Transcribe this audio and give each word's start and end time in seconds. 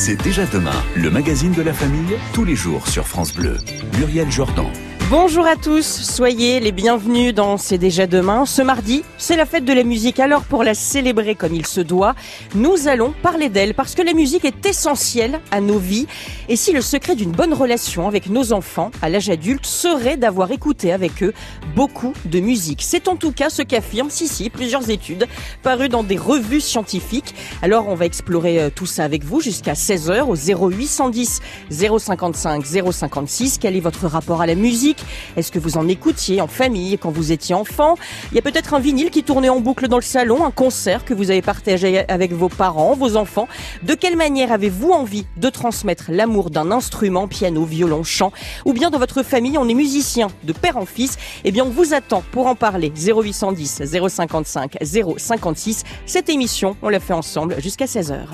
C'est 0.00 0.22
déjà 0.22 0.46
demain, 0.46 0.80
le 0.94 1.10
magazine 1.10 1.50
de 1.50 1.60
la 1.60 1.74
famille, 1.74 2.16
tous 2.32 2.44
les 2.44 2.54
jours 2.54 2.86
sur 2.86 3.08
France 3.08 3.34
Bleu. 3.34 3.58
Muriel 3.98 4.30
Jordan. 4.30 4.66
Bonjour 5.10 5.46
à 5.46 5.56
tous, 5.56 5.86
soyez 5.86 6.60
les 6.60 6.70
bienvenus 6.70 7.34
dans 7.34 7.56
C'est 7.56 7.78
déjà 7.78 8.06
demain. 8.06 8.44
Ce 8.44 8.60
mardi, 8.60 9.04
c'est 9.16 9.36
la 9.36 9.46
fête 9.46 9.64
de 9.64 9.72
la 9.72 9.82
musique. 9.82 10.20
Alors 10.20 10.42
pour 10.42 10.62
la 10.64 10.74
célébrer 10.74 11.34
comme 11.34 11.54
il 11.54 11.64
se 11.64 11.80
doit, 11.80 12.14
nous 12.54 12.88
allons 12.88 13.14
parler 13.22 13.48
d'elle 13.48 13.72
parce 13.72 13.94
que 13.94 14.02
la 14.02 14.12
musique 14.12 14.44
est 14.44 14.66
essentielle 14.66 15.40
à 15.50 15.62
nos 15.62 15.78
vies. 15.78 16.06
Et 16.50 16.56
si 16.56 16.74
le 16.74 16.82
secret 16.82 17.16
d'une 17.16 17.32
bonne 17.32 17.54
relation 17.54 18.06
avec 18.06 18.28
nos 18.28 18.52
enfants 18.52 18.90
à 19.00 19.08
l'âge 19.08 19.30
adulte 19.30 19.64
serait 19.64 20.18
d'avoir 20.18 20.50
écouté 20.50 20.92
avec 20.92 21.22
eux 21.22 21.32
beaucoup 21.74 22.12
de 22.26 22.40
musique? 22.40 22.82
C'est 22.82 23.08
en 23.08 23.16
tout 23.16 23.32
cas 23.32 23.48
ce 23.48 23.62
qu'affirment, 23.62 24.10
si 24.10 24.28
si, 24.28 24.50
plusieurs 24.50 24.90
études 24.90 25.26
parues 25.62 25.88
dans 25.88 26.02
des 26.02 26.18
revues 26.18 26.60
scientifiques. 26.60 27.34
Alors 27.62 27.88
on 27.88 27.94
va 27.94 28.04
explorer 28.04 28.60
euh, 28.60 28.68
tout 28.68 28.84
ça 28.84 29.04
avec 29.04 29.24
vous 29.24 29.40
jusqu'à 29.40 29.72
16h 29.72 30.24
au 30.24 30.36
0810 30.36 31.40
055 31.70 32.66
056. 32.92 33.56
Quel 33.58 33.74
est 33.74 33.80
votre 33.80 34.06
rapport 34.06 34.42
à 34.42 34.46
la 34.46 34.54
musique? 34.54 34.97
Est-ce 35.36 35.52
que 35.52 35.58
vous 35.58 35.76
en 35.76 35.88
écoutiez 35.88 36.40
en 36.40 36.46
famille 36.46 36.98
quand 36.98 37.10
vous 37.10 37.32
étiez 37.32 37.54
enfant? 37.54 37.96
Il 38.32 38.36
y 38.36 38.38
a 38.38 38.42
peut-être 38.42 38.74
un 38.74 38.80
vinyle 38.80 39.10
qui 39.10 39.22
tournait 39.22 39.48
en 39.48 39.60
boucle 39.60 39.88
dans 39.88 39.96
le 39.96 40.02
salon, 40.02 40.44
un 40.44 40.50
concert 40.50 41.04
que 41.04 41.14
vous 41.14 41.30
avez 41.30 41.42
partagé 41.42 42.08
avec 42.08 42.32
vos 42.32 42.48
parents, 42.48 42.94
vos 42.94 43.16
enfants. 43.16 43.48
De 43.82 43.94
quelle 43.94 44.16
manière 44.16 44.52
avez-vous 44.52 44.90
envie 44.90 45.26
de 45.36 45.48
transmettre 45.48 46.06
l'amour 46.08 46.50
d'un 46.50 46.70
instrument, 46.70 47.28
piano, 47.28 47.64
violon, 47.64 48.02
chant? 48.04 48.32
Ou 48.64 48.72
bien 48.72 48.90
dans 48.90 48.98
votre 48.98 49.22
famille, 49.22 49.58
on 49.58 49.68
est 49.68 49.74
musicien 49.74 50.28
de 50.44 50.52
père 50.52 50.76
en 50.76 50.86
fils 50.86 51.16
Eh 51.44 51.50
bien, 51.50 51.64
on 51.64 51.70
vous 51.70 51.94
attend 51.94 52.22
pour 52.32 52.46
en 52.46 52.54
parler. 52.54 52.92
0810 52.96 53.82
055 54.08 54.76
056. 54.82 55.84
Cette 56.06 56.28
émission, 56.28 56.76
on 56.82 56.88
l'a 56.88 57.00
fait 57.00 57.12
ensemble 57.12 57.56
jusqu'à 57.60 57.86
16h. 57.86 58.26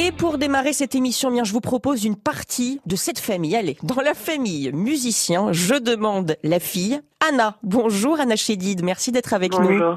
Et 0.00 0.12
pour 0.12 0.38
démarrer 0.38 0.72
cette 0.72 0.94
émission, 0.94 1.28
bien, 1.32 1.42
je 1.42 1.52
vous 1.52 1.60
propose 1.60 2.04
une 2.04 2.14
partie 2.14 2.80
de 2.86 2.94
cette 2.94 3.18
famille. 3.18 3.56
Allez, 3.56 3.76
dans 3.82 4.00
la 4.00 4.14
famille 4.14 4.70
musicien, 4.72 5.52
je 5.52 5.74
demande 5.74 6.36
la 6.44 6.60
fille, 6.60 7.00
Anna. 7.28 7.56
Bonjour 7.64 8.20
Anna 8.20 8.36
Chédid, 8.36 8.84
merci 8.84 9.10
d'être 9.10 9.34
avec 9.34 9.50
Bonjour. 9.50 9.70
nous. 9.72 9.96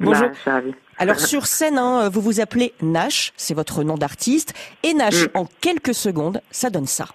Bonjour. 0.00 0.28
Bah, 0.46 0.62
Alors 0.96 1.20
sur 1.20 1.46
scène, 1.46 1.76
hein, 1.76 2.08
vous 2.08 2.22
vous 2.22 2.40
appelez 2.40 2.72
Nash, 2.80 3.34
c'est 3.36 3.52
votre 3.52 3.82
nom 3.82 3.96
d'artiste. 3.98 4.54
Et 4.82 4.94
Nash, 4.94 5.24
Mm. 5.24 5.28
en 5.34 5.46
quelques 5.60 5.94
secondes, 5.94 6.40
ça 6.50 6.70
donne 6.70 6.86
ça. 6.86 7.06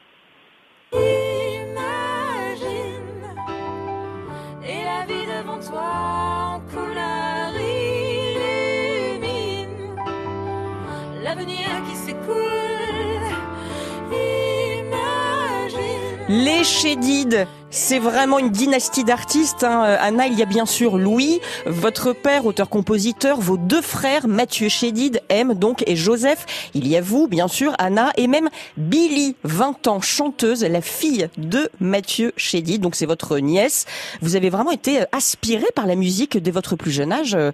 Les 16.33 16.63
Chédid, 16.63 17.45
c'est 17.71 17.99
vraiment 17.99 18.39
une 18.39 18.51
dynastie 18.51 19.03
d'artistes. 19.03 19.65
hein. 19.65 19.83
Euh, 19.83 19.97
Anna, 19.99 20.27
il 20.27 20.39
y 20.39 20.41
a 20.41 20.45
bien 20.45 20.65
sûr 20.65 20.97
Louis, 20.97 21.41
votre 21.65 22.13
père, 22.13 22.45
auteur-compositeur, 22.45 23.41
vos 23.41 23.57
deux 23.57 23.81
frères, 23.81 24.29
Mathieu 24.29 24.69
Chédid, 24.69 25.21
M 25.27 25.55
donc, 25.55 25.83
et 25.87 25.97
Joseph. 25.97 26.45
Il 26.73 26.87
y 26.87 26.95
a 26.95 27.01
vous, 27.01 27.27
bien 27.27 27.49
sûr, 27.49 27.73
Anna, 27.79 28.13
et 28.15 28.27
même 28.27 28.47
Billy, 28.77 29.35
20 29.43 29.87
ans, 29.87 29.99
chanteuse, 29.99 30.63
la 30.63 30.79
fille 30.79 31.27
de 31.37 31.69
Mathieu 31.81 32.31
Chédid, 32.37 32.79
donc 32.81 32.95
c'est 32.95 33.05
votre 33.05 33.37
nièce. 33.39 33.85
Vous 34.21 34.37
avez 34.37 34.49
vraiment 34.49 34.71
été 34.71 35.01
euh, 35.01 35.05
aspirée 35.11 35.67
par 35.75 35.85
la 35.85 35.95
musique 35.95 36.37
dès 36.37 36.51
votre 36.51 36.77
plus 36.77 36.91
jeune 36.91 37.11
âge, 37.11 37.35
euh, 37.35 37.51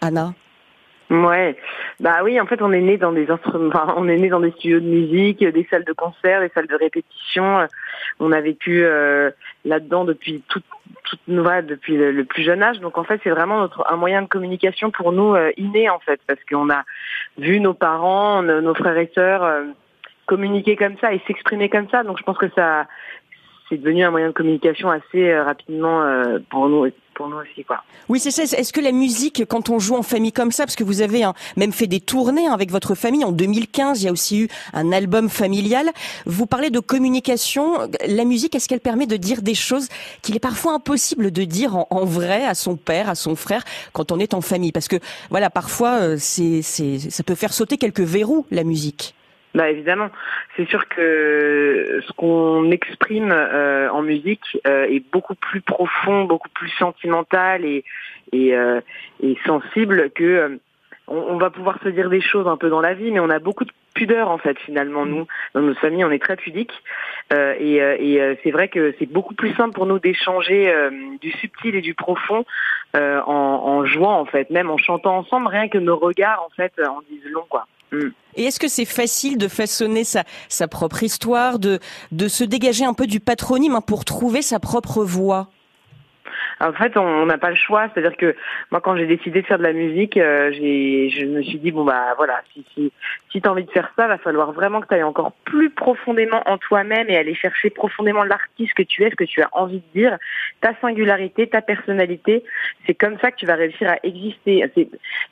Anna? 0.00 0.32
Ouais, 1.08 1.56
bah 2.00 2.18
oui, 2.24 2.40
en 2.40 2.46
fait, 2.46 2.60
on 2.62 2.72
est 2.72 2.80
né 2.80 2.96
dans 2.96 3.12
des 3.12 3.30
instruments, 3.30 3.94
on 3.96 4.08
est 4.08 4.16
né 4.16 4.28
dans 4.28 4.40
des 4.40 4.50
studios 4.52 4.80
de 4.80 4.86
musique, 4.86 5.38
des 5.38 5.66
salles 5.70 5.84
de 5.84 5.92
concert, 5.92 6.40
des 6.40 6.48
salles 6.48 6.66
de 6.66 6.74
répétition. 6.74 7.68
On 8.18 8.32
a 8.32 8.40
vécu 8.40 8.84
euh, 8.84 9.30
là-dedans 9.64 10.04
depuis 10.04 10.42
toute 10.48 10.64
toute 11.04 11.20
depuis 11.26 11.96
le, 11.96 12.24
plus 12.24 12.42
jeune 12.42 12.62
âge. 12.62 12.80
Donc 12.80 12.98
en 12.98 13.04
fait, 13.04 13.20
c'est 13.22 13.30
vraiment 13.30 13.58
notre 13.60 13.84
un 13.88 13.96
moyen 13.96 14.22
de 14.22 14.26
communication 14.26 14.90
pour 14.90 15.12
nous 15.12 15.34
euh, 15.34 15.52
inné 15.56 15.88
en 15.88 16.00
fait, 16.00 16.20
parce 16.26 16.40
qu'on 16.50 16.70
a 16.70 16.82
vu 17.38 17.60
nos 17.60 17.74
parents, 17.74 18.42
nos, 18.42 18.60
nos 18.60 18.74
frères 18.74 18.98
et 18.98 19.10
sœurs 19.14 19.44
euh, 19.44 19.64
communiquer 20.26 20.74
comme 20.74 20.96
ça 20.98 21.12
et 21.12 21.20
s'exprimer 21.28 21.68
comme 21.68 21.88
ça. 21.88 22.02
Donc 22.02 22.18
je 22.18 22.24
pense 22.24 22.38
que 22.38 22.50
ça 22.56 22.86
c'est 23.68 23.78
devenu 23.78 24.04
un 24.04 24.10
moyen 24.10 24.28
de 24.28 24.32
communication 24.32 24.90
assez 24.90 25.30
euh, 25.30 25.44
rapidement 25.44 26.02
euh, 26.02 26.38
pour 26.50 26.68
nous 26.68 26.86
pour 27.14 27.28
nous 27.28 27.38
aussi 27.38 27.64
quoi. 27.64 27.82
Oui, 28.08 28.20
c'est 28.20 28.30
ça. 28.30 28.42
Est-ce 28.42 28.72
que 28.72 28.80
la 28.80 28.92
musique, 28.92 29.44
quand 29.48 29.70
on 29.70 29.78
joue 29.78 29.96
en 29.96 30.02
famille 30.02 30.32
comme 30.32 30.52
ça, 30.52 30.64
parce 30.64 30.76
que 30.76 30.84
vous 30.84 31.00
avez 31.00 31.24
hein, 31.24 31.32
même 31.56 31.72
fait 31.72 31.86
des 31.86 32.00
tournées 32.00 32.46
hein, 32.46 32.52
avec 32.52 32.70
votre 32.70 32.94
famille 32.94 33.24
en 33.24 33.32
2015, 33.32 34.02
il 34.02 34.04
y 34.04 34.08
a 34.08 34.12
aussi 34.12 34.42
eu 34.42 34.48
un 34.74 34.92
album 34.92 35.30
familial. 35.30 35.90
Vous 36.26 36.46
parlez 36.46 36.68
de 36.68 36.78
communication. 36.78 37.88
La 38.06 38.24
musique, 38.24 38.54
est-ce 38.54 38.68
qu'elle 38.68 38.80
permet 38.80 39.06
de 39.06 39.16
dire 39.16 39.40
des 39.40 39.54
choses 39.54 39.88
qu'il 40.20 40.36
est 40.36 40.40
parfois 40.40 40.74
impossible 40.74 41.30
de 41.30 41.44
dire 41.44 41.74
en, 41.74 41.86
en 41.90 42.04
vrai 42.04 42.44
à 42.44 42.54
son 42.54 42.76
père, 42.76 43.08
à 43.08 43.14
son 43.14 43.34
frère, 43.34 43.64
quand 43.94 44.12
on 44.12 44.18
est 44.18 44.34
en 44.34 44.42
famille? 44.42 44.72
Parce 44.72 44.88
que 44.88 44.96
voilà, 45.30 45.48
parfois, 45.48 46.00
euh, 46.02 46.16
c'est, 46.18 46.60
ça 46.62 47.22
peut 47.22 47.34
faire 47.34 47.54
sauter 47.54 47.78
quelques 47.78 48.00
verrous 48.00 48.46
la 48.50 48.62
musique. 48.62 49.14
Bah 49.56 49.70
évidemment, 49.70 50.10
c'est 50.54 50.68
sûr 50.68 50.86
que 50.86 52.00
ce 52.06 52.12
qu'on 52.12 52.70
exprime 52.70 53.32
euh, 53.32 53.88
en 53.88 54.02
musique 54.02 54.58
euh, 54.66 54.84
est 54.84 55.02
beaucoup 55.10 55.34
plus 55.34 55.62
profond, 55.62 56.24
beaucoup 56.24 56.50
plus 56.50 56.68
sentimental 56.78 57.64
et 57.64 57.82
et, 58.32 58.54
euh, 58.54 58.82
et 59.22 59.38
sensible 59.46 60.10
que 60.10 60.24
euh, 60.24 60.60
on, 61.08 61.16
on 61.16 61.38
va 61.38 61.48
pouvoir 61.48 61.78
se 61.82 61.88
dire 61.88 62.10
des 62.10 62.20
choses 62.20 62.46
un 62.46 62.58
peu 62.58 62.68
dans 62.68 62.82
la 62.82 62.92
vie, 62.92 63.10
mais 63.10 63.20
on 63.20 63.30
a 63.30 63.38
beaucoup 63.38 63.64
de 63.64 63.72
pudeur 63.94 64.28
en 64.28 64.36
fait 64.36 64.58
finalement 64.58 65.06
nous. 65.06 65.26
Dans 65.54 65.62
nos 65.62 65.74
familles 65.74 66.04
on 66.04 66.10
est 66.10 66.22
très 66.22 66.36
pudiques. 66.36 66.82
Euh, 67.32 67.54
et, 67.58 67.80
euh, 67.80 67.96
et 67.98 68.38
c'est 68.42 68.50
vrai 68.50 68.68
que 68.68 68.94
c'est 68.98 69.10
beaucoup 69.10 69.34
plus 69.34 69.54
simple 69.54 69.74
pour 69.74 69.86
nous 69.86 69.98
d'échanger 69.98 70.70
du 71.22 71.30
subtil 71.30 71.74
et 71.76 71.80
du 71.80 71.94
profond 71.94 72.44
en, 72.92 73.00
en 73.26 73.86
jouant 73.86 74.20
en 74.20 74.26
fait, 74.26 74.50
même 74.50 74.70
en 74.70 74.76
chantant 74.76 75.16
ensemble, 75.16 75.46
rien 75.46 75.68
que 75.68 75.78
nos 75.78 75.96
regards 75.96 76.42
en 76.44 76.50
fait 76.50 76.74
en 76.86 77.00
disent 77.08 77.30
long 77.30 77.46
quoi. 77.48 77.66
Mm. 77.92 78.08
Et 78.36 78.44
est-ce 78.44 78.60
que 78.60 78.68
c'est 78.68 78.84
facile 78.84 79.38
de 79.38 79.48
façonner 79.48 80.04
sa, 80.04 80.68
propre 80.68 81.02
histoire, 81.02 81.58
de, 81.58 81.80
se 82.28 82.44
dégager 82.44 82.84
un 82.84 82.92
peu 82.92 83.06
du 83.06 83.18
patronyme 83.18 83.76
hein, 83.76 83.80
pour 83.80 84.04
trouver 84.04 84.42
sa 84.42 84.60
propre 84.60 85.04
voix 85.04 85.48
En 86.60 86.72
fait, 86.72 86.96
on 86.96 87.26
n'a 87.26 87.38
pas 87.38 87.50
le 87.50 87.56
choix. 87.56 87.88
C'est-à-dire 87.92 88.16
que 88.16 88.34
moi, 88.70 88.80
quand 88.80 88.96
j'ai 88.96 89.06
décidé 89.06 89.42
de 89.42 89.46
faire 89.46 89.58
de 89.58 89.62
la 89.62 89.72
musique, 89.72 90.16
euh, 90.16 90.50
j'ai, 90.52 91.10
je 91.10 91.26
me 91.26 91.42
suis 91.42 91.58
dit 91.58 91.70
bon 91.70 91.84
bah 91.84 92.14
voilà, 92.16 92.42
si 92.52 92.64
si 92.74 92.92
si 93.30 93.42
t'as 93.42 93.50
envie 93.50 93.64
de 93.64 93.70
faire 93.70 93.90
ça, 93.96 94.06
va 94.06 94.16
falloir 94.18 94.52
vraiment 94.52 94.80
que 94.80 94.88
tu 94.88 94.94
ailles 94.94 95.02
encore 95.02 95.32
plus 95.44 95.70
profondément 95.70 96.42
en 96.46 96.56
toi-même 96.56 97.10
et 97.10 97.16
aller 97.16 97.34
chercher 97.34 97.70
profondément 97.70 98.24
l'artiste 98.24 98.72
que 98.74 98.82
tu 98.82 99.04
es, 99.04 99.10
ce 99.10 99.16
que 99.16 99.24
tu 99.24 99.42
as 99.42 99.48
envie 99.52 99.82
de 99.94 100.00
dire, 100.00 100.16
ta 100.60 100.72
singularité, 100.80 101.46
ta 101.48 101.60
personnalité. 101.60 102.44
C'est 102.86 102.94
comme 102.94 103.18
ça 103.18 103.30
que 103.30 103.36
tu 103.36 103.46
vas 103.46 103.56
réussir 103.56 103.90
à 103.90 103.98
exister. 104.02 104.64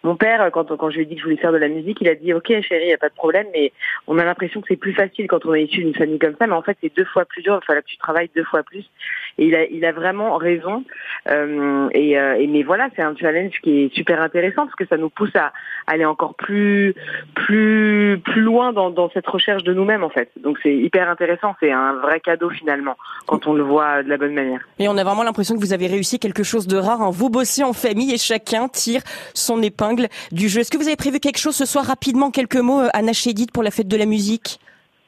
Mon 0.02 0.16
père 0.16 0.50
quand 0.52 0.76
quand 0.76 0.90
je 0.90 0.96
lui 0.96 1.02
ai 1.04 1.06
dit 1.06 1.14
que 1.14 1.20
je 1.20 1.24
voulais 1.24 1.40
faire 1.40 1.52
de 1.52 1.58
la 1.58 1.68
musique, 1.68 1.98
il 2.00 2.08
a 2.08 2.14
dit 2.14 2.34
ok 2.34 2.48
chérie, 2.60 2.88
y 2.88 2.92
a 2.92 2.98
pas 2.98 3.08
de 3.08 3.14
problème, 3.14 3.46
mais 3.52 3.72
on 4.06 4.18
a 4.18 4.24
l'impression 4.24 4.60
que 4.60 4.68
c'est 4.68 4.76
plus 4.76 4.92
facile 4.92 5.26
quand 5.26 5.46
on 5.46 5.54
est 5.54 5.64
issu 5.64 5.84
d'une 5.84 5.94
famille 5.94 6.18
comme 6.18 6.36
ça, 6.38 6.46
mais 6.46 6.54
en 6.54 6.62
fait 6.62 6.76
c'est 6.82 6.94
deux 6.94 7.04
fois 7.06 7.24
plus 7.24 7.42
dur. 7.42 7.58
Il 7.62 7.66
fallait 7.66 7.82
que 7.82 7.86
tu 7.86 7.96
travailles 7.96 8.30
deux 8.34 8.44
fois 8.44 8.62
plus. 8.62 8.84
Et 9.38 9.46
il 9.46 9.54
a 9.54 9.64
il 9.66 9.84
a 9.84 9.92
vraiment 9.92 10.36
raison. 10.36 10.84
Euh, 11.28 11.88
et, 11.92 12.18
euh, 12.18 12.36
et 12.38 12.46
mais 12.46 12.62
voilà, 12.62 12.88
c'est 12.94 13.02
un 13.02 13.16
challenge 13.16 13.54
qui 13.62 13.84
est 13.84 13.94
super 13.94 14.20
intéressant 14.22 14.64
parce 14.66 14.74
que 14.76 14.86
ça 14.86 14.96
nous 14.96 15.10
pousse 15.10 15.34
à 15.34 15.52
aller 15.86 16.04
encore 16.04 16.34
plus 16.34 16.94
plus 17.34 18.20
plus 18.24 18.42
loin 18.42 18.72
dans, 18.72 18.90
dans 18.90 19.10
cette 19.10 19.26
recherche 19.26 19.64
de 19.64 19.72
nous-mêmes 19.72 20.04
en 20.04 20.10
fait. 20.10 20.30
Donc 20.42 20.58
c'est 20.62 20.74
hyper 20.74 21.08
intéressant, 21.10 21.54
c'est 21.60 21.72
un 21.72 21.94
vrai 21.94 22.20
cadeau 22.20 22.50
finalement 22.50 22.96
quand 23.26 23.46
on 23.46 23.54
le 23.54 23.62
voit 23.62 24.02
de 24.02 24.08
la 24.08 24.16
bonne 24.16 24.34
manière. 24.34 24.60
Et 24.78 24.88
on 24.88 24.96
a 24.96 25.04
vraiment 25.04 25.22
l'impression 25.22 25.54
que 25.54 25.60
vous 25.60 25.72
avez 25.72 25.86
réussi 25.86 26.18
quelque 26.18 26.42
chose 26.42 26.66
de 26.66 26.76
rare. 26.76 27.02
hein. 27.02 27.10
Vous 27.12 27.30
bossez 27.30 27.62
en 27.64 27.72
famille 27.72 28.12
et 28.12 28.18
chacun 28.18 28.68
tire 28.68 29.02
son 29.34 29.62
épingle 29.62 30.08
du 30.32 30.48
jeu. 30.48 30.60
Est-ce 30.60 30.70
que 30.70 30.76
vous 30.78 30.86
avez 30.88 30.96
prévu 30.96 31.20
quelque 31.20 31.38
chose 31.38 31.56
ce 31.56 31.64
soir 31.66 31.84
rapidement, 31.84 32.30
quelques 32.30 32.56
mots, 32.56 32.80
euh, 32.82 32.88
Anna 32.92 33.12
Chédid, 33.12 33.50
pour 33.50 33.62
la 33.62 33.70
fête 33.70 33.88
de 33.88 33.96
la 33.96 34.06
musique? 34.06 34.58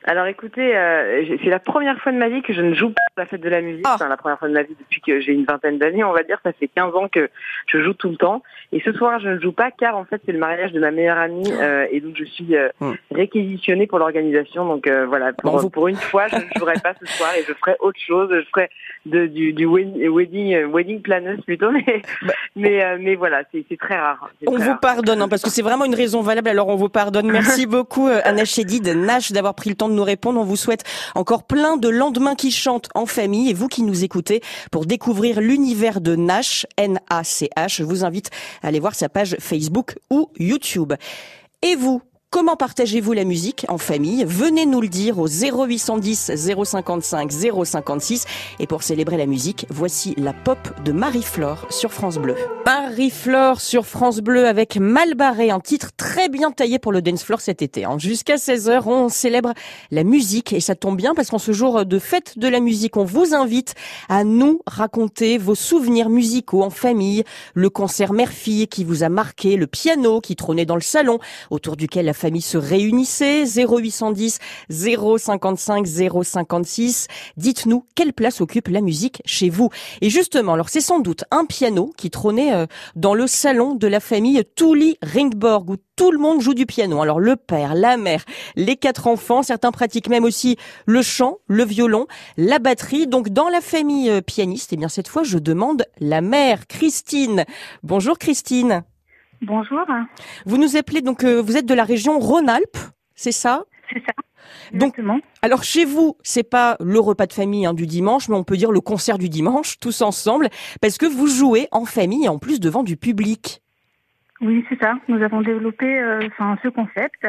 Alors 0.09 0.27
écoutez, 0.27 0.77
euh, 0.77 1.25
c'est 1.43 1.51
la 1.51 1.59
première 1.59 1.99
fois 1.99 2.13
de 2.13 2.17
ma 2.17 2.29
vie 2.29 2.41
que 2.41 2.53
je 2.53 2.61
ne 2.61 2.75
joue 2.75 2.91
pas 2.91 3.03
à 3.17 3.21
la 3.23 3.27
fête 3.27 3.41
de 3.41 3.49
la 3.49 3.61
musique. 3.61 3.85
Ah. 3.89 3.95
Enfin, 3.97 4.09
la 4.09 4.17
première 4.17 4.39
fois 4.39 4.47
de 4.49 4.53
ma 4.55 4.63
vie 4.63 4.77
depuis 4.79 5.01
que 5.01 5.21
j'ai 5.21 5.33
une 5.33 5.45
vingtaine 5.45 5.79
d'années, 5.79 6.05
on 6.05 6.13
va 6.13 6.23
dire. 6.23 6.39
Ça 6.45 6.53
fait 6.53 6.69
15 6.69 6.95
ans 6.95 7.09
que 7.09 7.29
je 7.67 7.83
joue 7.83 7.93
tout 7.93 8.09
le 8.11 8.17
temps. 8.17 8.41
Et 8.73 8.81
ce 8.81 8.93
soir, 8.93 9.19
je 9.19 9.29
ne 9.31 9.41
joue 9.41 9.51
pas 9.51 9.73
car 9.73 9.97
en 9.97 10.05
fait, 10.05 10.23
c'est 10.25 10.31
le 10.31 10.39
mariage 10.39 10.71
de 10.73 10.79
ma 10.79 10.93
meilleure 10.93 11.19
amie 11.19 11.51
euh, 11.61 11.87
et 11.91 12.01
donc 12.01 12.15
je 12.17 12.25
suis 12.25 12.55
euh, 12.57 12.69
Hmm. 12.81 12.93
réquisitionnée 13.11 13.87
pour 13.89 13.99
l'organisation. 13.99 14.65
Donc 14.65 14.87
euh, 14.87 15.07
voilà, 15.07 15.33
pour, 15.33 15.51
Bon, 15.53 15.59
vous- 15.59 15.71
pour 15.71 15.89
une 15.89 15.97
fois, 15.97 16.29
je 16.29 16.37
ne 16.37 16.41
jouerai 16.57 16.75
pas 16.83 16.95
ce 17.01 17.07
soir 17.07 17.31
et 17.37 17.43
je 17.43 17.53
ferai 17.55 17.75
autre 17.81 17.99
chose. 17.99 18.29
Je 18.33 18.49
ferai 18.51 18.69
de, 19.07 19.27
du, 19.27 19.53
du 19.53 19.65
wed- 19.67 19.97
wedding 20.11 20.55
euh, 20.55 20.67
wedding 20.69 21.01
planeuse 21.01 21.41
plutôt, 21.47 21.71
mais 21.73 22.03
mais 22.55 22.85
euh, 22.85 22.99
mais 23.01 23.15
voilà, 23.15 23.43
c'est 23.53 23.65
c'est 23.69 23.79
très 23.79 23.97
rare. 23.99 24.19
Bah. 24.21 24.29
On 24.49 24.53
très 24.57 24.65
vous 24.65 24.71
rare. 24.71 24.81
pardonne, 24.81 25.23
hein, 25.23 25.29
parce 25.29 25.43
que 25.43 25.51
c'est 25.51 25.63
vraiment 25.63 25.85
une 25.85 25.95
raison 25.95 26.21
valable, 26.21 26.49
alors 26.49 26.69
on 26.69 26.77
vous 26.77 26.89
pardonne. 26.89 27.31
Merci 27.31 27.67
beaucoup, 27.77 28.09
euh, 28.09 28.21
Anna 28.25 28.45
Chédid, 28.45 28.87
Nash, 28.89 29.33
d'avoir 29.33 29.55
pris 29.55 29.71
le 29.71 29.77
temps 29.77 29.89
de 29.89 29.95
nous 29.95 30.05
répondre. 30.05 30.41
On 30.41 30.45
vous 30.45 30.57
souhaite 30.57 30.85
encore 31.15 31.47
plein 31.47 31.77
de 31.77 31.89
lendemains 31.89 32.35
qui 32.35 32.51
chantent 32.51 32.89
en 32.95 33.07
famille. 33.07 33.51
Et 33.51 33.55
vous 33.55 33.69
qui 33.69 33.83
nous 33.83 34.05
écoutez, 34.05 34.41
pour 34.73 34.87
découvrir 34.87 35.41
l'univers 35.41 36.01
de 36.01 36.17
Nash, 36.17 36.67
N-A-C-H, 36.77 37.77
je 37.77 37.85
vous 37.85 38.05
invite 38.05 38.31
à 38.63 38.69
aller 38.69 38.81
voir 38.81 38.95
sa 38.95 39.09
page 39.09 39.37
Facebook 39.41 39.97
ou 40.11 40.31
YouTube. 40.39 40.93
Et 41.63 41.77
vous 41.77 42.03
Comment 42.31 42.57
partagez-vous 42.57 43.13
la 43.13 43.25
musique 43.25 43.65
en 43.69 43.79
famille? 43.79 44.25
Venez 44.27 44.67
nous 44.67 44.81
le 44.83 44.89
dire 44.89 45.19
au 45.21 45.27
0810 45.29 46.33
055 46.35 47.31
056. 47.65 48.25
Et 48.59 48.67
pour 48.67 48.83
célébrer 48.83 49.17
la 49.17 49.27
musique, 49.27 49.65
voici 49.71 50.13
la 50.19 50.35
pop 50.35 50.59
de 50.85 50.91
Marie-Flore 50.93 51.67
sur 51.71 51.93
France 51.93 52.19
Bleu. 52.19 52.35
Marie-Flore 52.67 53.61
sur 53.61 53.87
France 53.87 54.19
Bleu 54.19 54.47
avec 54.47 54.77
Malbarré, 54.77 55.51
un 55.51 55.61
titre 55.61 55.91
très 55.97 56.29
bien 56.29 56.51
taillé 56.51 56.79
pour 56.81 56.91
le 56.93 57.01
dance 57.01 57.23
floor 57.23 57.41
cet 57.41 57.63
été. 57.63 57.85
hein. 57.85 57.97
Jusqu'à 57.99 58.35
16h, 58.35 58.83
on 58.87 59.09
célèbre 59.09 59.55
la 59.93 60.03
musique 60.03 60.53
et 60.53 60.61
ça 60.61 60.75
tombe 60.75 60.97
bien 60.97 61.15
parce 61.15 61.31
qu'en 61.31 61.39
ce 61.39 61.53
jour 61.53 61.87
de 61.87 61.99
fête 61.99 62.39
de 62.39 62.49
la 62.49 62.59
musique, 62.61 62.97
on 62.97 63.05
vous 63.05 63.35
invite 63.35 63.75
à 64.09 64.25
nous 64.25 64.61
raconter 64.67 65.39
vos 65.39 65.55
souvenirs 65.55 66.11
musicaux 66.11 66.65
en 66.65 66.71
famille, 66.71 67.23
le 67.55 67.71
concert 67.71 68.13
mère-fille 68.13 68.67
qui 68.67 68.83
vous 68.85 69.05
a 69.05 69.09
marqué, 69.09 69.57
le 69.57 69.69
piano 69.69 70.21
qui 70.21 70.35
trônait 70.35 70.67
dans 70.67 70.75
le 70.75 70.81
salon 70.83 71.19
autour 71.51 71.77
duquel 71.77 72.05
la 72.07 72.13
famille 72.17 72.43
se 72.43 72.59
réunissait, 72.59 73.45
0810 73.45 74.39
055 74.71 75.87
056. 75.87 77.07
Dites-nous 77.37 77.85
quelle 77.95 78.13
place 78.13 78.41
occupe 78.41 78.69
la 78.69 78.81
musique 78.81 79.23
chez 79.25 79.51
vous? 79.51 79.71
Et 80.01 80.11
justement, 80.11 80.55
alors 80.55 80.69
c'est 80.69 80.81
sans 80.81 81.01
doute 81.01 81.25
un 81.31 81.45
piano 81.45 81.93
qui 81.97 82.11
trônait 82.11 82.53
euh, 82.53 82.67
dans 82.95 83.15
le 83.15 83.27
salon 83.27 83.75
de 83.75 83.87
la 83.87 84.01
famille 84.01 84.43
Tully 84.57 84.97
Ringborg 85.03 85.71
où 85.71 85.77
tout 85.97 86.11
le 86.11 86.19
monde 86.19 86.41
joue 86.41 86.55
du 86.55 86.67
piano. 86.67 87.01
Alors 87.01 87.21
le 87.21 87.37
père, 87.37 87.75
la 87.75 87.97
mère, 87.97 88.25
les 88.55 88.77
quatre 88.77 89.07
enfants, 89.07 89.43
certains 89.43 89.73
pratiquent 89.73 90.09
même 90.09 90.25
aussi 90.25 90.57
le 90.85 91.03
chant, 91.03 91.39
le 91.47 91.65
violon, 91.65 92.07
la 92.37 92.59
batterie. 92.59 93.07
Donc 93.07 93.31
dans 93.31 93.49
la 93.49 93.61
famille 93.61 94.11
euh, 94.11 94.21
pianiste, 94.21 94.73
eh 94.73 94.77
bien 94.77 94.89
cette 94.89 95.09
fois 95.09 95.23
je 95.23 95.39
demande 95.39 95.85
la 96.01 96.21
mère, 96.21 96.67
Christine. 96.67 97.45
Bonjour 97.83 98.19
Christine. 98.19 98.85
Bonjour, 99.43 99.85
Vous 100.47 100.57
nous 100.57 100.77
appelez 100.77 101.03
donc 101.03 101.25
euh, 101.25 101.41
vous 101.41 101.57
êtes 101.57 101.67
de 101.67 101.75
la 101.75 101.85
région 101.85 102.19
Rhône-Alpes, 102.19 102.79
c'est 103.15 103.33
ça? 103.33 103.65
C'est 103.93 104.01
ça. 104.01 104.13
Donc-. 104.73 105.01
Alors 105.43 105.63
chez 105.63 105.85
vous, 105.85 106.17
c'est 106.23 106.49
pas 106.49 106.77
le 106.81 106.99
repas 106.99 107.27
de 107.27 107.33
famille 107.33 107.67
hein, 107.67 107.75
du 107.75 107.87
dimanche, 107.87 108.29
mais 108.29 108.37
on 108.37 108.45
peut 108.45 108.57
dire 108.57 108.73
le 108.73 108.81
concert 108.81 109.19
du 109.19 109.29
dimanche, 109.29 109.79
tous 109.79 110.03
ensemble, 110.03 110.49
parce 110.81 110.99
que 110.99 111.07
vous 111.07 111.27
jouez 111.27 111.69
en 111.73 111.85
famille 111.85 112.25
et 112.25 112.29
en 112.29 112.39
plus 112.39 112.61
devant 112.61 112.83
du 112.83 112.97
public. 112.97 113.63
Oui, 114.41 114.65
c'est 114.69 114.79
ça. 114.81 114.95
Nous 115.09 115.23
avons 115.23 115.41
développé 115.41 115.87
euh, 115.87 116.21
enfin, 116.27 116.59
ce 116.63 116.69
concept 116.69 117.27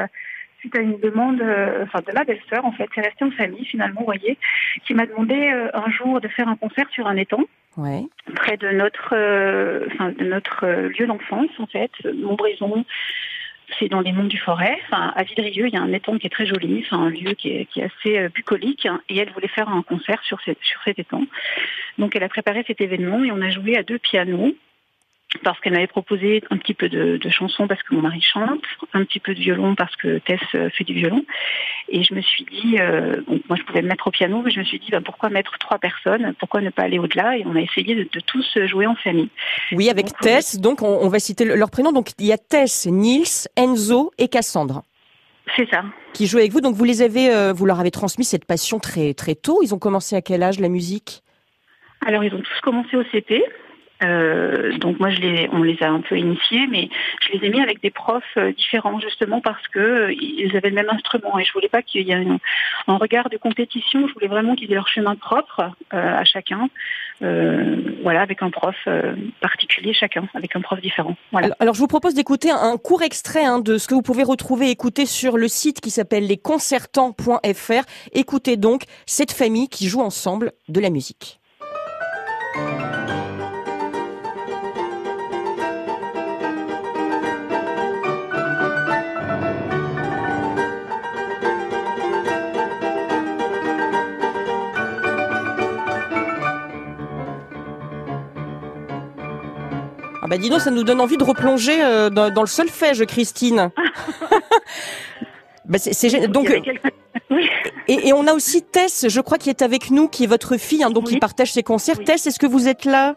suite 0.67 0.75
à 0.75 0.81
une 0.81 0.99
demande 0.99 1.41
euh, 1.41 1.83
enfin, 1.83 1.99
de 2.05 2.13
ma 2.13 2.23
belle-sœur, 2.23 2.65
en 2.65 2.71
fait. 2.71 2.87
C'est 2.93 3.01
resté 3.01 3.23
en 3.25 3.31
famille, 3.31 3.65
finalement, 3.65 4.01
vous 4.01 4.05
voyez, 4.05 4.37
qui 4.85 4.93
m'a 4.93 5.05
demandé 5.05 5.35
euh, 5.35 5.69
un 5.73 5.89
jour 5.89 6.19
de 6.21 6.27
faire 6.27 6.47
un 6.47 6.55
concert 6.55 6.87
sur 6.91 7.07
un 7.07 7.15
étang 7.15 7.43
Ouais. 7.77 8.03
près 8.35 8.57
de 8.57 8.69
notre, 8.69 9.13
euh, 9.13 9.85
enfin, 9.93 10.11
de 10.11 10.23
notre 10.25 10.65
lieu 10.99 11.05
d'enfance, 11.05 11.49
en 11.59 11.67
fait, 11.67 11.91
Montbrison. 12.13 12.83
C'est 13.77 13.89
dans 13.89 13.99
les 13.99 14.13
monts 14.13 14.23
du 14.23 14.37
Forêt. 14.37 14.77
Enfin, 14.85 15.11
à 15.15 15.23
Villerieux, 15.23 15.67
il 15.67 15.73
y 15.73 15.77
a 15.77 15.81
un 15.81 15.91
étang 15.91 16.17
qui 16.17 16.25
est 16.25 16.29
très 16.31 16.45
joli, 16.45 16.83
enfin, 16.85 17.03
un 17.03 17.09
lieu 17.09 17.33
qui 17.33 17.49
est, 17.49 17.65
qui 17.65 17.81
est 17.81 17.83
assez 17.83 18.17
euh, 18.17 18.29
bucolique. 18.33 18.85
hein, 18.85 19.01
et 19.09 19.17
elle 19.17 19.29
voulait 19.31 19.49
faire 19.49 19.69
un 19.69 19.81
concert 19.83 20.21
sur, 20.23 20.39
cette, 20.41 20.57
sur 20.63 20.81
cet 20.83 20.97
étang. 20.99 21.23
Donc, 21.97 22.15
elle 22.15 22.23
a 22.23 22.29
préparé 22.29 22.63
cet 22.65 22.79
événement 22.81 23.23
et 23.23 23.31
on 23.31 23.41
a 23.41 23.49
joué 23.49 23.77
à 23.77 23.83
deux 23.83 23.99
pianos 23.99 24.55
parce 25.43 25.59
qu'elle 25.59 25.73
m'avait 25.73 25.87
proposé 25.87 26.43
un 26.49 26.57
petit 26.57 26.73
peu 26.73 26.89
de, 26.89 27.17
de 27.17 27.29
chansons 27.29 27.67
parce 27.67 27.81
que 27.83 27.93
mon 27.95 28.01
mari 28.01 28.21
chante, 28.21 28.61
un 28.93 29.03
petit 29.03 29.19
peu 29.19 29.33
de 29.33 29.39
violon 29.39 29.75
parce 29.75 29.95
que 29.95 30.19
Tess 30.19 30.39
euh, 30.55 30.69
fait 30.69 30.83
du 30.83 30.93
violon. 30.93 31.23
Et 31.89 32.03
je 32.03 32.13
me 32.13 32.21
suis 32.21 32.43
dit, 32.45 32.77
euh, 32.79 33.21
bon, 33.27 33.39
moi 33.47 33.57
je 33.57 33.63
pouvais 33.63 33.81
me 33.81 33.87
mettre 33.87 34.07
au 34.07 34.11
piano, 34.11 34.41
mais 34.43 34.51
je 34.51 34.59
me 34.59 34.65
suis 34.65 34.79
dit, 34.79 34.89
bah, 34.91 35.01
pourquoi 35.03 35.29
mettre 35.29 35.57
trois 35.59 35.77
personnes? 35.79 36.33
Pourquoi 36.39 36.61
ne 36.61 36.69
pas 36.69 36.83
aller 36.83 36.99
au-delà? 36.99 37.37
Et 37.37 37.43
on 37.45 37.55
a 37.55 37.61
essayé 37.61 37.95
de, 37.95 38.03
de 38.11 38.19
tous 38.19 38.57
jouer 38.65 38.85
en 38.87 38.95
famille. 38.95 39.29
Oui, 39.71 39.89
avec 39.89 40.07
Donc, 40.07 40.19
Tess, 40.19 40.59
donc 40.59 40.81
on, 40.81 40.99
on 41.01 41.07
va 41.09 41.19
citer 41.19 41.45
le- 41.45 41.55
leurs 41.55 41.71
prénoms. 41.71 41.91
Donc 41.91 42.09
il 42.19 42.25
y 42.25 42.33
a 42.33 42.37
Tess, 42.37 42.87
Nils, 42.87 43.47
Enzo 43.55 44.11
et 44.17 44.27
Cassandre 44.27 44.83
C'est 45.55 45.69
ça. 45.69 45.83
qui 46.13 46.27
jouent 46.27 46.39
avec 46.39 46.51
vous. 46.51 46.61
Donc 46.61 46.75
vous 46.75 46.83
les 46.83 47.01
avez, 47.01 47.33
euh, 47.33 47.53
vous 47.53 47.65
leur 47.65 47.79
avez 47.79 47.91
transmis 47.91 48.25
cette 48.25 48.45
passion 48.45 48.79
très 48.79 49.13
très 49.13 49.35
tôt. 49.35 49.59
Ils 49.63 49.73
ont 49.73 49.79
commencé 49.79 50.15
à 50.15 50.21
quel 50.21 50.43
âge 50.43 50.59
la 50.59 50.69
musique? 50.69 51.23
Alors 52.05 52.23
ils 52.23 52.33
ont 52.33 52.39
tous 52.41 52.61
commencé 52.61 52.95
au 52.95 53.03
CP. 53.11 53.43
Euh, 54.03 54.77
donc 54.77 54.99
moi 54.99 55.09
on 55.51 55.63
les 55.63 55.77
a 55.81 55.89
un 55.89 56.01
peu 56.01 56.17
initiés, 56.17 56.67
mais 56.69 56.89
je 57.21 57.37
les 57.37 57.47
ai 57.47 57.49
mis 57.49 57.61
avec 57.61 57.81
des 57.81 57.89
profs 57.89 58.23
euh, 58.37 58.51
différents 58.51 58.99
justement 58.99 59.41
parce 59.41 59.67
que 59.69 59.79
euh, 59.79 60.13
ils 60.13 60.55
avaient 60.55 60.69
le 60.69 60.75
même 60.75 60.89
instrument 60.89 61.39
et 61.39 61.43
je 61.43 61.51
voulais 61.53 61.69
pas 61.69 61.81
qu'il 61.81 62.07
y 62.07 62.11
ait 62.11 62.27
un, 62.87 62.97
regard 62.97 63.29
de 63.29 63.37
compétition. 63.37 64.07
Je 64.07 64.13
voulais 64.13 64.27
vraiment 64.27 64.55
qu'ils 64.55 64.71
aient 64.71 64.75
leur 64.75 64.87
chemin 64.87 65.15
propre 65.15 65.71
à 65.91 66.23
chacun, 66.23 66.67
voilà, 67.21 68.21
avec 68.21 68.41
un 68.41 68.49
prof 68.49 68.75
particulier 69.41 69.93
chacun, 69.93 70.27
avec 70.33 70.55
un 70.55 70.61
prof 70.61 70.81
différent. 70.81 71.15
Voilà. 71.31 71.55
alors, 71.59 71.73
je 71.73 71.79
vous 71.79 71.87
propose 71.87 72.13
d'écouter 72.13 72.49
un, 72.51 72.77
court 72.77 73.03
extrait 73.03 73.45
hein, 73.45 73.59
de 73.59 73.77
ce 73.77 73.87
que 73.87 73.93
vous 73.93 74.01
pouvez 74.01 74.23
retrouver 74.23 74.67
et 74.67 74.71
écouter 74.71 75.05
sur 75.05 75.37
le 75.37 75.47
site 75.47 75.81
qui 75.81 75.91
s'appelle 75.91 76.27
lesconcertants.fr. 76.27 77.83
Écoutez 78.13 78.57
donc 78.57 78.83
cette 79.05 79.31
famille 79.31 79.69
qui 79.69 79.87
joue 79.87 80.01
ensemble 80.01 80.51
de 80.69 80.79
la 80.79 80.89
musique. 80.89 81.39
Ah 100.27 100.29
bah 100.31 100.37
dis 100.37 100.49
donc, 100.49 100.59
ça 100.59 100.71
nous 100.71 100.83
donne 100.83 100.99
envie 100.99 101.15
de 101.15 101.23
replonger 101.23 101.81
euh, 101.81 102.09
dans, 102.09 102.29
dans 102.29 102.41
le 102.41 102.47
solfège, 102.47 103.05
Christine. 103.05 103.71
bah 105.65 105.77
c'est, 105.77 106.27
donc 106.27 106.51
Oui. 107.31 107.49
et, 107.87 108.09
et 108.09 108.13
on 108.13 108.27
a 108.27 108.33
aussi 108.33 108.61
Tess, 108.61 109.07
je 109.07 109.21
crois, 109.21 109.37
qui 109.37 109.49
est 109.49 109.61
avec 109.61 109.89
nous, 109.89 110.09
qui 110.09 110.25
est 110.25 110.27
votre 110.27 110.57
fille, 110.57 110.83
hein, 110.83 110.89
donc 110.89 111.05
qui 111.05 111.13
Oui. 111.13 111.19
partage 111.21 111.53
ses 111.53 111.63
concerts. 111.63 111.95
Oui. 111.99 112.03
Tess, 112.03 112.27
est-ce 112.27 112.39
que 112.39 112.45
vous 112.45 112.67
êtes 112.67 112.83
là? 112.83 113.15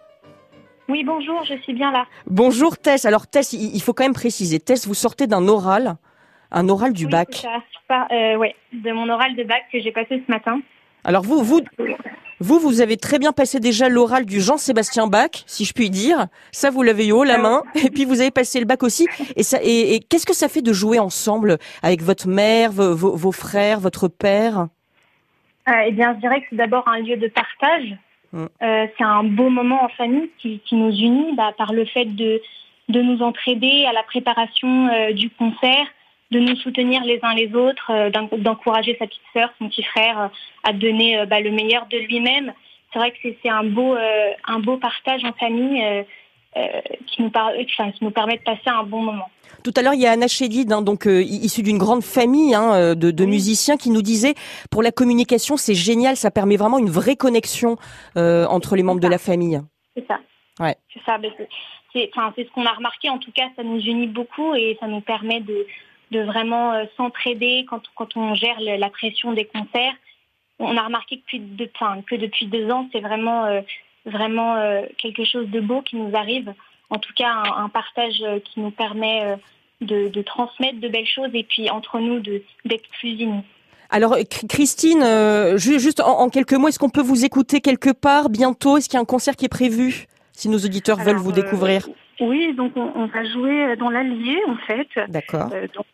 Oui, 0.89 1.03
bonjour, 1.03 1.43
je 1.45 1.55
suis 1.63 1.73
bien 1.73 1.91
là. 1.91 2.07
Bonjour 2.29 2.79
Tess. 2.79 3.05
Alors 3.05 3.27
Tess, 3.27 3.55
il, 3.55 3.75
il 3.75 3.83
faut 3.83 3.93
quand 3.93 4.05
même 4.05 4.15
préciser. 4.15 4.61
Tess, 4.61 4.87
vous 4.87 4.95
sortez 4.95 5.27
d'un 5.27 5.49
oral, 5.49 5.97
un 6.53 6.69
oral 6.69 6.93
du 6.93 7.07
Oui, 7.07 7.11
bac. 7.11 7.45
ça. 7.89 8.07
Euh, 8.13 8.37
ouais, 8.37 8.55
de 8.73 8.93
mon 8.93 9.09
oral 9.09 9.35
de 9.35 9.43
bac 9.43 9.63
que 9.73 9.81
j'ai 9.81 9.91
passé 9.91 10.23
ce 10.25 10.31
matin. 10.31 10.61
Alors 11.03 11.25
vous, 11.25 11.43
vous, 11.43 11.61
vous, 12.41 12.59
vous 12.59 12.81
avez 12.81 12.97
très 12.97 13.19
bien 13.19 13.33
passé 13.33 13.61
déjà 13.61 13.89
l'oral 13.89 14.25
du 14.25 14.41
Jean-Sébastien 14.41 15.07
Bach, 15.07 15.45
si 15.47 15.65
je 15.67 15.75
puis 15.75 15.91
dire. 15.91 16.27
Ça, 16.53 16.71
vous 16.71 16.83
l'avez 16.83 17.07
eu 17.09 17.13
haut 17.13 17.25
la 17.25 17.35
Ah 17.35 17.39
main. 17.39 17.63
Et 17.75 17.91
puis 17.91 18.07
vous 18.07 18.21
avez 18.21 18.31
passé 18.31 18.59
le 18.59 18.67
bac 18.67 18.83
aussi. 18.83 19.07
Et 19.37 19.43
ça, 19.43 19.59
et, 19.63 19.95
et 19.95 20.01
qu'est-ce 20.01 20.27
que 20.27 20.35
ça 20.35 20.49
fait 20.49 20.63
de 20.63 20.73
jouer 20.73 20.99
ensemble 20.99 21.59
avec 21.83 22.03
votre 22.03 22.29
mère, 22.29 22.73
vos, 22.73 23.33
frères, 23.33 23.79
votre 23.79 24.09
père? 24.09 24.69
Euh, 25.69 25.73
eh 25.87 25.93
bien, 25.93 26.15
je 26.15 26.21
dirais 26.21 26.41
que 26.41 26.47
c'est 26.51 26.57
d'abord 26.57 26.89
un 26.89 27.01
lieu 27.01 27.17
de 27.17 27.29
partage. 27.29 27.97
Mm. 28.33 28.45
Euh, 28.63 28.87
c'est 28.97 29.05
un 29.05 29.25
beau 29.25 29.51
moment 29.51 29.85
en 29.85 29.89
famille 29.89 30.31
qui, 30.39 30.61
qui 30.61 30.77
nous 30.77 30.93
unit 30.93 31.35
bah, 31.37 31.53
par 31.59 31.73
le 31.73 31.85
fait 31.85 32.07
de, 32.07 32.41
de 32.89 33.03
nous 33.03 33.23
entraider 33.23 33.85
à 33.87 33.93
la 33.93 34.03
préparation 34.03 34.89
euh, 34.89 35.13
du 35.13 35.31
concert, 35.31 35.87
de 36.31 36.39
nous 36.39 36.57
soutenir 36.57 37.03
les 37.05 37.19
uns 37.23 37.35
les 37.35 37.55
autres, 37.55 37.91
euh, 37.91 38.11
d'en- 38.11 38.29
d'encourager 38.39 38.97
sa 38.99 39.07
petite 39.07 39.23
sœur, 39.33 39.51
son 39.59 39.69
petit 39.69 39.83
frère 39.83 40.21
euh, 40.21 40.27
à 40.65 40.73
donner 40.73 41.19
euh, 41.19 41.27
bah, 41.27 41.41
le 41.41 41.51
meilleur 41.51 41.87
de 41.87 41.99
lui-même. 41.99 42.53
C'est 42.93 42.99
vrai 42.99 43.13
que 43.13 43.29
c'est 43.43 43.49
un 43.49 43.63
beau, 43.65 43.95
un 44.49 44.59
beau 44.59 44.77
partage 44.77 45.23
en 45.25 45.33
famille 45.35 45.81
euh, 45.83 46.03
qui, 47.07 47.23
nous 47.23 47.31
par- 47.31 47.53
enfin, 47.79 47.93
qui 47.93 48.03
nous 48.05 48.11
permet 48.11 48.37
de 48.37 48.43
passer 48.43 48.67
un 48.69 48.83
bon 48.83 49.01
moment. 49.03 49.29
Tout 49.63 49.71
à 49.77 49.83
l'heure, 49.83 49.95
il 49.95 50.01
y 50.01 50.07
a 50.07 50.11
Anna 50.13 50.27
Chédid, 50.27 50.73
hein, 50.73 50.83
donc 50.83 51.07
euh, 51.07 51.23
issu 51.23 51.63
d'une 51.63 51.79
grande 51.79 52.03
famille 52.03 52.53
hein, 52.55 52.95
de, 52.97 53.11
de 53.13 53.25
Oui. 53.25 53.31
musiciens, 53.31 53.77
qui 53.77 53.91
nous 53.91 54.03
disait 54.03 54.35
pour 54.73 54.83
la 54.83 54.91
communication, 54.91 55.57
c'est 55.57 55.75
génial, 55.75 56.17
ça 56.17 56.31
permet 56.33 56.57
vraiment 56.57 56.79
une 56.79 56.91
vraie 56.91 57.15
connexion 57.17 57.77
euh, 58.17 58.45
entre 58.47 58.75
les 58.75 58.83
membres 58.83 59.01
de 59.01 59.07
la 59.09 59.19
famille. 59.19 59.61
C'est 59.97 60.07
ça. 60.09 60.19
Ouais. 60.59 60.75
C'est 60.93 61.03
ça. 61.05 61.17
c'est- 61.23 61.49
c'est, 61.93 62.11
enfin, 62.15 62.33
c'est 62.37 62.45
ce 62.45 62.51
qu'on 62.53 62.65
a 62.67 62.73
remarqué. 62.73 63.09
En 63.11 63.19
tout 63.19 63.33
cas, 63.33 63.49
ça 63.57 63.63
nous 63.65 63.81
unit 63.81 64.07
beaucoup 64.07 64.55
et 64.55 64.77
ça 64.81 64.87
nous 64.87 65.01
permet 65.01 65.41
de, 65.41 65.67
de 66.11 66.21
vraiment 66.21 66.73
euh, 66.73 66.85
s'entraider 66.97 67.67
quand, 67.69 67.83
quand 67.95 68.17
on 68.17 68.35
gère 68.35 68.59
le- 68.61 68.77
la 68.79 68.91
pression 68.91 69.33
des 69.33 69.45
concerts. 69.45 69.95
On 70.59 70.77
a 70.77 70.83
remarqué 70.83 71.17
que 71.17 71.21
depuis, 71.23 71.39
deux- 71.41 71.71
enfin, 71.75 72.03
que 72.09 72.17
depuis 72.17 72.47
deux 72.47 72.71
ans, 72.71 72.89
c'est 72.93 73.01
vraiment, 73.01 73.45
euh, 73.47 73.61
vraiment 74.07 74.57
euh, 74.57 74.83
quelque 74.99 75.25
chose 75.25 75.49
de 75.49 75.61
beau 75.61 75.83
qui 75.83 75.97
nous 75.97 76.15
arrive. 76.17 76.53
En 76.91 76.99
tout 76.99 77.13
cas, 77.15 77.29
un, 77.31 77.65
un 77.65 77.69
partage 77.69 78.21
euh, 78.23 78.41
qui 78.41 78.61
nous 78.61 78.71
permet 78.71 79.23
euh, 79.25 79.37
de, 79.81 80.09
de 80.09 80.23
transmettre 80.23 80.81
de 80.81 80.89
belles 80.89 81.07
choses 81.07 81.31
et 81.33 81.45
puis 81.45 81.71
entre 81.71 81.99
nous 82.01 82.21
de, 82.21 82.43
d'être 82.65 82.89
plus 82.99 83.13
unis. 83.21 83.43
Alors, 83.89 84.17
Chr- 84.19 84.47
Christine, 84.49 85.03
euh, 85.03 85.57
ju- 85.57 85.81
juste 85.81 86.01
en, 86.01 86.21
en 86.21 86.29
quelques 86.29 86.53
mots, 86.55 86.69
est-ce 86.69 86.79
qu'on 86.79 86.91
peut 86.91 87.01
vous 87.03 87.25
écouter 87.25 87.61
quelque 87.61 87.91
part 87.91 88.29
bientôt? 88.29 88.77
Est-ce 88.77 88.89
qu'il 88.89 88.97
y 88.97 88.99
a 88.99 89.03
un 89.03 89.05
concert 89.07 89.37
qui 89.37 89.47
est 89.47 89.49
prévu 89.49 90.07
Si 90.33 90.49
nos 90.49 90.59
auditeurs 90.59 90.99
veulent 90.99 91.17
vous 91.17 91.31
euh, 91.31 91.35
découvrir. 91.43 91.89
Oui, 92.21 92.53
donc 92.55 92.73
on, 92.77 92.93
on 92.95 93.07
va 93.07 93.25
jouer 93.25 93.77
dans 93.77 93.89
l'Allier 93.89 94.39
en 94.47 94.57
fait. 94.67 94.89
D'accord. 95.09 95.49
Euh, 95.55 95.67
donc, 95.75 95.87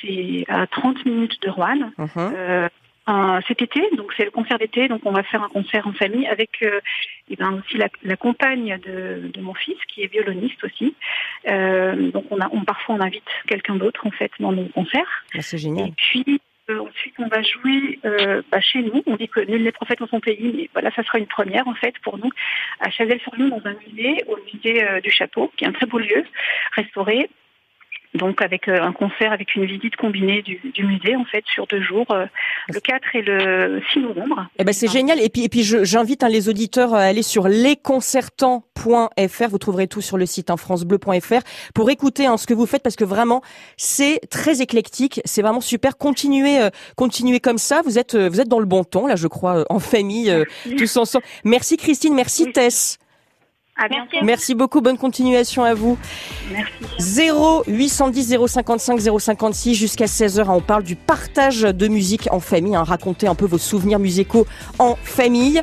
c'est 0.00 0.44
à 0.48 0.66
30 0.66 1.04
minutes 1.04 1.40
de 1.42 1.50
Rouen. 1.50 1.90
Mhm. 1.98 2.08
Euh, 2.16 2.68
un- 3.08 3.40
cet 3.46 3.62
été, 3.62 3.80
donc 3.96 4.12
c'est 4.16 4.24
le 4.24 4.32
concert 4.32 4.58
d'été, 4.58 4.88
donc 4.88 5.02
on 5.04 5.12
va 5.12 5.22
faire 5.22 5.40
un 5.42 5.48
concert 5.48 5.86
en 5.86 5.92
famille 5.92 6.26
avec 6.26 6.50
euh, 6.62 6.80
eh 7.30 7.36
ben 7.36 7.52
aussi 7.64 7.76
la, 7.76 7.88
la 8.02 8.16
compagne 8.16 8.80
de, 8.84 9.28
de 9.32 9.40
mon 9.40 9.54
fils 9.54 9.76
qui 9.86 10.02
est 10.02 10.08
violoniste 10.10 10.62
aussi. 10.64 10.92
Euh, 11.46 12.10
donc 12.10 12.24
on 12.30 12.40
a, 12.40 12.48
on, 12.52 12.64
parfois 12.64 12.96
on 12.96 13.00
invite 13.00 13.22
quelqu'un 13.46 13.76
d'autre 13.76 14.04
en 14.06 14.10
fait 14.10 14.32
dans 14.40 14.50
nos 14.50 14.64
concerts. 14.70 15.24
Bah, 15.32 15.40
c'est 15.40 15.56
Et 15.56 15.60
génial. 15.60 15.90
puis 15.96 16.40
euh, 16.68 16.80
ensuite 16.80 17.14
on 17.20 17.28
va 17.28 17.42
jouer 17.42 18.00
euh, 18.04 18.42
bah, 18.50 18.60
chez 18.60 18.82
nous. 18.82 19.00
On 19.06 19.14
dit 19.14 19.28
que 19.28 19.38
nul 19.38 19.62
n'est 19.62 19.70
prophète 19.70 20.00
dans 20.00 20.08
son 20.08 20.18
pays, 20.18 20.52
mais 20.56 20.68
voilà, 20.72 20.90
ça 20.90 21.04
sera 21.04 21.18
une 21.20 21.28
première 21.28 21.68
en 21.68 21.74
fait 21.74 21.94
pour 22.00 22.18
nous 22.18 22.30
à 22.80 22.90
Chazelles-sur-Yon 22.90 23.50
dans 23.50 23.62
un 23.66 23.74
musée, 23.86 24.24
au 24.26 24.36
musée 24.52 24.82
euh, 24.82 25.00
du 25.00 25.12
Château, 25.12 25.52
qui 25.56 25.62
est 25.64 25.68
un 25.68 25.72
très 25.72 25.86
beau 25.86 26.00
lieu 26.00 26.24
restauré. 26.72 27.30
Donc 28.16 28.42
avec 28.42 28.68
euh, 28.68 28.82
un 28.82 28.92
concert 28.92 29.32
avec 29.32 29.54
une 29.54 29.64
visite 29.64 29.96
combinée 29.96 30.42
du, 30.42 30.60
du 30.74 30.84
musée 30.84 31.16
en 31.16 31.24
fait 31.24 31.44
sur 31.46 31.66
deux 31.66 31.82
jours, 31.82 32.06
euh, 32.10 32.26
le 32.68 32.80
4 32.80 33.02
et 33.14 33.22
le 33.22 33.82
6 33.92 34.00
novembre. 34.00 34.46
Eh 34.58 34.64
ben 34.64 34.72
c'est 34.72 34.90
génial. 34.90 35.20
Et 35.20 35.28
puis 35.28 35.44
et 35.44 35.48
puis 35.48 35.62
j'invite 35.62 36.22
hein, 36.22 36.28
les 36.28 36.48
auditeurs 36.48 36.94
à 36.94 37.00
aller 37.00 37.22
sur 37.22 37.48
lesconcertants.fr. 37.48 39.48
Vous 39.48 39.58
trouverez 39.58 39.88
tout 39.88 40.00
sur 40.00 40.18
le 40.18 40.26
site 40.26 40.50
hein, 40.50 40.56
francebleu.fr 40.56 41.42
pour 41.74 41.90
écouter 41.90 42.26
hein, 42.26 42.36
ce 42.36 42.46
que 42.46 42.54
vous 42.54 42.66
faites 42.66 42.82
parce 42.82 42.96
que 42.96 43.04
vraiment 43.04 43.42
c'est 43.76 44.20
très 44.30 44.62
éclectique. 44.62 45.20
C'est 45.24 45.42
vraiment 45.42 45.60
super. 45.60 45.96
Continuez, 45.96 46.60
euh, 46.60 46.70
continuez 46.96 47.40
comme 47.40 47.58
ça. 47.58 47.82
Vous 47.82 47.98
êtes 47.98 48.14
euh, 48.14 48.28
vous 48.28 48.40
êtes 48.40 48.48
dans 48.48 48.60
le 48.60 48.66
bon 48.66 48.84
ton 48.84 49.06
là, 49.06 49.16
je 49.16 49.26
crois, 49.26 49.64
en 49.70 49.78
famille, 49.78 50.30
euh, 50.30 50.44
tous 50.76 50.96
ensemble. 50.96 51.24
Merci 51.44 51.76
Christine, 51.76 52.14
merci 52.14 52.44
Oui. 52.44 52.52
Tess. 52.52 52.98
À 53.76 53.88
Merci. 53.88 54.08
bientôt. 54.10 54.26
Merci 54.26 54.54
beaucoup. 54.54 54.80
Bonne 54.80 54.96
continuation 54.98 55.62
à 55.62 55.74
vous. 55.74 55.98
Merci. 56.50 56.72
0 56.98 57.64
810 57.66 58.38
055 58.46 59.00
056 59.20 59.74
jusqu'à 59.74 60.06
16h. 60.06 60.46
On 60.48 60.60
parle 60.60 60.82
du 60.82 60.96
partage 60.96 61.62
de 61.62 61.88
musique 61.88 62.28
en 62.30 62.40
famille. 62.40 62.74
Hein, 62.74 62.84
racontez 62.84 63.26
un 63.26 63.34
peu 63.34 63.44
vos 63.46 63.58
souvenirs 63.58 63.98
musicaux 63.98 64.46
en 64.78 64.96
famille. 65.02 65.62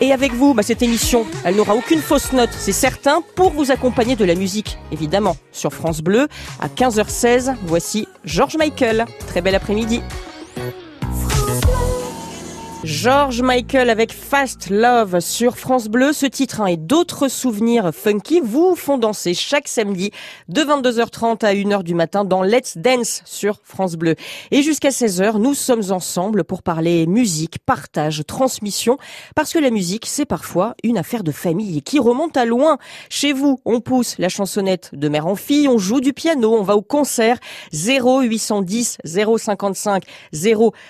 Et 0.00 0.12
avec 0.12 0.32
vous, 0.32 0.54
bah, 0.54 0.62
cette 0.62 0.82
émission, 0.82 1.26
elle 1.44 1.56
n'aura 1.56 1.74
aucune 1.74 2.00
fausse 2.00 2.32
note, 2.32 2.50
c'est 2.52 2.70
certain, 2.70 3.20
pour 3.34 3.50
vous 3.50 3.72
accompagner 3.72 4.14
de 4.14 4.24
la 4.24 4.36
musique, 4.36 4.78
évidemment, 4.92 5.36
sur 5.50 5.72
France 5.72 6.02
Bleu. 6.02 6.28
À 6.60 6.68
15h16, 6.68 7.56
voici 7.64 8.06
George 8.24 8.56
Michael. 8.56 9.06
Très 9.26 9.40
bel 9.40 9.56
après-midi. 9.56 10.02
George 12.88 13.42
Michael 13.42 13.90
avec 13.90 14.14
Fast 14.14 14.70
Love 14.70 15.20
sur 15.20 15.58
France 15.58 15.88
Bleu. 15.88 16.14
Ce 16.14 16.24
titre 16.24 16.62
hein, 16.62 16.66
et 16.68 16.78
d'autres 16.78 17.28
souvenirs 17.28 17.90
funky 17.92 18.40
vous 18.42 18.76
font 18.76 18.96
danser 18.96 19.34
chaque 19.34 19.68
samedi 19.68 20.10
de 20.48 20.62
22h30 20.62 21.44
à 21.44 21.52
1h 21.52 21.82
du 21.82 21.94
matin 21.94 22.24
dans 22.24 22.42
Let's 22.42 22.78
Dance 22.78 23.20
sur 23.26 23.60
France 23.62 23.96
Bleu. 23.96 24.14
Et 24.52 24.62
jusqu'à 24.62 24.88
16h, 24.88 25.36
nous 25.36 25.52
sommes 25.52 25.92
ensemble 25.92 26.44
pour 26.44 26.62
parler 26.62 27.06
musique, 27.06 27.58
partage, 27.58 28.22
transmission, 28.26 28.96
parce 29.34 29.52
que 29.52 29.58
la 29.58 29.68
musique, 29.68 30.06
c'est 30.06 30.24
parfois 30.24 30.74
une 30.82 30.96
affaire 30.96 31.24
de 31.24 31.30
famille 31.30 31.82
qui 31.82 31.98
remonte 31.98 32.38
à 32.38 32.46
loin. 32.46 32.78
Chez 33.10 33.34
vous, 33.34 33.60
on 33.66 33.82
pousse 33.82 34.16
la 34.16 34.30
chansonnette 34.30 34.92
de 34.94 35.10
mère 35.10 35.26
en 35.26 35.36
fille, 35.36 35.68
on 35.68 35.76
joue 35.76 36.00
du 36.00 36.14
piano, 36.14 36.54
on 36.54 36.62
va 36.62 36.74
au 36.74 36.82
concert 36.82 37.36
0810 37.74 38.96
055 39.04 40.04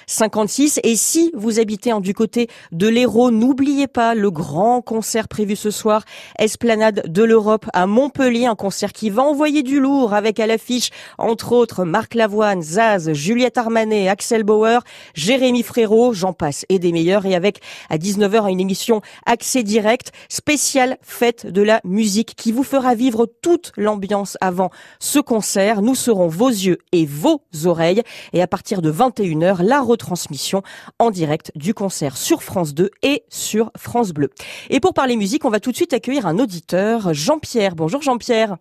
056. 0.07 0.79
Et 0.85 0.95
si 0.95 1.33
vous 1.35 1.59
habitez 1.59 1.88
en 1.93 2.01
du 2.01 2.15
côté 2.15 2.49
de 2.73 2.89
l'Hérault, 2.89 3.31
n'oubliez 3.31 3.87
pas 3.87 4.15
le 4.15 4.31
grand 4.31 4.83
concert 4.83 5.29
prévu 5.29 5.57
ce 5.57 5.71
soir, 5.71 6.05
Esplanade 6.39 7.03
de 7.07 7.23
l'Europe 7.23 7.67
à 7.73 7.87
Montpellier, 7.87 8.47
un 8.47 8.55
concert 8.55 8.93
qui 8.93 9.11
va 9.11 9.23
envoyer 9.23 9.63
du 9.63 9.81
lourd 9.81 10.15
avec 10.15 10.41
à 10.41 10.47
l'affiche, 10.47 10.91
entre 11.19 11.53
autres, 11.53 11.85
Marc 11.85 12.15
Lavoine, 12.15 12.63
Zaz, 12.63 13.13
Juliette 13.13 13.59
Armanet, 13.59 14.09
Axel 14.09 14.45
Bauer, 14.45 14.83
Jérémy 15.15 15.63
Frérot, 15.63 16.13
j'en 16.13 16.33
passe, 16.33 16.65
et 16.69 16.79
des 16.79 16.93
meilleurs. 16.93 17.27
Et 17.27 17.35
avec 17.35 17.61
à 17.91 17.99
19h 17.99 18.51
une 18.51 18.61
émission 18.61 19.01
accès 19.27 19.63
direct, 19.63 20.13
spéciale 20.29 20.99
fête 21.03 21.47
de 21.47 21.63
la 21.63 21.81
musique 21.85 22.35
qui 22.37 22.53
vous 22.53 22.63
fera 22.63 22.95
vivre 22.95 23.27
toute 23.43 23.73
l'ambiance 23.77 24.37
avant 24.41 24.71
ce 25.01 25.19
concert. 25.19 25.83
Nous 25.83 25.95
serons 25.95 26.29
vos 26.29 26.49
yeux 26.49 26.79
et 26.93 27.07
vos 27.07 27.43
oreilles. 27.65 28.03
Et 28.33 28.43
à 28.43 28.47
partir 28.47 28.83
de 28.83 28.93
21h, 28.93 29.63
la 29.63 29.81
retransmission 29.81 30.63
en 30.99 31.11
direct 31.11 31.53
du 31.55 31.75
concert 31.79 32.17
sur 32.17 32.43
France 32.43 32.75
2 32.75 32.91
et 33.03 33.23
sur 33.29 33.71
France 33.77 34.11
Bleu. 34.13 34.31
Et 34.69 34.81
pour 34.81 34.95
parler 34.95 35.17
musique, 35.17 35.45
on 35.45 35.51
va 35.51 35.61
tout 35.61 35.71
de 35.71 35.77
suite 35.77 35.93
accueillir 35.93 36.27
un 36.27 36.39
auditeur, 36.41 37.15
Jean-Pierre. 37.15 37.77
Bonjour 37.77 38.03
Jean-Pierre. 38.03 38.57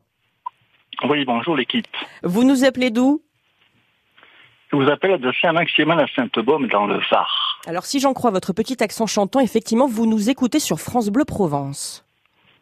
Oui, 1.09 1.25
bonjour 1.25 1.55
l'équipe. 1.55 1.87
Vous 2.23 2.43
nous 2.43 2.63
appelez 2.63 2.91
d'où? 2.91 3.21
Je 4.71 4.75
vous 4.77 4.89
appelle 4.91 5.19
de 5.19 5.31
Saint-Maximin 5.41 5.97
à 5.97 6.05
Sainte-Baume 6.15 6.67
dans 6.67 6.85
le 6.85 6.99
Var. 7.09 7.59
Alors 7.65 7.85
si 7.85 7.99
j'en 7.99 8.13
crois 8.13 8.29
votre 8.31 8.53
petit 8.53 8.83
accent 8.83 9.07
chantant, 9.07 9.39
effectivement, 9.39 9.87
vous 9.87 10.05
nous 10.05 10.29
écoutez 10.29 10.59
sur 10.59 10.79
France 10.79 11.09
Bleu 11.09 11.25
Provence. 11.25 12.05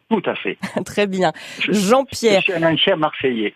Tout 0.08 0.22
à 0.24 0.34
fait. 0.36 0.56
Très 0.86 1.06
bien. 1.06 1.32
Je, 1.60 1.72
Jean-Pierre, 1.72 2.40
je 2.40 2.52
suis 2.52 2.64
un 2.64 2.72
ancien 2.72 2.96
Marseillais. 2.96 3.54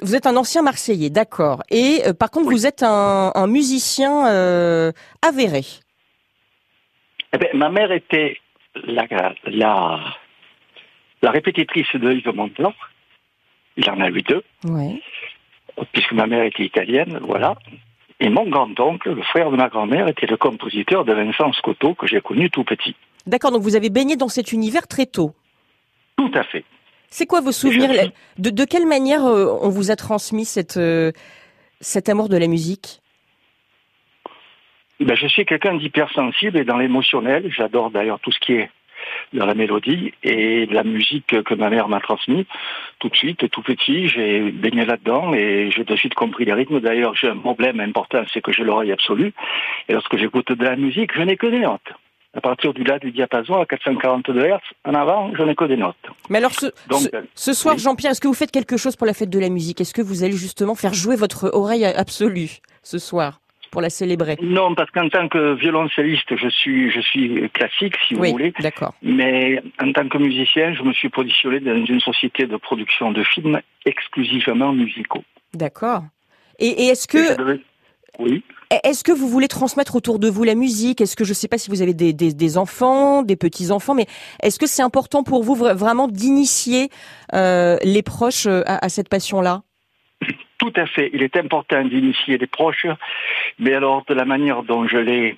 vous 0.00 0.16
êtes 0.16 0.26
un 0.26 0.36
ancien 0.36 0.62
Marseillais, 0.62 1.10
d'accord. 1.10 1.62
Et 1.70 2.00
euh, 2.06 2.14
par 2.14 2.30
contre, 2.30 2.48
Oui. 2.48 2.54
vous 2.54 2.66
êtes 2.66 2.82
un, 2.82 3.30
un 3.34 3.46
musicien 3.46 4.26
euh, 4.28 4.90
avéré. 5.20 5.62
Eh 7.32 7.38
ben, 7.38 7.48
ma 7.54 7.68
mère 7.70 7.92
était 7.92 8.38
la, 8.86 9.06
la, 9.46 10.00
la 11.22 11.30
répétitrice 11.30 11.94
de 11.94 12.12
Yves 12.12 12.34
Montand. 12.34 12.74
Il 13.76 13.88
en 13.88 14.00
a 14.00 14.08
eu 14.10 14.22
deux, 14.22 14.42
Ouais. 14.64 15.00
puisque 15.92 16.12
ma 16.12 16.26
mère 16.26 16.42
était 16.44 16.64
italienne, 16.64 17.18
voilà. 17.22 17.56
Et 18.20 18.28
mon 18.28 18.48
grand-oncle, 18.48 19.12
le 19.14 19.22
frère 19.22 19.50
de 19.50 19.56
ma 19.56 19.68
grand-mère, 19.68 20.08
était 20.08 20.26
le 20.26 20.36
compositeur 20.36 21.04
de 21.04 21.12
Vincent 21.14 21.52
Scotto, 21.54 21.94
que 21.94 22.06
j'ai 22.06 22.20
connu 22.20 22.50
tout 22.50 22.64
petit. 22.64 22.94
D'accord, 23.26 23.50
donc 23.50 23.62
vous 23.62 23.76
avez 23.76 23.88
baigné 23.88 24.16
dans 24.16 24.28
cet 24.28 24.52
univers 24.52 24.86
très 24.86 25.06
tôt. 25.06 25.34
Tout 26.16 26.30
à 26.34 26.44
fait. 26.44 26.64
C'est 27.08 27.26
quoi 27.26 27.40
vos 27.40 27.52
souvenirs 27.52 27.90
Je- 27.92 28.42
de, 28.42 28.50
de 28.50 28.64
quelle 28.64 28.86
manière 28.86 29.24
euh, 29.24 29.56
on 29.62 29.70
vous 29.70 29.90
a 29.90 29.96
transmis 29.96 30.44
cette, 30.44 30.76
euh, 30.76 31.12
cet 31.80 32.08
amour 32.08 32.28
de 32.28 32.36
la 32.36 32.46
musique? 32.46 33.00
Ben, 35.00 35.16
je 35.16 35.26
suis 35.26 35.44
quelqu'un 35.44 35.74
d'hypersensible 35.74 36.58
et 36.58 36.64
dans 36.64 36.76
l'émotionnel. 36.76 37.50
J'adore 37.50 37.90
d'ailleurs 37.90 38.20
tout 38.20 38.32
ce 38.32 38.38
qui 38.38 38.52
est 38.54 38.70
dans 39.32 39.46
la 39.46 39.54
mélodie 39.54 40.12
et 40.22 40.66
la 40.66 40.84
musique 40.84 41.42
que 41.42 41.54
ma 41.54 41.70
mère 41.70 41.88
m'a 41.88 42.00
transmis. 42.00 42.46
Tout 42.98 43.08
de 43.08 43.16
suite, 43.16 43.50
tout 43.50 43.62
petit, 43.62 44.08
j'ai 44.08 44.50
baigné 44.50 44.84
là-dedans 44.84 45.34
et 45.34 45.70
j'ai 45.70 45.84
de 45.84 45.96
suite 45.96 46.14
compris 46.14 46.44
les 46.44 46.52
rythmes. 46.52 46.80
D'ailleurs, 46.80 47.14
j'ai 47.16 47.28
un 47.28 47.36
problème 47.36 47.80
important, 47.80 48.22
c'est 48.32 48.40
que 48.40 48.52
j'ai 48.52 48.64
l'oreille 48.64 48.92
absolue. 48.92 49.32
Et 49.88 49.92
lorsque 49.92 50.16
j'écoute 50.16 50.52
de 50.52 50.64
la 50.64 50.76
musique, 50.76 51.10
je 51.14 51.22
n'ai 51.22 51.36
que 51.36 51.46
des 51.46 51.60
notes. 51.60 51.80
À 52.34 52.40
partir 52.40 52.72
du 52.72 52.82
là 52.82 52.98
du 52.98 53.12
diapason 53.12 53.60
à 53.60 53.66
442 53.66 54.40
Hz, 54.40 54.58
en 54.86 54.94
avant, 54.94 55.34
je 55.36 55.42
n'ai 55.42 55.54
que 55.54 55.64
des 55.64 55.76
notes. 55.76 55.96
Mais 56.30 56.38
alors 56.38 56.52
ce, 56.52 56.66
Donc, 56.88 57.00
ce, 57.00 57.14
euh, 57.14 57.22
ce 57.34 57.52
soir, 57.52 57.74
oui. 57.74 57.80
Jean-Pierre, 57.82 58.12
est-ce 58.12 58.22
que 58.22 58.28
vous 58.28 58.32
faites 58.32 58.50
quelque 58.50 58.78
chose 58.78 58.96
pour 58.96 59.06
la 59.06 59.12
fête 59.12 59.28
de 59.28 59.38
la 59.38 59.50
musique? 59.50 59.82
Est-ce 59.82 59.92
que 59.92 60.00
vous 60.00 60.24
allez 60.24 60.36
justement 60.36 60.74
faire 60.74 60.94
jouer 60.94 61.14
votre 61.14 61.50
oreille 61.52 61.84
absolue 61.84 62.60
ce 62.82 62.98
soir? 62.98 63.41
Pour 63.72 63.80
la 63.80 63.90
célébrer 63.90 64.36
Non, 64.40 64.74
parce 64.76 64.90
qu'en 64.92 65.08
tant 65.08 65.26
que 65.28 65.54
violoncelliste, 65.54 66.36
je 66.36 66.48
suis, 66.48 66.90
je 66.92 67.00
suis 67.00 67.50
classique, 67.50 67.94
si 68.06 68.14
vous 68.14 68.20
Oui, 68.20 68.30
voulez. 68.30 68.52
d'accord. 68.60 68.94
Mais 69.02 69.60
en 69.82 69.90
tant 69.92 70.06
que 70.08 70.18
musicien, 70.18 70.74
je 70.74 70.82
me 70.82 70.92
suis 70.92 71.08
positionné 71.08 71.58
dans 71.58 71.84
une 71.84 72.00
société 72.00 72.46
de 72.46 72.56
production 72.56 73.10
de 73.10 73.24
films 73.24 73.60
exclusivement 73.86 74.72
musicaux. 74.72 75.24
D'accord. 75.54 76.02
Et, 76.58 76.68
et 76.68 76.86
est-ce 76.88 77.06
Et 77.08 77.12
que 77.12 77.36
devait- 77.38 77.60
Oui. 78.18 78.44
est-ce 78.84 79.02
que 79.04 79.12
vous 79.12 79.26
voulez 79.28 79.48
transmettre 79.48 79.96
autour 79.96 80.18
de 80.18 80.28
vous 80.28 80.44
la 80.44 80.54
musique? 80.54 81.00
Est-ce 81.00 81.16
que 81.16 81.24
je 81.24 81.30
ne 81.30 81.34
sais 81.34 81.48
pas 81.48 81.56
si 81.58 81.70
vous 81.70 81.80
avez 81.82 81.94
des, 81.94 82.12
des, 82.12 82.32
des 82.34 82.58
enfants, 82.58 83.22
des 83.22 83.36
petits 83.36 83.70
enfants, 83.70 83.94
mais 83.94 84.06
est-ce 84.42 84.58
que 84.58 84.66
c'est 84.66 84.82
important 84.82 85.22
pour 85.22 85.42
vous 85.42 85.56
vra- 85.56 85.74
vraiment 85.74 86.08
d'initier 86.08 86.90
euh, 87.34 87.78
les 87.84 88.02
proches 88.02 88.46
euh, 88.46 88.62
à, 88.66 88.84
à 88.84 88.88
cette 88.90 89.08
passion-là? 89.08 89.62
Tout 90.62 90.72
à 90.76 90.86
fait. 90.86 91.10
Il 91.12 91.24
est 91.24 91.36
important 91.36 91.82
d'initier 91.82 92.38
les 92.38 92.46
proches, 92.46 92.86
mais 93.58 93.74
alors 93.74 94.04
de 94.04 94.14
la 94.14 94.24
manière 94.24 94.62
dont 94.62 94.86
je 94.86 94.96
l'ai 94.96 95.36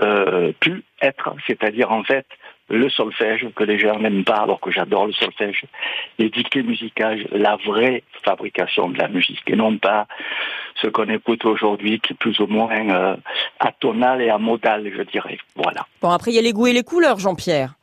euh, 0.00 0.52
pu 0.60 0.84
être, 1.02 1.34
c'est-à-dire 1.44 1.90
en 1.90 2.04
fait 2.04 2.24
le 2.68 2.88
solfège 2.88 3.48
que 3.56 3.64
les 3.64 3.80
gens 3.80 3.98
n'aiment 3.98 4.22
pas 4.22 4.42
alors 4.42 4.60
que 4.60 4.70
j'adore 4.70 5.06
le 5.06 5.12
solfège, 5.12 5.64
les 6.20 6.28
dictées 6.30 6.62
musicales, 6.62 7.26
la 7.32 7.56
vraie 7.56 8.04
fabrication 8.22 8.90
de 8.90 8.98
la 8.98 9.08
musique 9.08 9.42
et 9.48 9.56
non 9.56 9.76
pas 9.78 10.06
ce 10.80 10.86
qu'on 10.86 11.08
écoute 11.08 11.44
aujourd'hui 11.44 11.98
qui 11.98 12.12
est 12.12 12.16
plus 12.16 12.38
ou 12.38 12.46
moins 12.46 12.90
euh, 12.90 13.16
atonal 13.58 14.22
et 14.22 14.30
amodal, 14.30 14.88
je 14.94 15.02
dirais. 15.02 15.38
Voilà. 15.56 15.84
Bon, 16.00 16.10
après, 16.10 16.30
il 16.30 16.34
y 16.34 16.38
a 16.38 16.42
les 16.42 16.52
goûts 16.52 16.68
et 16.68 16.72
les 16.72 16.84
couleurs, 16.84 17.18
Jean-Pierre. 17.18 17.77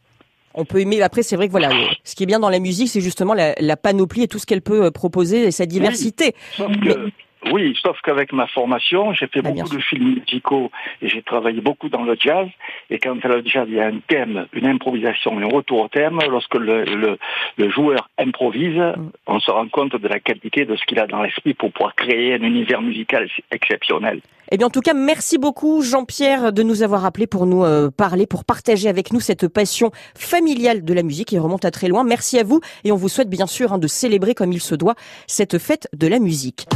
On 0.56 0.66
peut 0.66 0.80
aimer. 0.80 1.02
Après, 1.02 1.22
c'est 1.22 1.36
vrai 1.36 1.48
que 1.48 1.52
voilà, 1.52 1.70
ce 2.04 2.16
qui 2.16 2.24
est 2.24 2.26
bien 2.26 2.40
dans 2.40 2.50
la 2.50 2.60
musique, 2.60 2.88
c'est 2.88 3.02
justement 3.02 3.34
la, 3.34 3.54
la 3.60 3.78
panoplie 3.78 4.24
et 4.24 4.28
tout 4.28 4.40
ce 4.40 4.46
qu'elle 4.46 4.62
peut 4.62 4.86
euh, 4.86 4.92
proposer 4.92 5.44
et 5.44 5.52
sa 5.52 5.66
diversité. 5.66 6.34
Sauf 6.56 6.72
que, 6.80 7.10
Oui, 7.52 7.78
sauf 7.82 7.98
qu'avec 8.04 8.34
ma 8.34 8.48
formation, 8.48 9.14
j'ai 9.14 9.28
fait 9.28 9.40
Ah, 9.44 9.52
bien 9.52 9.64
beaucoup 9.64 9.76
de 9.78 9.82
films 9.82 10.16
musicaux 10.16 10.72
et 11.02 11.10
j'ai 11.10 11.22
travaillé 11.22 11.62
beaucoup 11.62 11.90
dans 11.90 12.04
le 12.04 12.16
jazz. 12.20 12.48
Et 12.90 13.00
quand 13.00 13.16
dans 13.16 13.30
le 13.30 13.44
jazz, 13.46 13.66
il 13.68 13.76
y 13.76 13.80
a 13.80 13.88
un 13.88 14.00
thème, 14.08 14.48
une 14.54 14.68
improvisation, 14.68 15.38
un 15.38 15.46
retour 15.46 15.82
au 15.82 15.88
thème, 15.88 16.20
lorsque 16.30 16.56
le, 16.56 16.84
le, 16.84 17.18
le 17.58 17.70
joueur 17.70 18.10
improvise, 18.18 18.66
Mm. 18.76 19.10
on 19.28 19.40
se 19.40 19.52
rend 19.52 19.68
compte 19.68 19.96
de 19.96 20.08
la 20.08 20.20
qualité 20.20 20.66
de 20.66 20.76
ce 20.76 20.84
qu'il 20.86 21.00
a 21.00 21.08
dans 21.08 21.22
l'esprit 21.22 21.54
pour 21.54 21.72
pouvoir 21.72 21.96
créer 21.96 22.34
un 22.34 22.42
univers 22.42 22.82
musical 22.82 23.28
exceptionnel. 23.52 24.22
Eh 24.52 24.58
bien, 24.58 24.68
en 24.68 24.70
tout 24.70 24.82
cas, 24.82 24.94
merci 24.94 25.38
beaucoup, 25.38 25.82
Jean-Pierre, 25.82 26.54
de 26.54 26.62
nous 26.62 26.84
avoir 26.84 27.06
appelé 27.06 27.26
pour 27.26 27.46
nous 27.48 27.64
euh, 27.64 27.90
parler, 27.90 28.28
pour 28.28 28.46
partager 28.46 28.90
avec 28.90 29.12
nous 29.12 29.20
cette 29.20 29.48
passion 29.48 29.92
familiale 30.16 30.84
de 30.84 30.94
la 30.94 31.02
musique 31.04 31.30
qui 31.30 31.40
remonte 31.40 31.66
à 31.66 31.72
très 31.72 31.88
loin. 31.88 32.04
Merci 32.04 32.38
à 32.38 32.44
vous 32.44 32.62
et 32.84 32.92
on 32.92 32.96
vous 32.96 33.10
souhaite 33.10 33.30
bien 33.30 33.48
sûr 33.48 33.74
hein, 33.74 33.80
de 33.80 33.88
célébrer 33.88 34.36
comme 34.36 34.52
il 34.52 34.62
se 34.62 34.76
doit 34.76 34.96
cette 35.28 35.58
fête 35.58 35.88
de 35.94 36.08
la 36.08 36.20
musique. 36.20 36.68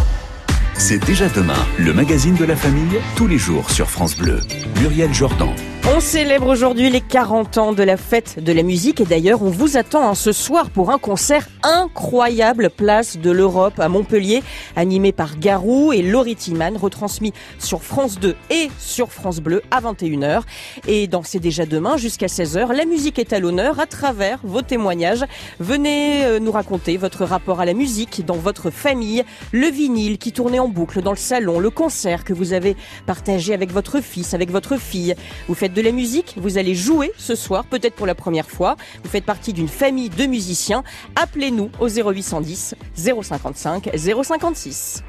C'est 0.80 1.06
déjà 1.06 1.28
demain, 1.28 1.68
le 1.78 1.94
magazine 1.94 2.36
de 2.36 2.46
la 2.46 2.56
famille, 2.56 3.02
tous 3.18 3.28
les 3.28 3.38
jours 3.38 3.70
sur 3.70 3.90
France 3.90 4.16
Bleu. 4.16 4.40
Muriel 4.80 5.14
Jordan. 5.14 5.54
On 5.88 6.02
célèbre 6.02 6.48
aujourd'hui 6.48 6.90
les 6.90 7.02
40 7.02 7.58
ans 7.58 7.74
de 7.74 7.84
la 7.84 7.98
fête 7.98 8.44
de 8.44 8.52
la 8.52 8.64
musique. 8.64 9.02
Et 9.02 9.06
d'ailleurs 9.06 9.42
on 9.42 9.50
vous 9.50 9.78
attend 9.78 10.10
hein, 10.10 10.16
ce 10.16 10.32
soir 10.32 10.70
pour 10.70 10.92
un 10.92 10.98
concert 10.98 11.48
incroyable 11.64 12.70
place 12.70 13.18
de 13.18 13.32
l'Europe 13.32 13.80
à 13.80 13.90
Montpellier 13.90 14.44
animé 14.76 15.12
par 15.12 15.38
Garou 15.38 15.92
et 15.92 16.02
Laurie 16.02 16.36
Tillman 16.36 16.78
retransmis 16.78 17.34
sur 17.58 17.84
France 17.84 18.20
2 18.20 18.36
et 18.50 18.70
sur 18.78 19.12
France 19.12 19.40
Bleu 19.40 19.62
à 19.72 19.82
21h 19.82 20.42
et 20.88 21.08
dans 21.08 21.24
C'est 21.24 21.40
déjà 21.40 21.66
demain 21.66 21.98
jusqu'à 21.98 22.28
16h 22.28 22.74
la 22.74 22.86
musique 22.86 23.20
est 23.20 23.34
à 23.34 23.40
l'honneur 23.40 23.80
à 23.80 23.86
travers 23.86 24.40
vos 24.44 24.62
témoignages. 24.62 25.26
Venez 25.60 26.24
euh, 26.26 26.40
nous 26.40 26.52
raconter 26.52 26.98
votre 26.98 27.26
rapport 27.26 27.60
à 27.60 27.66
la 27.66 27.74
musique 27.74 28.26
dans 28.26 28.36
votre 28.36 28.70
famille. 28.70 29.24
Le 29.52 29.68
vinyle 29.68 30.18
qui 30.18 30.32
tournait 30.32 30.60
en 30.60 30.68
boucle 30.68 31.02
dans 31.02 31.12
le 31.12 31.18
salon 31.18 31.60
le 31.60 31.70
concert 31.70 32.24
que 32.24 32.34
vous 32.34 32.54
avez 32.54 32.76
partagé 33.06 33.54
avec 33.54 33.72
votre 33.72 34.02
fils 34.02 34.34
avec 34.34 34.52
votre 34.52 34.78
fille. 34.78 35.16
Vous 35.48 35.56
faites 35.56 35.69
de 35.74 35.82
la 35.82 35.92
musique, 35.92 36.36
vous 36.38 36.58
allez 36.58 36.76
jouer 36.76 37.12
ce 37.18 37.36
soir, 37.36 37.66
peut-être 37.66 37.96
pour 37.96 38.08
la 38.08 38.16
première 38.16 38.50
fois. 38.50 38.76
Vous 39.04 39.10
faites 39.10 39.26
partie 39.26 39.54
d'une 39.54 39.68
famille 39.68 40.10
de 40.10 40.26
musiciens. 40.26 40.84
Appelez-nous 41.16 41.70
au 41.80 41.88
0810 41.88 42.76
055 42.96 43.90
056. 43.96 45.04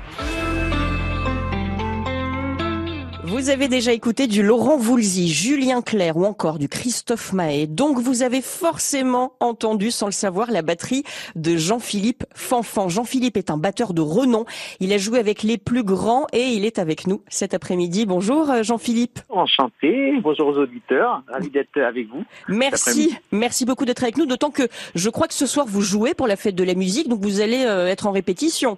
Vous 3.30 3.48
avez 3.48 3.68
déjà 3.68 3.92
écouté 3.92 4.26
du 4.26 4.42
Laurent 4.42 4.76
Voulzy, 4.76 5.28
Julien 5.28 5.82
Clerc 5.82 6.16
ou 6.16 6.24
encore 6.24 6.58
du 6.58 6.68
Christophe 6.68 7.32
Mahé. 7.32 7.68
Donc 7.68 7.98
vous 7.98 8.24
avez 8.24 8.40
forcément 8.42 9.34
entendu, 9.38 9.92
sans 9.92 10.06
le 10.06 10.12
savoir, 10.12 10.50
la 10.50 10.62
batterie 10.62 11.04
de 11.36 11.56
Jean-Philippe 11.56 12.24
Fanfan. 12.34 12.88
Jean-Philippe 12.88 13.36
est 13.36 13.52
un 13.52 13.56
batteur 13.56 13.94
de 13.94 14.00
renom. 14.00 14.46
Il 14.80 14.92
a 14.92 14.98
joué 14.98 15.20
avec 15.20 15.44
les 15.44 15.58
plus 15.58 15.84
grands 15.84 16.26
et 16.32 16.42
il 16.42 16.64
est 16.64 16.80
avec 16.80 17.06
nous 17.06 17.22
cet 17.28 17.54
après-midi. 17.54 18.04
Bonjour 18.04 18.50
euh, 18.50 18.64
Jean-Philippe. 18.64 19.20
Enchanté, 19.28 20.12
bonjour 20.20 20.48
aux 20.48 20.58
auditeurs, 20.58 21.22
ravi 21.28 21.50
d'être 21.50 21.78
avec 21.78 22.08
vous. 22.08 22.24
Merci, 22.48 23.16
merci 23.30 23.64
beaucoup 23.64 23.84
d'être 23.84 24.02
avec 24.02 24.18
nous, 24.18 24.26
d'autant 24.26 24.50
que 24.50 24.66
je 24.96 25.08
crois 25.08 25.28
que 25.28 25.34
ce 25.34 25.46
soir 25.46 25.66
vous 25.68 25.82
jouez 25.82 26.14
pour 26.14 26.26
la 26.26 26.34
fête 26.34 26.56
de 26.56 26.64
la 26.64 26.74
musique, 26.74 27.08
donc 27.08 27.20
vous 27.20 27.40
allez 27.40 27.64
euh, 27.64 27.86
être 27.86 28.08
en 28.08 28.10
répétition. 28.10 28.76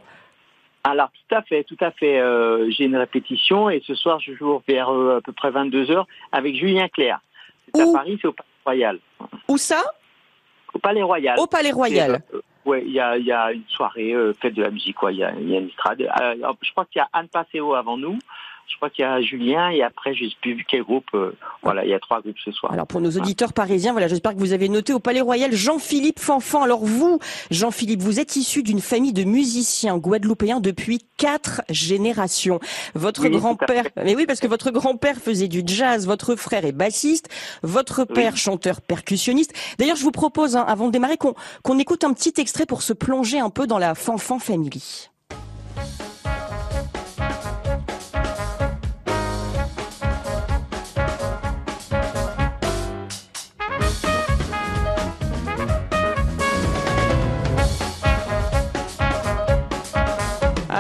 Alors 0.84 1.10
tout 1.10 1.34
à 1.34 1.42
fait, 1.42 1.64
tout 1.64 1.76
à 1.80 1.92
fait, 1.92 2.18
euh, 2.18 2.68
j'ai 2.70 2.84
une 2.84 2.96
répétition 2.96 3.70
et 3.70 3.80
ce 3.86 3.94
soir 3.94 4.18
je 4.18 4.34
joue 4.34 4.60
vers 4.66 4.92
euh, 4.92 5.18
à 5.18 5.20
peu 5.20 5.32
près 5.32 5.50
22h 5.50 6.04
avec 6.32 6.56
Julien 6.56 6.88
Clerc. 6.88 7.20
C'est 7.72 7.82
à 7.82 7.92
Paris, 7.92 8.18
c'est 8.20 8.28
au 8.28 8.32
Palais 8.32 8.48
Royal. 8.64 8.98
Où 9.48 9.56
ça? 9.56 9.82
Au 10.74 10.78
Palais 10.78 11.02
Royal. 11.02 11.38
Au 11.38 11.46
Palais 11.46 11.70
Royal. 11.70 12.22
Euh, 12.34 12.40
ouais, 12.64 12.82
il 12.84 12.92
y 12.92 13.00
a, 13.00 13.16
y 13.18 13.32
a 13.32 13.52
une 13.52 13.64
soirée 13.68 14.12
euh, 14.12 14.32
fête 14.40 14.54
de 14.54 14.62
la 14.62 14.70
musique, 14.70 14.96
quoi. 14.96 15.12
Il 15.12 15.18
y 15.18 15.24
a, 15.24 15.32
y 15.32 15.56
a 15.56 15.60
une 15.60 15.68
estrade. 15.68 16.02
Euh, 16.02 16.52
je 16.62 16.70
crois 16.72 16.86
qu'il 16.86 16.98
y 16.98 17.02
a 17.02 17.08
Anne 17.12 17.28
Passeo 17.28 17.74
avant 17.74 17.96
nous. 17.96 18.18
Je 18.68 18.76
crois 18.76 18.90
qu'il 18.90 19.02
y 19.04 19.06
a 19.06 19.20
Julien 19.20 19.70
et 19.70 19.82
après 19.82 20.14
je 20.14 20.24
sais 20.24 20.36
plus 20.40 20.64
quel 20.68 20.82
groupe. 20.82 21.06
euh, 21.14 21.36
voilà, 21.62 21.84
il 21.84 21.90
y 21.90 21.94
a 21.94 22.00
trois 22.00 22.20
groupes 22.20 22.38
ce 22.44 22.50
soir. 22.50 22.72
Alors 22.72 22.86
pour 22.86 23.00
nos 23.00 23.10
auditeurs 23.10 23.52
parisiens, 23.52 23.92
voilà, 23.92 24.08
j'espère 24.08 24.34
que 24.34 24.38
vous 24.38 24.52
avez 24.52 24.68
noté 24.68 24.92
au 24.92 24.98
Palais 24.98 25.20
Royal 25.20 25.52
Jean-Philippe 25.52 26.18
Fanfan. 26.18 26.62
Alors 26.62 26.84
vous, 26.84 27.18
Jean-Philippe, 27.50 28.00
vous 28.00 28.18
êtes 28.18 28.34
issu 28.36 28.62
d'une 28.62 28.80
famille 28.80 29.12
de 29.12 29.24
musiciens 29.24 29.98
guadeloupéens 29.98 30.60
depuis 30.60 31.00
quatre 31.16 31.62
générations. 31.68 32.58
Votre 32.94 33.28
Oui, 33.28 33.36
grand-père, 33.36 33.84
mais 33.96 34.16
oui, 34.16 34.26
parce 34.26 34.40
que 34.40 34.48
votre 34.48 34.70
grand-père 34.70 35.18
faisait 35.18 35.48
du 35.48 35.62
jazz, 35.64 36.06
votre 36.06 36.34
frère 36.34 36.64
est 36.64 36.72
bassiste, 36.72 37.28
votre 37.62 38.04
père 38.04 38.36
chanteur 38.36 38.80
percussionniste. 38.80 39.52
D'ailleurs, 39.78 39.96
je 39.96 40.02
vous 40.02 40.10
propose, 40.10 40.56
hein, 40.56 40.64
avant 40.66 40.86
de 40.86 40.92
démarrer, 40.92 41.16
qu'on 41.18 41.34
qu'on 41.62 41.78
écoute 41.78 42.02
un 42.04 42.12
petit 42.12 42.34
extrait 42.38 42.66
pour 42.66 42.82
se 42.82 42.92
plonger 42.92 43.38
un 43.38 43.50
peu 43.50 43.66
dans 43.66 43.78
la 43.78 43.94
Fanfan 43.94 44.38
Family. 44.38 45.10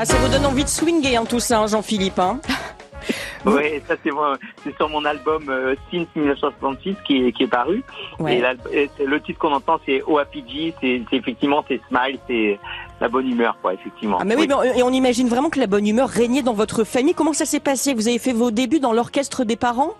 Ah, 0.02 0.04
ça 0.04 0.16
vous 0.16 0.32
donne 0.32 0.44
envie 0.46 0.64
de 0.64 0.68
swinger, 0.68 1.16
hein, 1.16 1.24
tout 1.24 1.38
ça, 1.38 1.60
hein, 1.60 1.68
Jean-Philippe. 1.68 2.18
Hein 2.18 2.40
Oui, 3.46 3.80
ça 3.86 3.94
c'est 4.02 4.76
sur 4.76 4.88
mon 4.88 5.04
album 5.04 5.44
euh, 5.48 5.76
Since 5.92 6.08
1966 6.16 6.96
qui 7.06 7.24
est, 7.24 7.30
qui 7.32 7.44
est 7.44 7.48
paru. 7.48 7.84
Ouais. 8.18 8.42
Et, 8.72 8.90
le 9.04 9.20
titre 9.20 9.38
qu'on 9.38 9.52
entend 9.52 9.78
c'est 9.86 10.02
OAPG, 10.02 10.74
c'est 10.80 11.02
effectivement 11.12 11.64
c'est 11.68 11.80
Smile, 11.88 12.18
c'est 12.26 12.58
la 13.00 13.08
bonne 13.08 13.28
humeur 13.28 13.56
quoi, 13.62 13.74
effectivement. 13.74 14.18
Ah 14.20 14.24
mais 14.24 14.34
oui, 14.34 14.46
mais 14.48 14.54
on- 14.54 14.62
et 14.64 14.82
on 14.82 14.90
imagine 14.90 15.28
vraiment 15.28 15.50
que 15.50 15.60
la 15.60 15.68
bonne 15.68 15.86
humeur 15.86 16.08
régnait 16.08 16.42
dans 16.42 16.52
votre 16.52 16.82
famille. 16.82 17.14
Comment 17.14 17.32
ça 17.32 17.44
s'est 17.44 17.60
passé? 17.60 17.94
Vous 17.94 18.08
avez 18.08 18.18
fait 18.18 18.32
vos 18.32 18.50
débuts 18.50 18.80
dans 18.80 18.92
l'orchestre 18.92 19.44
des 19.44 19.56
parents? 19.56 19.94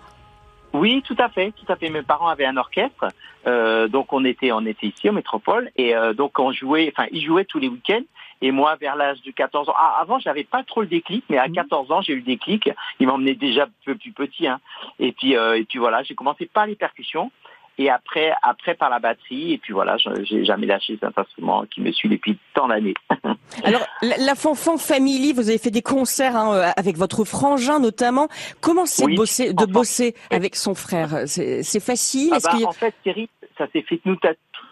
Oui, 0.73 1.01
tout 1.07 1.17
à 1.17 1.29
fait, 1.29 1.53
tout 1.53 1.71
à 1.71 1.77
fait. 1.77 1.89
Mes 1.89 2.01
parents 2.01 2.27
avaient 2.27 2.45
un 2.45 2.57
orchestre, 2.57 3.07
euh, 3.47 3.87
donc 3.87 4.11
on 4.11 4.25
était 4.25 4.51
on 4.51 4.65
était 4.65 4.87
ici 4.87 5.09
en 5.09 5.13
métropole 5.13 5.71
et 5.77 5.95
euh, 5.95 6.13
donc 6.13 6.39
on 6.39 6.51
jouait, 6.51 6.91
enfin 6.93 7.07
ils 7.13 7.23
jouaient 7.25 7.45
tous 7.45 7.59
les 7.59 7.69
week-ends. 7.69 8.03
Et 8.43 8.51
moi, 8.51 8.75
vers 8.75 8.95
l'âge 8.95 9.21
de 9.23 9.31
14 9.31 9.69
ans, 9.69 9.73
ah, 9.75 9.97
avant 10.01 10.19
j'avais 10.19 10.43
pas 10.43 10.63
trop 10.63 10.81
le 10.81 10.87
déclic, 10.87 11.23
mais 11.29 11.37
à 11.37 11.47
14 11.49 11.91
ans 11.91 12.01
j'ai 12.01 12.13
eu 12.13 12.17
le 12.17 12.21
déclic. 12.23 12.69
Ils 12.99 13.07
m'emmenaient 13.07 13.33
déjà 13.35 13.63
un 13.63 13.69
peu 13.85 13.95
plus 13.95 14.11
petit, 14.11 14.45
hein. 14.47 14.59
Et 14.99 15.13
puis 15.13 15.35
euh, 15.35 15.57
et 15.57 15.63
puis 15.63 15.79
voilà, 15.79 16.03
j'ai 16.03 16.13
commencé 16.13 16.45
par 16.45 16.65
les 16.67 16.75
percussions. 16.75 17.31
Et 17.79 17.89
après, 17.89 18.31
après 18.43 18.75
par 18.75 18.91
la 18.91 18.99
batterie, 18.99 19.53
et 19.53 19.57
puis 19.57 19.73
voilà, 19.73 19.97
je- 19.97 20.23
j'ai 20.25 20.45
jamais 20.45 20.67
lâché 20.67 20.95
cet 21.01 21.17
instrument 21.17 21.65
qui 21.65 21.81
me 21.81 21.91
suit 21.91 22.07
depuis 22.09 22.37
tant 22.53 22.67
d'années. 22.67 22.93
Alors, 23.63 23.81
la, 24.03 24.17
la 24.17 24.35
Fanfan 24.35 24.77
Family, 24.77 25.33
vous 25.33 25.49
avez 25.49 25.57
fait 25.57 25.71
des 25.71 25.81
concerts 25.81 26.35
hein, 26.35 26.53
euh, 26.53 26.69
avec 26.77 26.97
votre 26.97 27.23
frangin 27.25 27.79
notamment. 27.79 28.27
Comment 28.61 28.85
c'est 28.85 29.05
Oui, 29.05 29.13
de 29.13 29.17
bosser, 29.17 29.53
de 29.53 29.63
enfant. 29.63 29.71
bosser 29.71 30.15
avec 30.29 30.55
son 30.55 30.75
frère? 30.75 31.09
C'est 31.27 31.79
facile? 31.83 32.29
Ah 32.33 32.37
bah, 32.43 32.67
En 32.67 32.71
fait, 32.73 32.93
Thierry, 33.03 33.27
ça 33.57 33.65
s'est 33.73 33.81
fait 33.81 33.99
nous 34.05 34.17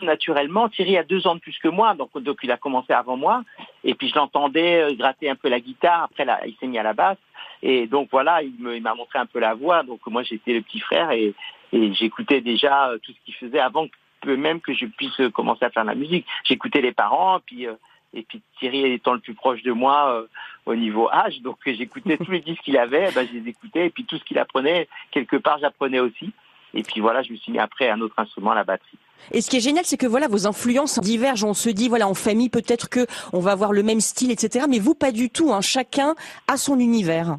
naturellement. 0.05 0.69
Thierry 0.69 0.97
a 0.97 1.03
deux 1.03 1.27
ans 1.27 1.35
de 1.35 1.39
plus 1.39 1.57
que 1.59 1.67
moi, 1.67 1.93
donc, 1.93 2.17
donc 2.17 2.37
il 2.43 2.51
a 2.51 2.57
commencé 2.57 2.93
avant 2.93 3.17
moi. 3.17 3.43
Et 3.83 3.93
puis 3.93 4.09
je 4.09 4.15
l'entendais 4.15 4.81
euh, 4.81 4.95
gratter 4.95 5.29
un 5.29 5.35
peu 5.35 5.49
la 5.49 5.59
guitare. 5.59 6.03
Après, 6.03 6.25
là, 6.25 6.39
il 6.45 6.55
s'est 6.55 6.77
à 6.77 6.83
la 6.83 6.93
basse. 6.93 7.17
Et 7.63 7.87
donc 7.87 8.09
voilà, 8.11 8.41
il 8.41 8.81
m'a 8.81 8.95
montré 8.95 9.19
un 9.19 9.25
peu 9.25 9.39
la 9.39 9.53
voix. 9.53 9.83
Donc 9.83 9.99
moi, 10.07 10.23
j'étais 10.23 10.53
le 10.53 10.61
petit 10.61 10.79
frère 10.79 11.11
et, 11.11 11.33
j'écoutais 11.71 12.41
déjà 12.41 12.89
euh, 12.89 12.97
tout 12.97 13.13
ce 13.13 13.17
qu'il 13.23 13.33
faisait 13.35 13.59
avant 13.59 13.87
même 14.25 14.59
que 14.59 14.73
je 14.73 14.85
puisse 14.85 15.19
euh, 15.19 15.31
commencer 15.31 15.65
à 15.65 15.69
faire 15.69 15.83
de 15.83 15.89
la 15.89 15.95
musique. 15.95 16.27
J'écoutais 16.43 16.81
les 16.81 16.91
parents, 16.91 17.39
puis 17.45 17.65
et 18.13 18.23
puis 18.23 18.41
Thierry 18.59 18.91
étant 18.91 19.13
le 19.13 19.19
plus 19.19 19.33
proche 19.33 19.63
de 19.63 19.71
moi 19.71 20.27
au 20.65 20.75
niveau 20.75 21.09
âge, 21.09 21.41
donc 21.41 21.57
j'écoutais 21.65 22.17
tous 22.17 22.29
les 22.29 22.41
disques 22.41 22.61
qu'il 22.61 22.77
avait, 22.77 23.09
ben, 23.13 23.25
je 23.25 23.39
les 23.39 23.49
écoutais, 23.49 23.87
et 23.87 23.89
puis 23.89 24.03
tout 24.03 24.17
ce 24.17 24.23
qu'il 24.25 24.37
apprenait, 24.37 24.89
quelque 25.11 25.37
part 25.37 25.59
j'apprenais 25.59 26.01
aussi. 26.01 26.33
Et 26.73 26.83
puis 26.83 27.01
voilà, 27.01 27.21
je 27.21 27.31
me 27.31 27.37
suis 27.37 27.51
mis 27.51 27.59
après 27.59 27.89
un 27.89 28.01
autre 28.01 28.15
instrument, 28.17 28.53
la 28.53 28.63
batterie. 28.63 28.97
Et 29.31 29.41
ce 29.41 29.49
qui 29.49 29.57
est 29.57 29.61
génial, 29.61 29.85
c'est 29.85 29.97
que 29.97 30.07
voilà, 30.07 30.27
vos 30.27 30.47
influences 30.47 30.99
divergent. 30.99 31.49
On 31.49 31.53
se 31.53 31.69
dit, 31.69 31.89
voilà, 31.89 32.07
en 32.07 32.13
famille, 32.13 32.49
peut-être 32.49 32.89
que 32.89 33.05
on 33.33 33.39
va 33.39 33.51
avoir 33.51 33.71
le 33.71 33.83
même 33.83 34.01
style, 34.01 34.31
etc. 34.31 34.65
Mais 34.67 34.79
vous, 34.79 34.95
pas 34.95 35.11
du 35.11 35.29
tout. 35.29 35.53
Hein. 35.53 35.61
Chacun 35.61 36.15
a 36.47 36.57
son 36.57 36.79
univers. 36.79 37.37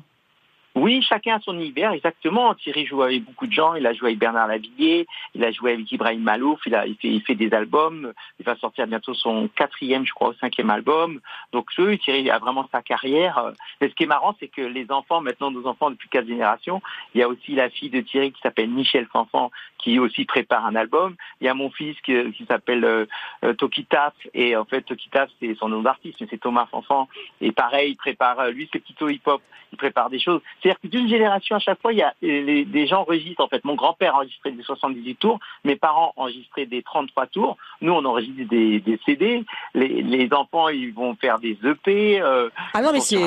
Oui, 0.75 1.03
chacun 1.03 1.37
a 1.37 1.41
son 1.41 1.55
univers, 1.55 1.93
exactement. 1.93 2.55
Thierry 2.55 2.87
joue 2.87 3.03
avec 3.03 3.25
beaucoup 3.25 3.47
de 3.47 3.53
gens. 3.53 3.75
Il 3.75 3.87
a 3.87 3.93
joué 3.93 4.09
avec 4.09 4.19
Bernard 4.19 4.47
Lavillier, 4.47 5.07
il 5.35 5.45
a 5.45 5.53
joué 5.53 5.75
avec 5.75 5.93
Ibrahim 5.93 6.23
Malouf, 6.23 6.61
il, 6.65 6.75
a, 6.75 6.85
fait, 7.27 7.35
des 7.35 7.53
albums. 7.53 8.13
Il 8.41 8.47
va 8.47 8.57
sortir 8.57 8.87
bientôt 8.87 9.13
son 9.13 9.49
quatrième, 9.49 10.07
je 10.07 10.13
crois, 10.15 10.31
ou 10.31 10.35
cinquième 10.35 10.71
album. 10.71 11.21
Donc, 11.53 11.71
Thierry 11.75 12.31
a 12.31 12.39
vraiment 12.39 12.67
sa 12.73 12.81
carrière. 12.81 13.53
Mais 13.81 13.91
ce 13.91 13.95
qui 13.95 14.05
est 14.05 14.07
marrant, 14.07 14.35
c'est 14.41 14.49
que 14.49 14.63
les 14.63 14.91
enfants, 14.91 15.21
maintenant 15.21 15.51
nos 15.51 15.67
enfants 15.67 15.91
depuis 15.91 16.09
quatre 16.09 16.27
générations, 16.27 16.81
il 17.15 17.21
y 17.21 17.23
a 17.23 17.29
aussi 17.29 17.55
la 17.55 17.69
fille 17.69 17.91
de 17.91 18.01
Thierry 18.01 18.33
qui 18.33 18.41
s'appelle 18.41 18.71
Michel 18.71 19.07
Fanfan, 19.13 19.51
qui 19.77 19.99
aussi 19.99 20.25
prépare 20.25 20.65
un 20.65 20.75
album. 20.75 21.17
Il 21.41 21.47
y 21.47 21.51
a 21.51 21.55
mon 21.55 21.71
fils 21.71 22.01
qui, 22.01 22.15
qui 22.33 22.47
s'appelle 22.47 22.85
euh, 22.85 23.05
euh, 23.45 23.53
Tokitaf, 23.53 24.15
et 24.33 24.57
en 24.57 24.65
fait, 24.65 24.83
Tokitaf, 24.83 25.29
c'est 25.39 25.55
son 25.57 25.69
nom 25.69 25.83
d'artiste, 25.83 26.21
mais 26.21 26.29
c'est 26.31 26.41
Thomas 26.41 26.67
Fanfan. 26.71 27.09
Et 27.43 27.53
pareil, 27.53 27.93
il 27.93 27.97
prépare, 27.97 28.41
euh, 28.41 28.51
lui, 28.51 28.71
c'est 28.73 28.79
plutôt 28.79 29.09
hip-hop, 29.09 29.43
il 29.73 29.79
prépare 29.79 30.09
des 30.09 30.19
choses. 30.19 30.41
C'est-à-dire 30.63 30.81
que 30.81 30.87
d'une 30.87 31.09
génération 31.09 31.57
à 31.57 31.59
chaque 31.59 31.81
fois, 31.81 31.93
il 31.93 31.99
y 31.99 32.03
a 32.03 32.15
les, 32.23 32.65
les 32.65 32.87
gens 32.87 33.01
enregistrent. 33.03 33.43
En 33.43 33.49
fait, 33.49 33.65
mon 33.65 33.75
grand-père 33.75 34.15
enregistrait 34.15 34.53
des 34.53 34.63
78 34.63 35.17
tours, 35.17 35.41
mes 35.65 35.77
parents 35.77 36.13
enregistraient 36.17 36.67
des 36.67 36.83
33 36.83 37.27
tours. 37.27 37.57
Nous, 37.81 37.93
on 37.93 38.05
enregistre 38.05 38.49
des, 38.49 38.81
des 38.81 39.01
CD. 39.05 39.45
Les, 39.75 40.03
les 40.03 40.33
enfants, 40.33 40.69
ils 40.69 40.93
vont 40.93 41.15
faire 41.17 41.39
des 41.41 41.59
EP. 41.65 42.21
Euh, 42.21 42.49
Ah 42.75 42.83
non, 42.83 42.93
mais 42.93 43.01
c'est 43.01 43.19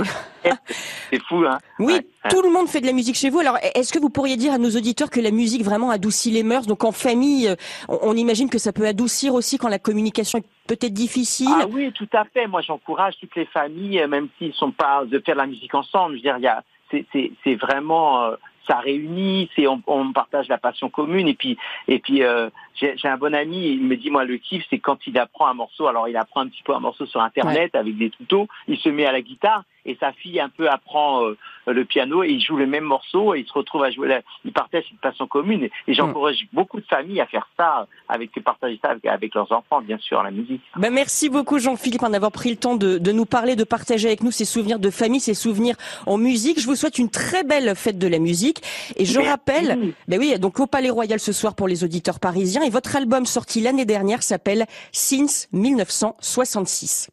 fou, 1.28 1.44
hein 1.46 1.58
Oui, 1.80 1.94
Ouais, 1.94 2.30
tout 2.30 2.42
le 2.42 2.52
monde 2.52 2.68
fait 2.68 2.82
de 2.82 2.86
la 2.86 2.94
musique 2.94 3.16
chez 3.16 3.30
vous. 3.30 3.40
Alors, 3.40 3.58
est-ce 3.76 3.94
que 3.94 4.00
vous 4.00 4.10
pourriez 4.10 4.38
dire 4.38 4.54
à 4.54 4.58
nos 4.58 4.70
auditeurs 4.72 5.10
que 5.10 5.20
la 5.20 5.32
musique 5.32 5.64
vraiment 5.64 5.90
adoucit 5.90 6.32
les 6.32 6.44
mœurs? 6.44 6.66
Donc, 6.68 6.84
en 6.84 6.92
famille, 6.92 7.48
euh, 7.48 7.56
on, 7.90 8.00
on 8.02 8.14
imagine 8.16 8.50
que 8.50 8.58
ça 8.58 8.72
peut 8.74 8.86
adoucir 8.88 9.34
aussi 9.34 9.58
quand 9.58 9.70
la 9.70 9.80
communication 9.80 10.40
est 10.40 10.46
peut-être 10.68 10.94
difficile. 10.94 11.48
Ah 11.52 11.66
oui, 11.70 11.92
tout 11.94 12.08
à 12.14 12.26
fait. 12.26 12.48
Moi, 12.48 12.62
j'encourage 12.62 13.16
toutes 13.20 13.36
les 13.36 13.46
familles, 13.46 14.02
euh, 14.02 14.08
même 14.08 14.30
s'ils 14.38 14.54
sont 14.54 14.72
pas 14.72 15.04
de 15.06 15.20
faire 15.20 15.36
de 15.36 15.42
la 15.42 15.48
musique 15.48 15.74
ensemble. 15.76 16.14
Je 16.14 16.18
veux 16.18 16.22
dire, 16.24 16.38
il 16.38 16.44
y 16.44 16.48
a, 16.48 16.64
c'est, 16.92 17.56
vraiment, 17.56 18.24
euh, 18.24 18.36
ça 18.68 18.80
réunit, 18.80 19.50
c'est, 19.56 19.68
on, 19.68 19.82
on 19.88 20.14
partage 20.14 20.48
la 20.48 20.58
passion 20.58 20.90
commune. 20.90 21.28
Et 21.28 21.34
puis, 21.34 21.58
et 21.88 22.00
puis, 22.00 22.24
euh, 22.24 22.50
j'ai, 22.76 22.96
j'ai 22.98 23.08
un 23.08 23.18
bon 23.18 23.34
ami, 23.34 23.68
il 23.74 23.84
me 23.84 23.96
dit, 23.96 24.10
moi, 24.10 24.24
le 24.24 24.38
kiff, 24.38 24.66
c'est 24.70 24.80
quand 24.80 25.06
il 25.08 25.18
apprend 25.18 25.48
un 25.48 25.54
morceau. 25.54 25.88
Alors, 25.88 26.08
il 26.08 26.18
apprend 26.18 26.42
un 26.42 26.48
petit 26.48 26.64
peu 26.64 26.74
un 26.74 26.80
morceau 26.80 27.06
sur 27.06 27.22
Internet 27.22 27.76
avec 27.76 27.98
des 27.98 28.10
tutos. 28.10 28.48
Il 28.68 28.78
se 28.78 28.90
met 28.90 29.06
à 29.06 29.12
la 29.12 29.22
guitare 29.22 29.64
et 29.86 29.98
sa 30.00 30.12
fille 30.14 30.40
un 30.40 30.50
peu 30.50 30.70
apprend 30.70 31.26
euh, 31.26 31.38
le 31.68 31.86
piano 31.86 32.24
et 32.24 32.30
il 32.30 32.42
joue 32.42 32.58
le 32.58 32.68
même 32.68 32.84
morceau 32.84 33.36
et 33.36 33.40
il 33.40 33.48
se 33.48 33.54
retrouve 33.54 33.84
à 33.84 33.92
jouer. 33.92 34.08
La, 34.08 34.22
il 34.44 34.52
partage 34.52 34.86
une 34.92 34.98
passion 34.98 35.28
commune. 35.28 35.64
Et, 35.64 35.72
et 35.88 35.94
j'encourage 35.94 36.48
beaucoup 36.54 36.80
de 36.80 36.86
familles 36.86 37.22
à 37.22 37.26
faire 37.28 37.48
ça, 37.58 37.88
avec 38.10 38.32
partager 38.44 38.80
ça 38.82 38.92
avec, 38.92 39.06
avec 39.06 39.34
leurs 39.36 39.52
enfants, 39.52 39.82
bien 39.82 39.98
sûr, 39.98 40.22
la 40.22 40.32
musique. 40.32 40.62
Ben, 40.76 40.94
merci 40.94 41.30
beaucoup 41.30 41.60
Jean-Philippe 41.60 42.02
d'en 42.02 42.14
avoir 42.14 42.32
pris 42.32 42.50
le 42.50 42.58
temps 42.58 42.76
de, 42.76 42.98
de 42.98 43.12
nous 43.12 43.26
parler, 43.26 43.56
de 43.56 43.64
partager 43.64 44.08
avec 44.08 44.24
nous 44.24 44.32
ces 44.32 44.46
souvenirs 44.46 44.80
de 44.80 44.90
famille, 44.90 45.20
ces 45.20 45.34
souvenirs 45.34 45.76
en 46.06 46.18
musique. 46.18 46.60
Je 46.60 46.66
vous 46.66 46.76
souhaite 46.76 46.98
une 46.98 47.10
très 47.10 47.44
belle 47.44 47.76
fête 47.76 47.98
de 47.98 48.08
la 48.08 48.20
musique. 48.20 48.62
Et 48.96 49.06
je 49.06 49.18
Merci. 49.18 49.30
rappelle, 49.30 49.94
ben 50.08 50.20
oui, 50.20 50.38
donc 50.40 50.60
au 50.60 50.68
Palais 50.68 50.90
Royal 50.90 51.20
ce 51.20 51.32
soir 51.32 51.56
pour 51.56 51.68
les 51.68 51.84
auditeurs 51.84 52.20
parisiens. 52.20 52.64
Et 52.64 52.70
votre 52.70 52.96
album 52.96 53.26
sorti 53.26 53.62
l'année 53.62 53.86
dernière 53.86 54.24
s'appelle 54.24 54.66
Since 54.92 55.48
1966. 55.54 57.10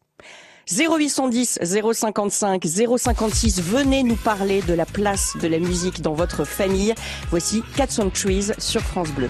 0810 0.69 1.59
055 1.61 2.63
056, 2.65 3.61
venez 3.61 4.03
nous 4.03 4.15
parler 4.15 4.61
de 4.61 4.73
la 4.73 4.85
place 4.85 5.35
de 5.41 5.47
la 5.47 5.59
musique 5.59 6.01
dans 6.01 6.13
votre 6.13 6.45
famille. 6.45 6.93
Voici 7.29 7.63
Cats 7.75 7.99
on 7.99 8.09
Trees 8.09 8.51
sur 8.57 8.81
France 8.81 9.09
Bleu. 9.09 9.29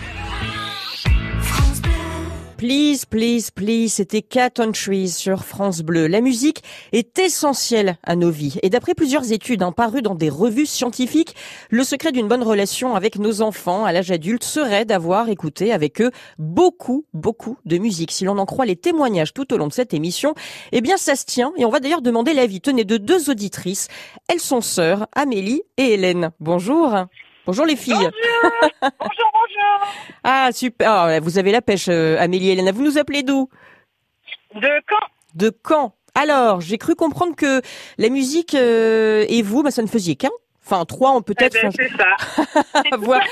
Please, 2.63 3.05
please, 3.09 3.51
please, 3.53 3.89
c'était 3.89 4.21
Cat 4.21 4.51
on 4.57 4.71
Trees 4.71 5.09
sur 5.09 5.43
France 5.43 5.81
Bleu. 5.81 6.07
La 6.07 6.21
musique 6.21 6.63
est 6.93 7.19
essentielle 7.19 7.97
à 8.03 8.15
nos 8.15 8.29
vies. 8.29 8.57
Et 8.63 8.69
d'après 8.69 8.93
plusieurs 8.93 9.33
études 9.33 9.63
hein, 9.63 9.73
parues 9.73 10.01
dans 10.01 10.15
des 10.15 10.29
revues 10.29 10.65
scientifiques, 10.65 11.35
le 11.69 11.83
secret 11.83 12.13
d'une 12.13 12.29
bonne 12.29 12.41
relation 12.41 12.95
avec 12.95 13.19
nos 13.19 13.41
enfants 13.41 13.83
à 13.83 13.91
l'âge 13.91 14.11
adulte 14.11 14.45
serait 14.45 14.85
d'avoir 14.85 15.27
écouté 15.27 15.73
avec 15.73 15.99
eux 15.99 16.11
beaucoup, 16.39 17.03
beaucoup 17.13 17.57
de 17.65 17.77
musique. 17.77 18.13
Si 18.13 18.23
l'on 18.23 18.37
en 18.37 18.45
croit 18.45 18.65
les 18.65 18.77
témoignages 18.77 19.33
tout 19.33 19.53
au 19.53 19.57
long 19.57 19.67
de 19.67 19.73
cette 19.73 19.93
émission, 19.93 20.33
eh 20.71 20.79
bien 20.79 20.95
ça 20.95 21.17
se 21.17 21.25
tient. 21.25 21.51
Et 21.57 21.65
on 21.65 21.69
va 21.69 21.81
d'ailleurs 21.81 22.01
demander 22.01 22.33
l'avis, 22.33 22.61
tenez, 22.61 22.85
de 22.85 22.95
deux 22.95 23.29
auditrices. 23.29 23.89
Elles 24.29 24.39
sont 24.39 24.61
sœurs, 24.61 25.07
Amélie 25.11 25.63
et 25.75 25.95
Hélène. 25.95 26.31
Bonjour. 26.39 27.07
Bonjour 27.45 27.65
les 27.65 27.75
filles. 27.75 27.93
Bonjour, 27.95 28.91
bonjour. 29.01 29.87
Ah 30.23 30.49
super. 30.53 30.89
Ah, 30.91 31.19
vous 31.19 31.37
avez 31.37 31.51
la 31.51 31.61
pêche, 31.61 31.87
euh, 31.89 32.17
Amélie 32.19 32.49
et 32.49 32.53
Hélène. 32.53 32.71
Vous 32.71 32.83
nous 32.83 32.97
appelez 32.97 33.23
d'où? 33.23 33.49
De 34.55 34.69
quand 34.87 35.05
De 35.35 35.51
Caen. 35.67 35.93
Alors, 36.15 36.61
j'ai 36.61 36.77
cru 36.77 36.95
comprendre 36.95 37.35
que 37.35 37.61
la 37.97 38.07
musique 38.09 38.53
euh, 38.55 39.25
et 39.27 39.41
vous, 39.41 39.63
bah, 39.63 39.71
ça 39.71 39.81
ne 39.81 39.87
faisiez 39.87 40.15
qu'un. 40.15 40.29
Enfin, 40.65 40.85
trois, 40.85 41.11
on 41.11 41.19
Eh 41.19 41.23
peut-être. 41.23 41.53
ben, 41.61 41.67
enfin, 41.67 41.77
C'est 41.77 42.61
ça. 42.77 42.97
Voilà. 42.99 43.25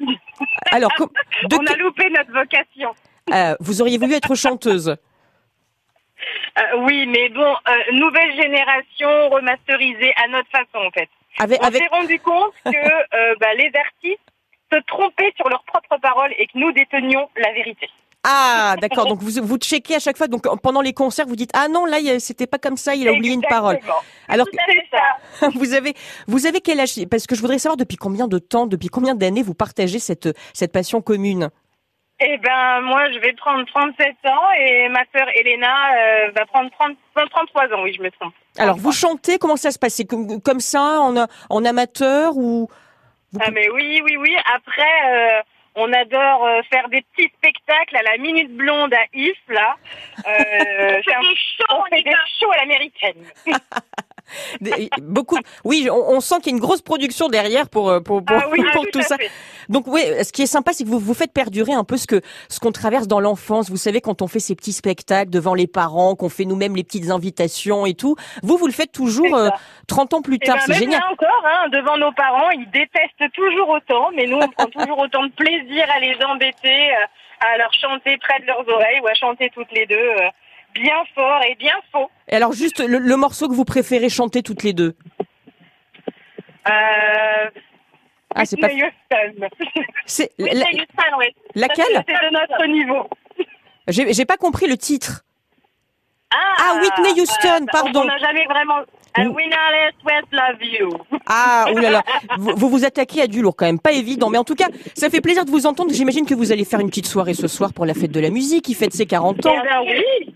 Alors, 0.70 0.90
com- 0.96 1.08
de 1.48 1.56
On 1.56 1.64
a 1.72 1.76
loupé 1.76 2.10
notre 2.10 2.32
vocation. 2.32 2.90
euh, 3.32 3.54
vous 3.60 3.80
auriez 3.80 3.96
voulu 3.96 4.12
être 4.14 4.34
chanteuse. 4.34 4.88
Euh, 6.58 6.62
oui, 6.80 7.06
mais 7.06 7.30
bon, 7.30 7.54
euh, 7.68 7.92
nouvelle 7.92 8.34
génération 8.36 9.30
remasterisée 9.30 10.12
à 10.22 10.28
notre 10.28 10.50
façon, 10.50 10.86
en 10.86 10.90
fait. 10.90 11.08
Avec, 11.38 11.60
On 11.62 11.66
avec... 11.66 11.82
s'est 11.82 11.88
rendu 11.88 12.18
compte 12.20 12.52
que 12.64 12.70
euh, 12.70 13.34
bah, 13.40 13.54
les 13.54 13.70
artistes 13.74 14.20
se 14.72 14.78
trompaient 14.86 15.32
sur 15.36 15.48
leurs 15.48 15.64
propres 15.64 15.98
paroles 16.00 16.32
et 16.38 16.46
que 16.46 16.58
nous 16.58 16.72
détenions 16.72 17.28
la 17.36 17.52
vérité. 17.52 17.88
Ah, 18.24 18.76
d'accord. 18.80 19.06
Donc 19.06 19.20
vous 19.20 19.42
vous 19.42 19.58
checkez 19.58 19.94
à 19.94 19.98
chaque 19.98 20.16
fois. 20.16 20.26
Donc 20.26 20.42
pendant 20.62 20.80
les 20.80 20.92
concerts, 20.92 21.26
vous 21.26 21.36
dites 21.36 21.50
ah 21.54 21.68
non 21.68 21.84
là 21.84 21.98
c'était 22.18 22.46
pas 22.46 22.58
comme 22.58 22.76
ça. 22.76 22.94
Il 22.94 23.06
a 23.06 23.12
oublié 23.12 23.34
une 23.34 23.42
parole. 23.42 23.78
Alors 24.28 24.46
ça. 24.90 25.48
vous 25.54 25.74
avez 25.74 25.94
vous 26.26 26.46
avez 26.46 26.60
quel 26.60 26.80
âge? 26.80 26.94
Parce 27.10 27.26
que 27.26 27.34
je 27.34 27.40
voudrais 27.40 27.58
savoir 27.58 27.76
depuis 27.76 27.96
combien 27.96 28.26
de 28.26 28.38
temps, 28.38 28.66
depuis 28.66 28.88
combien 28.88 29.14
d'années 29.14 29.42
vous 29.42 29.54
partagez 29.54 29.98
cette 29.98 30.28
cette 30.54 30.72
passion 30.72 31.02
commune? 31.02 31.50
Eh 32.20 32.38
ben, 32.38 32.80
moi, 32.82 33.10
je 33.12 33.18
vais 33.18 33.32
prendre 33.32 33.66
37 33.66 34.08
ans 34.26 34.50
et 34.58 34.88
ma 34.88 35.00
sœur 35.14 35.26
Elena 35.34 35.74
euh, 35.96 36.30
va 36.36 36.46
prendre 36.46 36.70
30, 36.78 36.96
33 37.30 37.64
ans, 37.76 37.82
oui, 37.82 37.92
je 37.96 38.02
me 38.02 38.10
trompe. 38.12 38.32
Alors 38.56 38.76
vous 38.76 38.92
chantez 38.92 39.36
comment 39.38 39.56
ça 39.56 39.72
se 39.72 39.78
passe? 39.80 39.94
C'est 39.94 40.04
comme, 40.04 40.40
comme 40.40 40.60
ça 40.60 41.00
en 41.00 41.26
en 41.50 41.64
amateur 41.64 42.36
ou 42.36 42.68
Vous 43.32 43.40
Ah, 43.44 43.50
mais 43.50 43.68
oui, 43.70 44.00
oui, 44.04 44.16
oui. 44.16 44.36
Après, 44.54 44.82
euh, 45.12 45.42
on 45.74 45.92
adore 45.92 46.44
euh, 46.46 46.62
faire 46.72 46.88
des 46.88 47.02
petits 47.02 47.32
spectacles 47.36 47.96
à 47.96 48.02
la 48.02 48.16
Minute 48.18 48.54
Blonde 48.56 48.94
à 48.94 49.04
If, 49.12 49.36
là. 49.48 49.74
Euh, 50.28 51.00
c'est 51.04 51.14
un- 51.14 51.20
on 51.76 51.82
fait 51.86 52.02
des 52.02 52.12
shows 52.38 52.52
à 52.52 52.56
l'américaine. 52.58 53.24
Beaucoup. 55.00 55.38
Oui, 55.64 55.88
on, 55.90 56.10
on 56.16 56.20
sent 56.20 56.36
qu'il 56.42 56.52
y 56.52 56.54
a 56.54 56.56
une 56.56 56.62
grosse 56.62 56.82
production 56.82 57.28
derrière 57.28 57.68
pour 57.68 57.88
euh, 57.90 58.00
pour 58.00 58.24
pour, 58.24 58.36
Ah 58.38 58.48
oui, 58.50 58.60
pour 58.72 58.84
tout 58.92 59.02
ça. 59.02 59.16
fait. 59.16 59.30
Donc 59.68 59.86
oui, 59.86 60.02
ce 60.22 60.32
qui 60.32 60.42
est 60.42 60.46
sympa, 60.46 60.72
c'est 60.72 60.84
que 60.84 60.88
vous 60.88 60.98
vous 60.98 61.14
faites 61.14 61.32
perdurer 61.32 61.72
un 61.72 61.84
peu 61.84 61.96
ce 61.96 62.06
que 62.06 62.20
ce 62.48 62.60
qu'on 62.60 62.72
traverse 62.72 63.06
dans 63.08 63.20
l'enfance. 63.20 63.70
Vous 63.70 63.76
savez, 63.76 64.00
quand 64.00 64.22
on 64.22 64.26
fait 64.28 64.40
ces 64.40 64.54
petits 64.54 64.72
spectacles 64.72 65.30
devant 65.30 65.54
les 65.54 65.66
parents, 65.66 66.14
qu'on 66.16 66.28
fait 66.28 66.44
nous-mêmes 66.44 66.76
les 66.76 66.84
petites 66.84 67.10
invitations 67.10 67.86
et 67.86 67.94
tout. 67.94 68.16
Vous, 68.42 68.56
vous 68.56 68.66
le 68.66 68.72
faites 68.72 68.92
toujours 68.92 69.34
euh, 69.34 69.48
ça. 69.48 69.54
30 69.88 70.14
ans 70.14 70.22
plus 70.22 70.38
Eh 70.42 70.46
tard. 70.46 70.56
ben, 70.56 70.62
c'est 70.66 70.74
génial. 70.74 71.00
là 71.00 71.10
encore, 71.12 71.44
hein, 71.46 71.68
devant 71.70 71.96
nos 71.98 72.12
parents, 72.12 72.50
ils 72.50 72.70
détestent 72.70 73.32
toujours 73.34 73.68
autant, 73.70 74.10
mais 74.14 74.26
nous, 74.26 74.38
on 74.38 74.48
prend 74.48 74.66
toujours 74.78 74.98
autant 74.98 75.24
de 75.24 75.32
plaisir 75.32 75.86
à 75.94 76.00
les 76.00 76.16
embêter, 76.24 76.92
euh, 76.92 77.06
à 77.52 77.58
leur 77.58 77.72
chanter 77.74 78.16
près 78.18 78.40
de 78.40 78.46
leurs 78.46 78.66
oreilles 78.68 79.00
ou 79.02 79.06
à 79.06 79.14
chanter 79.14 79.50
toutes 79.54 79.72
les 79.72 79.86
deux 79.86 79.94
euh, 79.96 80.28
bien 80.74 80.94
fort 81.14 81.40
et 81.48 81.54
bien 81.56 81.74
faux. 81.92 82.10
Et 82.28 82.34
alors 82.36 82.52
juste 82.52 82.80
le, 82.80 82.98
le 82.98 83.16
morceau 83.16 83.48
que 83.48 83.54
vous 83.54 83.64
préférez 83.64 84.08
chanter 84.08 84.42
toutes 84.42 84.62
les 84.62 84.72
deux. 84.72 84.94
Euh, 86.68 87.50
Ah, 88.34 88.44
c'est 88.44 88.56
pas. 88.56 88.66
Whitney 88.68 88.84
Houston. 88.84 89.48
C'est 90.06 90.30
la- 90.38 90.46
Whitney 90.46 90.80
Houston, 90.80 91.16
oui. 91.18 91.26
laquelle 91.54 92.04
C'est 92.06 92.14
de 92.14 92.32
notre 92.32 92.66
niveau. 92.66 93.08
J'ai 93.88 94.24
pas 94.24 94.36
compris 94.36 94.66
le 94.66 94.76
titre. 94.76 95.22
Ah, 96.34 96.36
Ah, 96.58 96.80
Whitney 96.80 97.20
Houston, 97.20 97.62
euh, 97.62 97.66
pardon. 97.70 98.00
On 98.00 98.04
n'a 98.06 98.18
jamais 98.18 98.44
vraiment. 98.46 98.80
And 99.16 99.28
we 99.28 99.44
West 100.04 100.26
love 100.32 100.60
you. 100.60 100.88
Ah, 101.26 101.66
oulala. 101.72 102.02
Vous, 102.38 102.52
vous 102.56 102.68
vous 102.68 102.84
attaquez 102.84 103.22
à 103.22 103.26
du 103.28 103.40
lourd 103.42 103.54
quand 103.54 103.66
même, 103.66 103.78
pas 103.78 103.92
évident. 103.92 104.28
Mais 104.30 104.38
en 104.38 104.42
tout 104.44 104.56
cas, 104.56 104.66
ça 104.96 105.08
fait 105.10 105.20
plaisir 105.20 105.44
de 105.44 105.50
vous 105.52 105.66
entendre. 105.66 105.92
J'imagine 105.92 106.26
que 106.26 106.34
vous 106.34 106.50
allez 106.50 106.64
faire 106.64 106.80
une 106.80 106.88
petite 106.88 107.06
soirée 107.06 107.34
ce 107.34 107.46
soir 107.46 107.72
pour 107.72 107.86
la 107.86 107.94
fête 107.94 108.10
de 108.10 108.18
la 108.20 108.30
musique. 108.30 108.64
qui 108.64 108.74
fête 108.74 108.92
ses 108.92 109.06
40 109.06 109.36
Eh 109.44 109.48
ans. 109.48 109.54
ben 109.62 109.80
oui. 109.86 110.34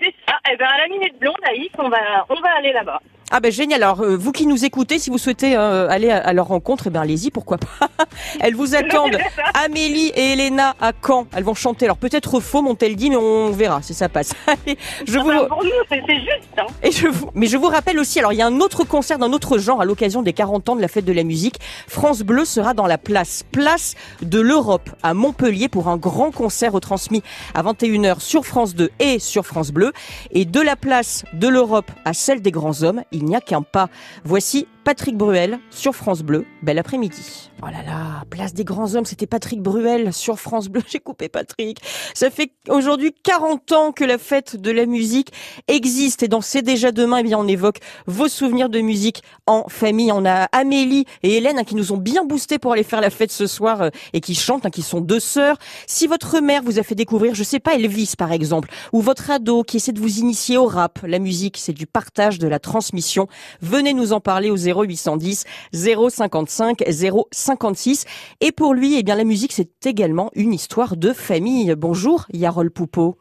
C'est 0.00 0.14
ça. 0.26 0.38
Eh 0.50 0.56
ben 0.56 0.66
à 0.66 0.78
la 0.78 0.88
minute 0.88 1.18
blonde, 1.18 1.36
Yves, 1.54 1.70
on 1.78 1.88
va, 1.88 2.26
on 2.28 2.40
va 2.40 2.56
aller 2.56 2.72
là-bas. 2.72 3.00
Ah 3.32 3.40
ben 3.40 3.52
génial. 3.52 3.82
Alors 3.82 4.00
euh, 4.00 4.16
vous 4.16 4.32
qui 4.32 4.46
nous 4.46 4.64
écoutez, 4.64 4.98
si 4.98 5.08
vous 5.08 5.18
souhaitez 5.18 5.56
euh, 5.56 5.88
aller 5.88 6.10
à, 6.10 6.18
à 6.18 6.32
leur 6.32 6.48
rencontre, 6.48 6.88
eh 6.88 6.90
ben 6.90 7.00
allez-y, 7.00 7.30
pourquoi 7.30 7.58
pas. 7.58 7.88
Elles 8.40 8.56
vous 8.56 8.74
attendent. 8.74 9.18
Amélie 9.64 10.08
et 10.16 10.32
Elena 10.32 10.74
à 10.80 10.92
Caen. 11.06 11.26
Elles 11.36 11.44
vont 11.44 11.54
chanter. 11.54 11.84
Alors 11.84 11.96
peut-être 11.96 12.40
faux, 12.40 12.62
m'ont-elles 12.62 12.96
dit, 12.96 13.10
mais 13.10 13.16
on 13.16 13.50
verra 13.50 13.82
si 13.82 13.94
ça 13.94 14.08
passe. 14.08 14.32
Allez, 14.46 14.76
je 15.06 15.18
vous 15.18 15.30
Enfin, 15.30 15.46
pour 15.46 15.62
nous, 15.62 15.70
c'est 15.88 16.02
c'est 16.06 16.16
juste. 16.16 16.48
Hein. 16.58 16.66
et 16.82 16.90
je 16.90 17.06
vous, 17.06 17.30
mais 17.34 17.46
je 17.46 17.56
vous 17.56 17.68
rappelle 17.68 17.98
aussi, 17.98 18.18
alors 18.18 18.32
il 18.32 18.36
y 18.36 18.42
a 18.42 18.46
un 18.46 18.60
autre 18.60 18.84
concert 18.84 19.18
d'un 19.18 19.32
autre 19.32 19.58
genre 19.58 19.80
à 19.80 19.84
l'occasion 19.84 20.22
des 20.22 20.32
40 20.32 20.70
ans 20.70 20.76
de 20.76 20.80
la 20.80 20.88
fête 20.88 21.04
de 21.04 21.12
la 21.12 21.22
musique. 21.22 21.60
France 21.86 22.22
Bleu 22.22 22.44
sera 22.44 22.74
dans 22.74 22.86
la 22.86 22.98
place, 22.98 23.44
place 23.52 23.94
de 24.22 24.40
l'Europe 24.40 24.90
à 25.02 25.14
Montpellier 25.14 25.68
pour 25.68 25.88
un 25.88 25.96
grand 25.96 26.32
concert 26.32 26.72
retransmis 26.72 27.22
à 27.54 27.62
21h 27.62 28.20
sur 28.20 28.44
France 28.44 28.74
2 28.74 28.90
et 28.98 29.18
sur 29.18 29.46
France 29.46 29.70
Bleu. 29.70 29.92
Et 30.32 30.44
de 30.44 30.60
la 30.60 30.74
place 30.74 31.24
de 31.32 31.46
l'Europe 31.48 31.90
à 32.04 32.12
celle 32.12 32.42
des 32.42 32.50
grands 32.50 32.82
hommes, 32.82 33.02
il 33.12 33.19
n'y 33.24 33.36
a 33.36 33.40
qu'un 33.40 33.62
pas. 33.62 33.88
Voici 34.24 34.66
Patrick 34.84 35.16
Bruel 35.16 35.58
sur 35.70 35.94
France 35.94 36.22
Bleu. 36.22 36.46
Bel 36.62 36.78
après-midi. 36.78 37.50
Oh 37.62 37.66
là 37.66 37.82
là, 37.84 38.24
place 38.30 38.54
des 38.54 38.64
grands 38.64 38.94
hommes, 38.94 39.04
c'était 39.04 39.26
Patrick 39.26 39.60
Bruel 39.60 40.14
sur 40.14 40.40
France 40.40 40.68
Bleu. 40.68 40.82
J'ai 40.88 40.98
coupé 40.98 41.28
Patrick. 41.28 41.78
Ça 42.14 42.30
fait 42.30 42.52
aujourd'hui 42.68 43.14
40 43.22 43.72
ans 43.72 43.92
que 43.92 44.04
la 44.04 44.16
fête 44.16 44.56
de 44.56 44.70
la 44.70 44.86
musique 44.86 45.32
existe 45.68 46.22
et 46.22 46.28
dans 46.28 46.40
C'est 46.40 46.62
déjà 46.62 46.90
demain, 46.90 47.18
eh 47.18 47.22
bien, 47.22 47.38
on 47.38 47.46
évoque 47.46 47.80
vos 48.06 48.28
souvenirs 48.28 48.70
de 48.70 48.80
musique 48.80 49.22
en 49.46 49.68
famille. 49.68 50.10
On 50.12 50.24
a 50.24 50.44
Amélie 50.52 51.04
et 51.22 51.36
Hélène 51.36 51.58
hein, 51.58 51.64
qui 51.64 51.74
nous 51.74 51.92
ont 51.92 51.98
bien 51.98 52.24
boosté 52.24 52.58
pour 52.58 52.72
aller 52.72 52.82
faire 52.82 53.02
la 53.02 53.10
fête 53.10 53.30
ce 53.30 53.46
soir 53.46 53.82
euh, 53.82 53.90
et 54.14 54.22
qui 54.22 54.34
chantent, 54.34 54.64
hein, 54.64 54.70
qui 54.70 54.82
sont 54.82 55.02
deux 55.02 55.20
sœurs. 55.20 55.58
Si 55.86 56.06
votre 56.06 56.40
mère 56.40 56.62
vous 56.62 56.78
a 56.78 56.82
fait 56.82 56.94
découvrir, 56.94 57.34
je 57.34 57.42
sais 57.42 57.60
pas, 57.60 57.74
Elvis 57.74 58.14
par 58.16 58.32
exemple, 58.32 58.70
ou 58.94 59.02
votre 59.02 59.30
ado 59.30 59.62
qui 59.62 59.76
essaie 59.76 59.92
de 59.92 60.00
vous 60.00 60.18
initier 60.18 60.56
au 60.56 60.64
rap, 60.66 61.00
la 61.02 61.18
musique, 61.18 61.58
c'est 61.58 61.74
du 61.74 61.86
partage, 61.86 62.38
de 62.38 62.48
la 62.48 62.58
transmission. 62.58 63.28
Venez 63.60 63.92
nous 63.92 64.14
en 64.14 64.20
parler 64.20 64.50
au 64.50 64.56
0810 64.72 65.44
055 65.72 66.82
056. 67.30 68.04
Et 68.40 68.52
pour 68.52 68.74
lui, 68.74 68.96
eh 68.98 69.02
bien, 69.02 69.16
la 69.16 69.24
musique, 69.24 69.52
c'est 69.52 69.86
également 69.86 70.30
une 70.34 70.52
histoire 70.52 70.96
de 70.96 71.12
famille. 71.12 71.74
Bonjour, 71.76 72.26
Yarol 72.32 72.70
Poupeau. 72.70 73.16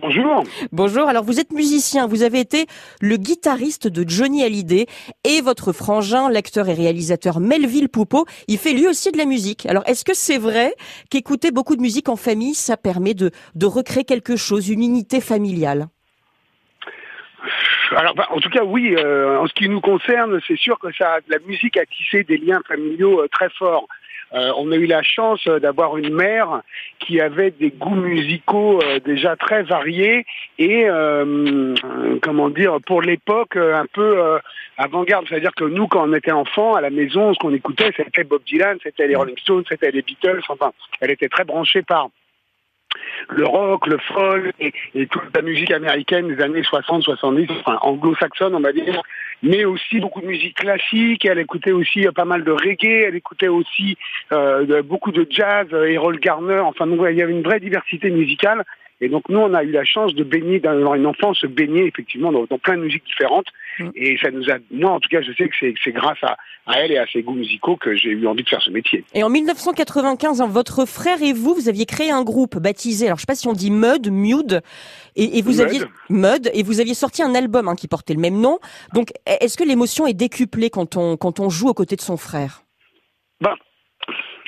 Bonjour. 0.00 0.42
Bonjour. 0.72 1.06
Alors 1.06 1.22
vous 1.22 1.38
êtes 1.38 1.52
musicien, 1.52 2.06
vous 2.06 2.22
avez 2.22 2.40
été 2.40 2.66
le 3.02 3.18
guitariste 3.18 3.88
de 3.88 4.08
Johnny 4.08 4.42
Hallyday 4.42 4.86
et 5.24 5.42
votre 5.42 5.72
frangin, 5.72 6.30
l'acteur 6.30 6.70
et 6.70 6.74
réalisateur 6.74 7.40
Melville 7.40 7.90
Poupeau, 7.90 8.24
il 8.48 8.56
fait 8.56 8.72
lui 8.72 8.88
aussi 8.88 9.12
de 9.12 9.18
la 9.18 9.26
musique. 9.26 9.66
Alors 9.66 9.82
est-ce 9.86 10.06
que 10.06 10.14
c'est 10.14 10.38
vrai 10.38 10.74
qu'écouter 11.10 11.50
beaucoup 11.50 11.76
de 11.76 11.82
musique 11.82 12.08
en 12.08 12.16
famille, 12.16 12.54
ça 12.54 12.78
permet 12.78 13.12
de, 13.12 13.32
de 13.54 13.66
recréer 13.66 14.04
quelque 14.04 14.34
chose, 14.34 14.70
une 14.70 14.82
unité 14.82 15.20
familiale? 15.20 15.88
Alors, 17.96 18.14
bah, 18.14 18.26
en 18.30 18.40
tout 18.40 18.50
cas, 18.50 18.64
oui. 18.64 18.94
euh, 18.98 19.38
en 19.38 19.46
ce 19.46 19.52
qui 19.52 19.68
nous 19.68 19.80
concerne, 19.80 20.40
c'est 20.46 20.58
sûr 20.58 20.78
que 20.78 20.92
ça, 20.92 21.18
la 21.28 21.38
musique 21.46 21.76
a 21.76 21.86
tissé 21.86 22.24
des 22.24 22.38
liens 22.38 22.60
familiaux 22.66 23.22
euh, 23.22 23.28
très 23.28 23.48
forts. 23.50 23.86
Euh, 24.34 24.50
on 24.56 24.72
a 24.72 24.76
eu 24.76 24.86
la 24.86 25.02
chance 25.02 25.46
euh, 25.46 25.58
d'avoir 25.58 25.98
une 25.98 26.14
mère 26.14 26.62
qui 27.00 27.20
avait 27.20 27.50
des 27.50 27.70
goûts 27.70 27.94
musicaux 27.94 28.80
euh, 28.82 28.98
déjà 28.98 29.36
très 29.36 29.62
variés 29.62 30.24
et, 30.58 30.84
euh, 30.86 31.74
comment 32.22 32.48
dire, 32.48 32.78
pour 32.86 33.02
l'époque, 33.02 33.56
un 33.56 33.84
peu 33.92 34.38
avant-garde. 34.78 35.26
C'est-à-dire 35.28 35.54
que 35.54 35.64
nous, 35.64 35.86
quand 35.86 36.08
on 36.08 36.14
était 36.14 36.32
enfant, 36.32 36.74
à 36.74 36.80
la 36.80 36.88
maison, 36.88 37.34
ce 37.34 37.38
qu'on 37.38 37.52
écoutait, 37.52 37.92
c'était 37.96 38.24
Bob 38.24 38.42
Dylan, 38.46 38.78
c'était 38.82 39.06
les 39.06 39.16
Rolling 39.16 39.36
Stones, 39.38 39.64
c'était 39.68 39.90
les 39.90 40.02
Beatles. 40.02 40.40
Enfin, 40.48 40.72
elle 41.00 41.10
était 41.10 41.28
très 41.28 41.44
branchée 41.44 41.82
par 41.82 42.08
le 43.28 43.46
rock, 43.46 43.86
le 43.86 43.98
folk 43.98 44.52
et, 44.60 44.72
et 44.94 45.06
toute 45.06 45.34
la 45.34 45.42
musique 45.42 45.70
américaine 45.70 46.28
des 46.28 46.42
années 46.42 46.62
60, 46.62 47.02
70, 47.02 47.48
enfin 47.60 47.78
anglo-saxonne 47.82 48.54
on 48.54 48.60
va 48.60 48.72
dire, 48.72 49.02
mais 49.42 49.64
aussi 49.64 49.98
beaucoup 50.00 50.20
de 50.20 50.26
musique 50.26 50.56
classique, 50.56 51.24
elle 51.24 51.38
écoutait 51.38 51.72
aussi 51.72 52.06
euh, 52.06 52.12
pas 52.12 52.24
mal 52.24 52.44
de 52.44 52.52
reggae, 52.52 53.06
elle 53.08 53.16
écoutait 53.16 53.48
aussi 53.48 53.96
euh, 54.32 54.82
beaucoup 54.82 55.12
de 55.12 55.26
jazz, 55.28 55.66
euh, 55.72 55.90
Errol 55.90 56.18
Garner, 56.18 56.60
enfin 56.60 56.86
donc, 56.86 57.00
il 57.10 57.16
y 57.16 57.22
avait 57.22 57.32
une 57.32 57.42
vraie 57.42 57.60
diversité 57.60 58.10
musicale 58.10 58.64
et 59.02 59.10
donc 59.10 59.28
nous 59.28 59.38
on 59.38 59.52
a 59.52 59.62
eu 59.62 59.70
la 59.70 59.84
chance 59.84 60.14
de 60.14 60.24
baigner 60.24 60.60
dans 60.60 60.94
une 60.94 61.06
enfance 61.06 61.44
baigner 61.44 61.86
effectivement 61.86 62.32
dans, 62.32 62.44
dans 62.44 62.58
plein 62.58 62.78
de 62.78 62.82
musiques 62.82 63.04
différentes 63.04 63.48
et 63.94 64.16
ça 64.22 64.30
nous 64.30 64.48
a, 64.50 64.56
moi 64.70 64.92
en 64.92 65.00
tout 65.00 65.10
cas 65.10 65.20
je 65.20 65.32
sais 65.32 65.48
que 65.48 65.54
c'est 65.82 65.92
grâce 65.92 66.22
à, 66.22 66.36
à 66.66 66.80
elle 66.80 66.92
et 66.92 66.98
à 66.98 67.06
ses 67.06 67.22
goûts 67.22 67.34
musicaux 67.34 67.76
que 67.76 67.94
j'ai 67.94 68.10
eu 68.10 68.26
envie 68.26 68.42
de 68.42 68.48
faire 68.48 68.62
ce 68.62 68.70
métier. 68.70 69.04
Et 69.14 69.22
en 69.22 69.30
1995, 69.30 70.40
hein, 70.40 70.46
votre 70.46 70.86
frère 70.86 71.22
et 71.22 71.32
vous, 71.32 71.54
vous 71.54 71.68
aviez 71.68 71.86
créé 71.86 72.10
un 72.10 72.22
groupe 72.22 72.58
baptisé, 72.58 73.06
alors 73.06 73.18
je 73.18 73.22
sais 73.22 73.26
pas 73.26 73.34
si 73.34 73.48
on 73.48 73.52
dit 73.52 73.70
Mud, 73.70 74.10
Mud, 74.10 74.60
et, 75.16 75.38
et 75.38 75.42
vous 75.42 75.52
Mud. 75.52 75.60
aviez 75.60 75.80
Mud, 76.08 76.50
et 76.54 76.62
vous 76.62 76.80
aviez 76.80 76.94
sorti 76.94 77.22
un 77.22 77.34
album 77.34 77.68
hein, 77.68 77.74
qui 77.74 77.88
portait 77.88 78.14
le 78.14 78.20
même 78.20 78.40
nom. 78.40 78.58
Donc, 78.94 79.12
est-ce 79.26 79.56
que 79.56 79.64
l'émotion 79.64 80.06
est 80.06 80.14
décuplée 80.14 80.70
quand 80.70 80.96
on 80.96 81.16
quand 81.16 81.40
on 81.40 81.50
joue 81.50 81.68
aux 81.68 81.74
côtés 81.74 81.96
de 81.96 82.00
son 82.00 82.16
frère? 82.16 82.62
Ben, 83.40 83.54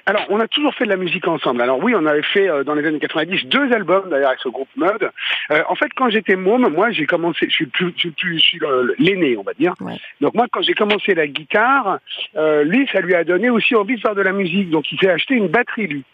alors, 0.07 0.27
on 0.29 0.38
a 0.38 0.47
toujours 0.49 0.75
fait 0.75 0.85
de 0.85 0.90
la 0.90 0.97
musique 0.97 1.27
ensemble. 1.27 1.62
Alors 1.62 1.83
oui, 1.83 1.95
on 1.97 2.05
avait 2.05 2.23
fait 2.23 2.49
euh, 2.49 2.62
dans 2.62 2.75
les 2.75 2.87
années 2.87 2.99
90 2.99 3.47
deux 3.47 3.73
albums 3.73 4.09
d'ailleurs 4.11 4.29
avec 4.29 4.40
ce 4.40 4.49
groupe 4.51 4.69
Mud. 4.77 5.11
Euh, 5.51 5.62
en 5.69 5.75
fait, 5.75 5.88
quand 5.97 6.11
j'étais 6.11 6.37
môme, 6.37 6.69
moi 6.69 6.90
j'ai 6.90 7.07
commencé, 7.07 7.47
je 7.49 7.55
suis 7.55 7.67
plus, 7.67 7.93
je 7.95 8.01
suis 8.01 8.11
plus, 8.11 8.38
je 8.38 8.43
suis 8.45 8.59
le- 8.59 8.95
l'aîné, 8.99 9.37
on 9.38 9.43
va 9.43 9.55
dire. 9.55 9.73
Donc 10.21 10.35
moi, 10.35 10.47
quand 10.53 10.62
j'ai 10.62 10.75
commencé 10.75 11.14
la 11.14 11.27
guitare, 11.27 11.99
euh, 12.37 12.64
lui, 12.64 12.87
ça 12.93 13.01
lui 13.01 13.14
a 13.14 13.25
donné 13.25 13.49
aussi 13.51 13.75
envie 13.75 13.97
de 13.97 14.01
faire 14.01 14.14
de 14.14 14.23
la 14.23 14.33
musique. 14.33 14.69
Donc 14.71 14.90
il 14.93 14.99
s'est 14.99 15.11
acheté 15.11 15.35
une 15.35 15.49
batterie 15.49 15.87
lui. 15.87 16.05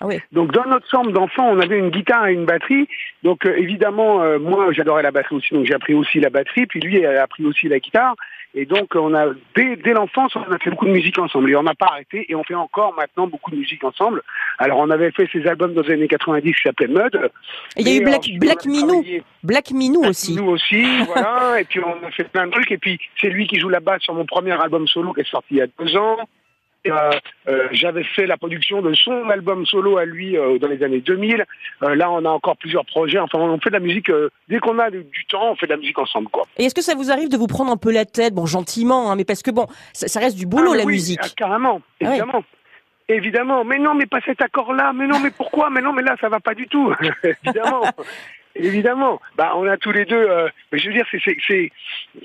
Ah 0.00 0.06
oui. 0.06 0.18
Donc 0.32 0.52
dans 0.52 0.64
notre 0.66 0.88
chambre 0.88 1.12
d'enfants, 1.12 1.50
on 1.50 1.60
avait 1.60 1.78
une 1.78 1.90
guitare 1.90 2.26
et 2.28 2.32
une 2.32 2.46
batterie. 2.46 2.88
Donc 3.24 3.44
euh, 3.46 3.54
évidemment, 3.58 4.22
euh, 4.22 4.38
moi 4.38 4.68
j'adorais 4.72 5.02
la 5.02 5.10
batterie 5.10 5.36
aussi, 5.36 5.52
donc 5.54 5.66
j'ai 5.66 5.74
appris 5.74 5.94
aussi 5.94 6.18
la 6.20 6.30
batterie. 6.30 6.66
Puis 6.66 6.80
lui 6.80 7.04
a 7.04 7.22
appris 7.22 7.44
aussi 7.44 7.68
la 7.68 7.78
guitare. 7.78 8.14
Et 8.54 8.66
donc 8.66 8.94
on 8.94 9.14
a 9.14 9.26
dès, 9.56 9.76
dès 9.76 9.92
l'enfance, 9.92 10.36
on 10.36 10.52
a 10.52 10.58
fait 10.58 10.70
beaucoup 10.70 10.86
de 10.86 10.92
musique 10.92 11.18
ensemble. 11.18 11.50
Et 11.50 11.56
on 11.56 11.62
n'a 11.62 11.74
pas 11.74 11.86
arrêté. 11.86 12.26
Et 12.28 12.34
on 12.34 12.44
fait 12.44 12.54
encore 12.54 12.94
maintenant 12.94 13.26
beaucoup 13.26 13.50
de 13.50 13.56
musique 13.56 13.82
ensemble. 13.84 14.22
Alors 14.58 14.78
on 14.78 14.90
avait 14.90 15.10
fait 15.10 15.28
ces 15.32 15.46
albums 15.46 15.74
dans 15.74 15.82
les 15.82 15.94
années 15.94 16.08
90 16.08 16.52
qui 16.52 16.62
s'appelaient 16.62 16.88
Mud. 16.88 17.30
Il 17.76 17.88
y 17.88 17.92
a 17.92 17.96
eu 17.96 18.04
Black, 18.04 18.18
ensuite, 18.18 18.38
Black 18.40 18.66
Minou, 18.66 19.04
Black 19.42 19.70
Minou 19.70 20.04
aussi. 20.04 20.36
nous 20.36 20.46
aussi, 20.48 20.84
voilà. 21.06 21.60
Et 21.60 21.64
puis 21.64 21.80
on 21.80 22.06
a 22.06 22.10
fait 22.10 22.24
plein 22.24 22.46
de 22.46 22.52
trucs. 22.52 22.70
Et 22.70 22.78
puis 22.78 22.98
c'est 23.20 23.28
lui 23.28 23.46
qui 23.46 23.58
joue 23.58 23.68
la 23.68 23.80
basse 23.80 24.02
sur 24.02 24.14
mon 24.14 24.26
premier 24.26 24.52
album 24.52 24.86
solo 24.86 25.12
qui 25.12 25.20
est 25.20 25.30
sorti 25.30 25.48
il 25.52 25.56
y 25.58 25.62
a 25.62 25.66
deux 25.78 25.96
ans. 25.96 26.18
Euh, 26.88 27.10
euh, 27.48 27.68
J'avais 27.70 28.02
fait 28.02 28.26
la 28.26 28.36
production 28.36 28.82
de 28.82 28.92
son 28.94 29.30
album 29.30 29.64
solo 29.66 29.98
à 29.98 30.04
lui 30.04 30.36
euh, 30.36 30.58
dans 30.58 30.66
les 30.68 30.82
années 30.82 31.00
2000. 31.00 31.44
Euh, 31.84 31.94
là, 31.94 32.10
on 32.10 32.24
a 32.24 32.28
encore 32.28 32.56
plusieurs 32.56 32.84
projets. 32.84 33.18
Enfin, 33.20 33.38
on 33.38 33.58
fait 33.60 33.70
de 33.70 33.74
la 33.74 33.80
musique. 33.80 34.10
dès 34.48 34.58
qu'on 34.58 34.78
a 34.80 34.90
du 34.90 35.04
du 35.04 35.24
temps, 35.26 35.52
on 35.52 35.56
fait 35.56 35.66
de 35.66 35.72
la 35.72 35.76
musique 35.78 35.98
ensemble, 35.98 36.28
quoi. 36.28 36.44
Et 36.58 36.64
est-ce 36.64 36.74
que 36.74 36.82
ça 36.82 36.94
vous 36.96 37.10
arrive 37.12 37.28
de 37.28 37.36
vous 37.36 37.46
prendre 37.46 37.70
un 37.70 37.76
peu 37.76 37.92
la 37.92 38.04
tête, 38.04 38.34
bon 38.34 38.46
gentiment, 38.46 39.10
hein, 39.12 39.16
mais 39.16 39.24
parce 39.24 39.42
que 39.42 39.50
bon, 39.52 39.66
ça, 39.92 40.08
ça 40.08 40.18
reste 40.20 40.36
du 40.36 40.46
boulot 40.46 40.72
Ah, 40.74 40.78
la 40.78 40.84
oui, 40.84 40.94
musique. 40.94 41.20
ah, 41.22 41.28
carrément, 41.36 41.80
Ah 41.84 41.94
oui. 42.00 42.08
évidemment. 42.08 42.44
Évidemment. 43.08 43.64
Mais 43.64 43.78
non, 43.78 43.94
mais 43.94 44.06
pas 44.06 44.20
cet 44.24 44.40
accord-là. 44.42 44.92
Mais 44.92 45.06
non, 45.06 45.18
mais 45.20 45.30
pourquoi? 45.30 45.70
Mais 45.70 45.82
non, 45.82 45.92
mais 45.92 46.02
là, 46.02 46.16
ça 46.20 46.28
va 46.28 46.40
pas 46.40 46.54
du 46.54 46.66
tout. 46.66 46.92
évidemment. 47.44 47.82
Évidemment. 48.54 49.18
Bah, 49.36 49.52
on 49.56 49.66
a 49.66 49.78
tous 49.78 49.92
les 49.92 50.04
deux. 50.04 50.14
euh, 50.28 50.46
je 50.72 50.86
veux 50.88 50.92
dire, 50.94 51.06
c'est, 51.48 51.70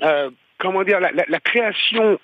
euh, 0.02 0.30
comment 0.58 0.82
dire, 0.84 1.00
la, 1.00 1.10
la, 1.12 1.24
la 1.26 1.40
création. 1.40 2.18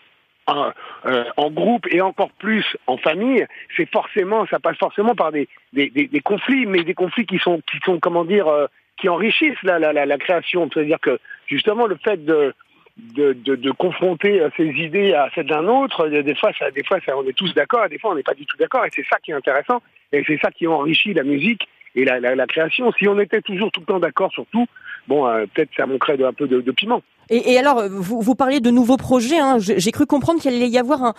Euh, 0.50 0.70
euh, 1.06 1.24
en 1.36 1.50
groupe 1.50 1.86
et 1.90 2.00
encore 2.00 2.30
plus 2.32 2.64
en 2.86 2.98
famille, 2.98 3.46
c'est 3.76 3.90
forcément, 3.90 4.46
ça 4.46 4.58
passe 4.58 4.76
forcément 4.76 5.14
par 5.14 5.32
des, 5.32 5.48
des, 5.72 5.88
des, 5.88 6.20
conflits, 6.20 6.66
mais 6.66 6.84
des 6.84 6.94
conflits 6.94 7.26
qui 7.26 7.38
sont, 7.38 7.60
qui 7.70 7.78
sont, 7.84 7.98
comment 7.98 8.24
dire, 8.24 8.46
euh, 8.48 8.66
qui 8.98 9.08
enrichissent 9.08 9.62
la, 9.62 9.78
la, 9.78 9.92
la, 9.92 10.18
création. 10.18 10.68
C'est-à-dire 10.72 11.00
que 11.00 11.18
justement 11.46 11.86
le 11.86 11.96
fait 11.96 12.24
de, 12.24 12.54
de, 12.96 13.32
de, 13.32 13.56
de 13.56 13.70
confronter 13.72 14.40
euh, 14.40 14.50
ses 14.56 14.66
idées 14.66 15.14
à 15.14 15.30
celles 15.34 15.46
d'un 15.46 15.66
autre. 15.66 16.06
A 16.06 16.22
Des 16.22 16.34
fois, 16.34 16.52
ça, 16.58 16.70
des 16.70 16.84
fois 16.84 16.98
ça, 17.04 17.16
on 17.16 17.26
est 17.26 17.32
tous 17.36 17.52
d'accord, 17.54 17.88
des 17.88 17.98
fois, 17.98 18.12
on 18.12 18.14
n'est 18.14 18.22
pas 18.22 18.34
du 18.34 18.46
tout 18.46 18.56
d'accord. 18.56 18.84
Et 18.84 18.90
c'est 18.94 19.06
ça 19.10 19.18
qui 19.22 19.30
est 19.30 19.34
intéressant. 19.34 19.82
Et 20.12 20.22
c'est 20.26 20.38
ça 20.42 20.50
qui 20.50 20.66
enrichit 20.66 21.14
la 21.14 21.24
musique 21.24 21.66
et 21.94 22.04
la, 22.04 22.20
la, 22.20 22.34
la 22.34 22.46
création. 22.46 22.92
Si 22.92 23.08
on 23.08 23.18
était 23.18 23.40
toujours 23.42 23.70
tout 23.72 23.80
le 23.80 23.86
temps 23.86 24.00
d'accord 24.00 24.32
sur 24.32 24.46
tout, 24.52 24.66
bon, 25.08 25.26
euh, 25.26 25.46
peut-être 25.52 25.70
ça 25.76 25.86
manquerait 25.86 26.22
un 26.22 26.32
peu 26.32 26.46
de, 26.46 26.60
de 26.60 26.72
piment. 26.72 27.02
Et, 27.30 27.52
et 27.52 27.58
alors, 27.58 27.82
vous, 27.88 28.20
vous 28.20 28.34
parliez 28.34 28.60
de 28.60 28.70
nouveaux 28.70 28.96
projets. 28.96 29.38
Hein. 29.38 29.56
J'ai 29.58 29.92
cru 29.92 30.06
comprendre 30.06 30.40
qu'il 30.40 30.52
allait 30.54 30.68
y 30.68 30.78
avoir 30.78 31.02
un, 31.02 31.14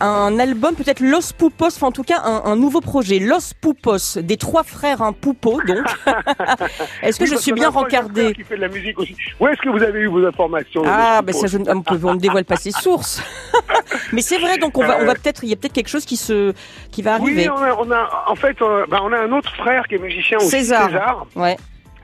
un 0.00 0.38
album, 0.38 0.74
peut-être 0.74 1.00
Los 1.00 1.32
Pupos, 1.36 1.66
enfin 1.66 1.88
en 1.88 1.92
tout 1.92 2.02
cas 2.04 2.20
un, 2.24 2.42
un 2.50 2.56
nouveau 2.56 2.80
projet, 2.80 3.18
Los 3.18 3.52
Pupos, 3.60 4.16
des 4.22 4.36
trois 4.38 4.62
frères 4.62 5.02
un 5.02 5.12
Poupo, 5.12 5.60
donc. 5.66 5.84
Est-ce 7.02 7.18
que 7.18 7.24
Oui, 7.24 7.30
je 7.30 7.36
suis 7.36 7.52
a 7.52 7.54
bien 7.54 7.68
rencardée 7.68 8.32
qui 8.32 8.42
fait 8.44 8.56
de 8.56 8.62
la 8.62 8.68
musique 8.68 8.98
aussi. 8.98 9.14
Où 9.38 9.46
est-ce 9.48 9.60
que 9.60 9.68
vous 9.68 9.82
avez 9.82 10.00
eu 10.00 10.06
vos 10.06 10.24
informations 10.26 10.82
Ah, 10.86 11.20
ben 11.22 11.32
ça, 11.34 11.46
je, 11.46 11.58
ne- 11.58 11.70
on, 11.70 11.82
peut- 11.82 12.00
on 12.04 12.14
ne 12.14 12.18
dévoile 12.20 12.44
pas 12.46 12.56
ses 12.56 12.70
sources. 12.70 13.22
Mais 14.12 14.22
c'est 14.22 14.38
vrai, 14.38 14.56
donc 14.58 14.78
on 14.78 14.86
va, 14.86 14.98
on 15.00 15.04
va 15.04 15.14
peut-être, 15.14 15.44
il 15.44 15.50
y 15.50 15.52
a 15.52 15.56
peut-être 15.56 15.72
quelque 15.74 15.88
chose 15.88 16.04
qui 16.06 16.16
se, 16.16 16.52
qui 16.90 17.02
va 17.02 17.14
arriver. 17.16 17.48
Oui, 17.50 17.54
on 17.54 17.62
a, 17.62 17.74
on 17.86 17.90
a- 17.90 18.24
en 18.28 18.34
fait, 18.36 18.60
euh, 18.62 18.86
bah, 18.88 19.00
on 19.02 19.12
a 19.12 19.18
un 19.18 19.32
autre 19.32 19.54
frère 19.56 19.86
qui 19.86 19.96
est 19.96 19.98
musicien 19.98 20.38
aussi, 20.38 20.48
César. 20.48 20.86
César. 20.88 21.26
Ouais. 21.36 21.56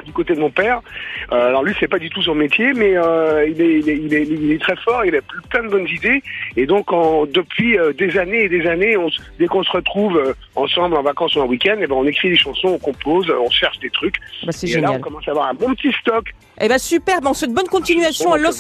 Du 0.09 0.13
côté 0.13 0.35
de 0.35 0.41
mon 0.41 0.51
père. 0.51 0.81
Euh, 1.33 1.49
alors 1.49 1.63
lui, 1.63 1.75
c'est 1.79 1.89
pas 1.89 1.99
du 1.99 2.11
tout 2.11 2.23
son 2.23 2.35
métier, 2.35 2.73
mais 2.73 2.97
euh, 2.97 3.47
il, 3.47 3.61
est, 3.61 3.79
il, 3.79 3.89
est, 3.89 3.97
il, 3.97 4.15
est, 4.15 4.23
il 4.25 4.53
est 4.53 4.61
très 4.61 4.77
fort, 4.77 5.05
il 5.05 5.15
a 5.15 5.21
plein 5.51 5.63
de 5.63 5.69
bonnes 5.69 5.87
idées. 5.89 6.23
Et 6.57 6.67
donc, 6.67 6.93
en, 6.93 7.27
depuis 7.27 7.79
euh, 7.79 7.93
des 7.93 8.19
années 8.19 8.45
et 8.45 8.49
des 8.49 8.67
années, 8.67 8.97
on, 8.97 9.09
dès 9.39 9.47
qu'on 9.47 9.63
se 9.63 9.71
retrouve 9.71 10.35
ensemble 10.57 10.97
en 10.97 11.03
vacances 11.03 11.37
ou 11.37 11.41
en 11.41 11.47
week-end, 11.47 11.77
eh 11.81 11.87
ben, 11.87 11.95
on 11.95 12.07
écrit 12.07 12.31
des 12.31 12.37
chansons, 12.37 12.69
on 12.69 12.79
compose, 12.79 13.31
on 13.31 13.51
cherche 13.51 13.79
des 13.81 13.91
trucs. 13.91 14.17
Bah, 14.45 14.53
et 14.63 14.67
génial. 14.67 14.91
là, 14.91 14.97
on 14.97 15.01
commence 15.01 15.29
à 15.29 15.31
avoir 15.33 15.49
un 15.49 15.55
bon 15.55 15.75
petit 15.75 15.93
stock. 16.01 16.33
Eh 16.61 16.69
ben 16.69 16.79
super, 16.79 17.21
ben 17.21 17.31
on 17.31 17.35
souhaite 17.35 17.53
bonne 17.53 17.69
continuation 17.69 18.31
Bon, 18.31 18.33
à 18.35 18.39
ben, 18.39 18.43
Los 18.45 18.57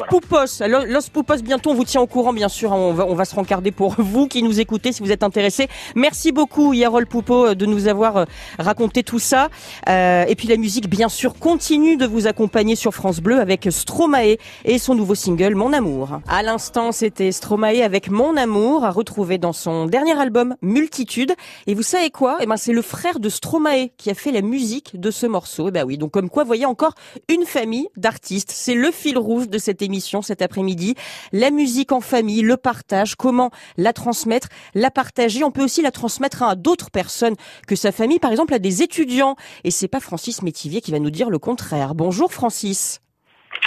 voilà. 0.60 0.68
Lo- 0.68 0.84
Los 0.86 1.08
Pupos, 1.12 1.42
bientôt 1.42 1.70
on 1.70 1.74
vous 1.74 1.84
tient 1.84 2.00
au 2.00 2.06
courant, 2.06 2.32
bien 2.32 2.48
sûr. 2.48 2.70
On 2.72 2.92
va, 2.92 3.04
on 3.06 3.14
va 3.14 3.24
se 3.24 3.34
rencarder 3.34 3.72
pour 3.72 3.94
vous 3.98 4.28
qui 4.28 4.42
nous 4.44 4.60
écoutez 4.60 4.92
si 4.92 5.02
vous 5.02 5.10
êtes 5.10 5.22
intéressés. 5.24 5.66
Merci 5.96 6.30
beaucoup, 6.30 6.72
Yarol 6.74 7.06
Poupo, 7.06 7.54
de 7.54 7.66
nous 7.66 7.88
avoir 7.88 8.18
euh, 8.18 8.24
raconté 8.58 9.02
tout 9.02 9.18
ça. 9.18 9.48
Euh, 9.88 10.24
et 10.28 10.36
puis 10.36 10.46
la 10.46 10.56
musique, 10.56 10.88
bien 10.88 11.08
sûr, 11.08 11.34
continue 11.34 11.96
de 11.96 12.06
vous 12.06 12.26
accompagner 12.28 12.76
sur 12.76 12.94
France 12.94 13.18
Bleu 13.20 13.40
avec 13.40 13.66
Stromae 13.70 14.36
et 14.64 14.78
son 14.78 14.94
nouveau 14.94 15.16
single 15.16 15.54
Mon 15.56 15.72
Amour. 15.72 16.20
À 16.28 16.42
l'instant, 16.44 16.92
c'était 16.92 17.32
Stromae 17.32 17.82
avec 17.82 18.10
Mon 18.10 18.36
Amour, 18.36 18.84
à 18.84 18.90
retrouver 18.90 19.38
dans 19.38 19.52
son 19.52 19.86
dernier 19.86 20.16
album 20.18 20.54
Multitude. 20.62 21.32
Et 21.66 21.74
vous 21.74 21.82
savez 21.82 22.10
quoi? 22.10 22.38
Eh 22.40 22.46
ben 22.46 22.56
c'est 22.56 22.72
le 22.72 22.82
frère 22.82 23.18
de 23.18 23.28
Stromae 23.28 23.88
qui 23.96 24.10
a 24.10 24.14
fait 24.14 24.30
la 24.30 24.42
musique 24.42 25.00
de 25.00 25.10
ce 25.10 25.26
morceau. 25.26 25.68
Eh 25.68 25.70
ben 25.72 25.84
oui, 25.84 25.98
donc 25.98 26.12
comme 26.12 26.30
quoi, 26.30 26.44
voyez 26.44 26.64
encore 26.66 26.92
une 27.28 27.44
famille 27.44 27.87
d'artistes. 27.96 28.50
C'est 28.50 28.74
le 28.74 28.90
fil 28.90 29.18
rouge 29.18 29.48
de 29.48 29.58
cette 29.58 29.82
émission 29.82 30.22
cet 30.22 30.42
après-midi. 30.42 30.94
La 31.32 31.50
musique 31.50 31.92
en 31.92 32.00
famille, 32.00 32.42
le 32.42 32.56
partage, 32.56 33.14
comment 33.14 33.50
la 33.76 33.92
transmettre, 33.92 34.48
la 34.74 34.90
partager. 34.90 35.44
On 35.44 35.50
peut 35.50 35.64
aussi 35.64 35.82
la 35.82 35.90
transmettre 35.90 36.42
à 36.42 36.54
d'autres 36.54 36.90
personnes 36.90 37.34
que 37.66 37.76
sa 37.76 37.92
famille, 37.92 38.18
par 38.18 38.30
exemple 38.30 38.54
à 38.54 38.58
des 38.58 38.82
étudiants. 38.82 39.36
Et 39.64 39.70
c'est 39.70 39.88
pas 39.88 40.00
Francis 40.00 40.42
Métivier 40.42 40.80
qui 40.80 40.90
va 40.90 40.98
nous 40.98 41.10
dire 41.10 41.30
le 41.30 41.38
contraire. 41.38 41.94
Bonjour 41.94 42.32
Francis. 42.32 43.00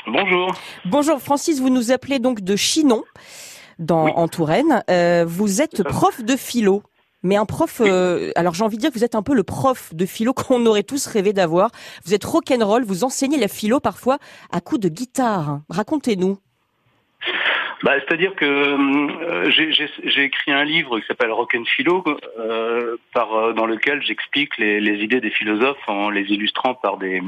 Bonjour. 0.08 0.54
Bonjour 0.86 1.22
Francis, 1.22 1.60
vous 1.60 1.70
nous 1.70 1.92
appelez 1.92 2.20
donc 2.20 2.42
de 2.42 2.56
Chinon, 2.56 3.04
dans, 3.80 4.08
en 4.08 4.28
Touraine. 4.28 4.84
Euh, 4.90 5.26
vous 5.28 5.62
êtes 5.62 5.84
prof 5.84 6.24
de 6.24 6.36
philo. 6.36 6.84
Mais 7.24 7.36
un 7.36 7.46
prof, 7.46 7.82
euh, 7.82 8.32
alors 8.36 8.54
j'ai 8.54 8.64
envie 8.64 8.78
de 8.78 8.82
dire 8.82 8.92
que 8.92 8.98
vous 8.98 9.04
êtes 9.04 9.16
un 9.16 9.22
peu 9.22 9.34
le 9.34 9.44
prof 9.44 9.94
de 9.94 10.06
philo 10.06 10.34
qu'on 10.36 10.66
aurait 10.66 10.84
tous 10.84 11.06
rêvé 11.06 11.34
d'avoir. 11.34 11.72
Vous 12.06 12.14
êtes 12.14 12.24
rock'n'roll, 12.24 12.84
vous 12.84 13.04
enseignez 13.04 13.38
la 13.38 13.48
philo 13.48 13.80
parfois 13.80 14.18
à 14.52 14.62
coups 14.62 14.82
de 14.82 14.90
guitare. 14.90 15.62
Racontez-nous. 15.70 16.38
Bah, 17.84 17.94
c'est-à-dire 18.00 18.36
que 18.36 18.46
euh, 18.46 19.50
j'ai- 19.50 20.24
écrit 20.24 20.52
un 20.52 20.64
livre 20.64 21.00
qui 21.00 21.08
s'appelle 21.08 21.32
Rock 21.32 21.56
and 21.56 21.66
Philo, 21.66 22.04
euh, 22.38 22.98
euh, 23.16 23.54
dans 23.54 23.66
lequel 23.66 24.04
j'explique 24.04 24.58
les, 24.58 25.04
idées 25.04 25.20
des 25.20 25.32
philosophes 25.32 25.88
en 25.88 26.12
les 26.12 26.22
illustrant 26.32 26.76
par 26.76 26.98
des, 26.98 27.22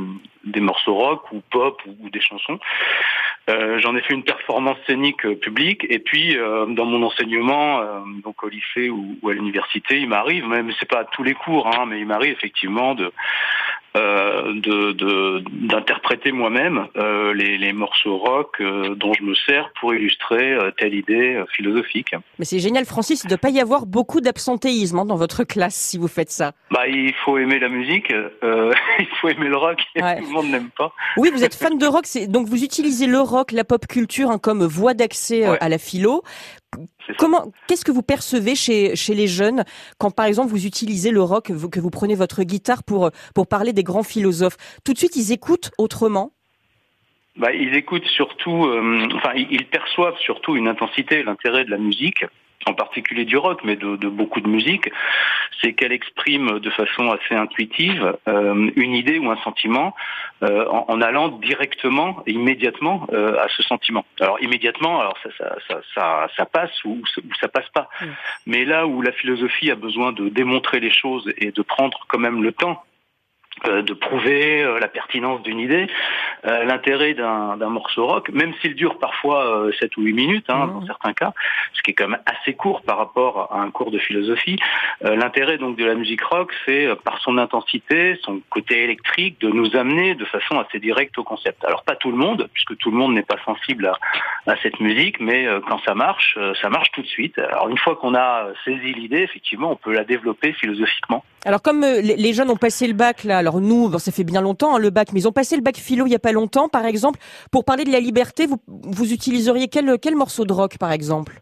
morceaux 0.61 0.93
rock 0.93 1.31
ou 1.31 1.41
pop 1.49 1.81
ou, 1.87 2.09
des 2.09 2.21
chansons. 2.21 2.59
J'en 3.47 3.95
ai 3.95 4.01
fait 4.01 4.13
une 4.13 4.23
performance 4.23 4.77
scénique 4.87 5.27
publique 5.39 5.85
et 5.89 5.99
puis 5.99 6.35
dans 6.35 6.85
mon 6.85 7.03
enseignement, 7.03 7.81
donc 8.23 8.43
au 8.43 8.49
lycée 8.49 8.89
ou, 8.89 9.17
ou 9.21 9.29
à 9.29 9.33
l'université, 9.33 9.99
il 9.99 10.07
m'arrive, 10.07 10.47
même 10.47 10.71
c'est 10.79 10.87
pas 10.87 10.99
à 10.99 11.05
tous 11.05 11.23
les 11.23 11.33
cours, 11.33 11.67
hein, 11.67 11.85
mais 11.87 11.99
il 11.99 12.05
m'arrive 12.05 12.31
effectivement 12.31 12.95
de 12.95 13.11
euh, 13.95 14.53
de- 14.55 14.91
de- 14.93 15.43
d'interpréter 15.67 16.31
moi-même 16.31 16.87
euh, 16.97 17.33
les, 17.33 17.57
les 17.57 17.73
morceaux 17.73 18.17
rock 18.17 18.57
euh, 18.59 18.95
dont 18.95 19.13
je 19.13 19.23
me 19.23 19.35
sers 19.35 19.71
pour 19.79 19.93
illustrer 19.93 20.53
euh, 20.53 20.71
telle 20.77 20.93
idée 20.95 21.35
euh, 21.35 21.45
philosophique. 21.55 22.15
Mais 22.39 22.45
c'est 22.45 22.59
génial, 22.59 22.85
Francis, 22.85 23.23
il 23.23 23.27
ne 23.27 23.29
doit 23.29 23.37
pas 23.37 23.49
y 23.49 23.59
avoir 23.59 23.85
beaucoup 23.85 24.19
d'absentéisme 24.21 24.99
hein, 24.99 25.05
dans 25.05 25.15
votre 25.15 25.43
classe 25.43 25.75
si 25.75 25.97
vous 25.97 26.07
faites 26.07 26.31
ça. 26.31 26.53
Bah, 26.71 26.87
il 26.87 27.13
faut 27.23 27.37
aimer 27.37 27.59
la 27.59 27.69
musique, 27.69 28.11
euh, 28.43 28.73
il 28.99 29.07
faut 29.21 29.29
aimer 29.29 29.47
le 29.47 29.57
rock, 29.57 29.79
Ouais. 29.95 30.17
tout 30.19 30.25
le 30.27 30.31
monde 30.31 30.47
n'aime 30.49 30.69
pas. 30.77 30.91
Oui, 31.17 31.29
vous 31.31 31.43
êtes 31.43 31.55
fan 31.55 31.77
de 31.77 31.85
rock, 31.85 32.05
donc 32.29 32.47
vous 32.47 32.63
utilisez 32.63 33.05
le 33.07 33.19
rock, 33.19 33.51
la 33.51 33.63
pop 33.63 33.85
culture 33.87 34.31
hein, 34.31 34.39
comme 34.39 34.63
voie 34.65 34.93
d'accès 34.93 35.47
Ouais. 35.47 35.57
à 35.61 35.69
la 35.69 35.77
philo. 35.77 36.23
Comment, 37.17 37.51
qu'est-ce 37.67 37.85
que 37.85 37.91
vous 37.91 38.01
percevez 38.01 38.55
chez 38.55 38.95
chez 38.95 39.13
les 39.13 39.27
jeunes 39.27 39.63
quand, 39.97 40.11
par 40.11 40.25
exemple, 40.25 40.49
vous 40.49 40.65
utilisez 40.65 41.11
le 41.11 41.21
rock, 41.21 41.47
que 41.47 41.79
vous 41.79 41.89
prenez 41.89 42.15
votre 42.15 42.43
guitare 42.43 42.83
pour 42.83 43.11
pour 43.35 43.47
parler 43.47 43.73
des 43.73 43.83
grands 43.83 44.03
philosophes? 44.03 44.57
Tout 44.83 44.93
de 44.93 44.97
suite, 44.97 45.15
ils 45.15 45.31
écoutent 45.31 45.71
autrement? 45.77 46.31
Bah, 47.35 47.51
ils 47.51 47.73
écoutent 47.75 48.05
surtout, 48.05 48.65
euh, 48.65 49.07
enfin, 49.15 49.31
ils 49.35 49.47
ils 49.51 49.65
perçoivent 49.65 50.17
surtout 50.19 50.55
une 50.55 50.67
intensité, 50.67 51.23
l'intérêt 51.23 51.65
de 51.65 51.71
la 51.71 51.79
musique, 51.79 52.25
en 52.65 52.73
particulier 52.73 53.25
du 53.25 53.37
rock, 53.37 53.61
mais 53.63 53.75
de, 53.75 53.95
de 53.95 54.07
beaucoup 54.07 54.41
de 54.41 54.47
musique, 54.47 54.89
c'est 55.61 55.73
qu'elle 55.73 55.91
exprime 55.91 56.59
de 56.59 56.69
façon 56.69 57.11
assez 57.11 57.35
intuitive 57.35 58.15
euh, 58.27 58.69
une 58.75 58.93
idée 58.93 59.19
ou 59.19 59.29
un 59.31 59.37
sentiment 59.37 59.95
euh, 60.43 60.65
en, 60.67 60.85
en 60.87 61.01
allant 61.01 61.29
directement 61.29 62.23
et 62.27 62.31
immédiatement 62.31 63.07
euh, 63.13 63.37
à 63.39 63.47
ce 63.55 63.63
sentiment. 63.63 64.05
Alors 64.19 64.41
immédiatement, 64.41 64.99
alors 64.99 65.17
ça, 65.23 65.29
ça, 65.37 65.55
ça, 65.67 65.81
ça, 65.95 66.27
ça 66.35 66.45
passe 66.45 66.83
ou, 66.85 67.01
ça- 67.13 67.21
ou 67.21 67.33
ça 67.39 67.47
passe 67.47 67.69
pas. 67.69 67.89
Mais 68.45 68.65
là 68.65 68.87
où 68.87 69.01
la 69.01 69.11
philosophie 69.11 69.71
a 69.71 69.75
besoin 69.75 70.11
de 70.11 70.29
démontrer 70.29 70.79
les 70.79 70.91
choses 70.91 71.31
et 71.37 71.51
de 71.51 71.61
prendre 71.61 72.05
quand 72.09 72.19
même 72.19 72.43
le 72.43 72.51
temps 72.51 72.83
de 73.69 73.93
prouver 73.93 74.61
euh, 74.63 74.79
la 74.79 74.87
pertinence 74.87 75.41
d'une 75.43 75.59
idée, 75.59 75.87
euh, 76.45 76.63
l'intérêt 76.65 77.13
d'un 77.13 77.69
morceau 77.69 78.05
rock, 78.07 78.29
même 78.29 78.53
s'il 78.61 78.75
dure 78.75 78.97
parfois 78.99 79.65
euh, 79.65 79.71
7 79.79 79.97
ou 79.97 80.01
8 80.01 80.13
minutes 80.13 80.49
hein, 80.49 80.67
dans 80.67 80.85
certains 80.85 81.13
cas, 81.13 81.33
ce 81.73 81.81
qui 81.81 81.91
est 81.91 81.93
quand 81.93 82.07
même 82.07 82.21
assez 82.25 82.53
court 82.53 82.81
par 82.81 82.97
rapport 82.97 83.49
à 83.51 83.59
un 83.59 83.71
cours 83.71 83.91
de 83.91 83.99
philosophie, 83.99 84.57
euh, 85.05 85.15
l'intérêt 85.15 85.57
donc 85.57 85.77
de 85.77 85.85
la 85.85 85.95
musique 85.95 86.23
rock, 86.23 86.53
c'est 86.65 86.85
euh, 86.85 86.95
par 86.95 87.19
son 87.19 87.37
intensité, 87.37 88.19
son 88.23 88.41
côté 88.49 88.83
électrique, 88.83 89.39
de 89.39 89.49
nous 89.49 89.75
amener 89.75 90.15
de 90.15 90.25
façon 90.25 90.59
assez 90.59 90.79
directe 90.79 91.17
au 91.17 91.23
concept. 91.23 91.63
Alors 91.65 91.83
pas 91.83 91.95
tout 91.95 92.11
le 92.11 92.17
monde, 92.17 92.49
puisque 92.53 92.77
tout 92.77 92.91
le 92.91 92.97
monde 92.97 93.13
n'est 93.13 93.23
pas 93.23 93.37
sensible 93.45 93.87
à, 93.87 93.97
à 94.51 94.55
cette 94.57 94.79
musique, 94.79 95.19
mais 95.19 95.47
euh, 95.47 95.61
quand 95.67 95.79
ça 95.85 95.95
marche, 95.95 96.35
euh, 96.37 96.53
ça 96.61 96.69
marche 96.69 96.91
tout 96.91 97.01
de 97.01 97.07
suite. 97.07 97.37
Alors 97.39 97.69
une 97.69 97.77
fois 97.77 97.95
qu'on 97.95 98.13
a 98.13 98.45
euh, 98.45 98.53
saisi 98.65 98.93
l'idée, 98.93 99.21
effectivement, 99.21 99.71
on 99.71 99.75
peut 99.75 99.93
la 99.93 100.03
développer 100.03 100.53
philosophiquement. 100.53 101.23
Alors 101.45 101.61
comme 101.61 101.83
euh, 101.83 102.01
les 102.01 102.33
jeunes 102.33 102.49
ont 102.49 102.55
passé 102.55 102.87
le 102.87 102.93
bac 102.93 103.25
là, 103.25 103.37
alors 103.37 103.59
nous, 103.59 103.89
bon, 103.89 103.99
ça 103.99 104.11
fait 104.11 104.23
bien 104.23 104.41
longtemps 104.41 104.75
hein, 104.75 104.79
le 104.79 104.89
bac, 104.89 105.11
mais 105.11 105.19
ils 105.21 105.27
ont 105.27 105.33
passé 105.33 105.55
le 105.55 105.61
bac 105.61 105.75
philo 105.77 106.05
il 106.05 106.11
y 106.11 106.15
a 106.15 106.19
pas 106.19 106.31
longtemps, 106.31 106.69
par 106.69 106.85
exemple, 106.85 107.19
pour 107.51 107.65
parler 107.65 107.83
de 107.83 107.91
la 107.91 107.99
liberté, 107.99 108.47
vous 108.47 108.59
vous 108.67 109.11
utiliseriez 109.11 109.67
quel 109.67 109.99
quel 109.99 110.15
morceau 110.15 110.45
de 110.45 110.53
rock, 110.53 110.77
par 110.77 110.91
exemple? 110.91 111.41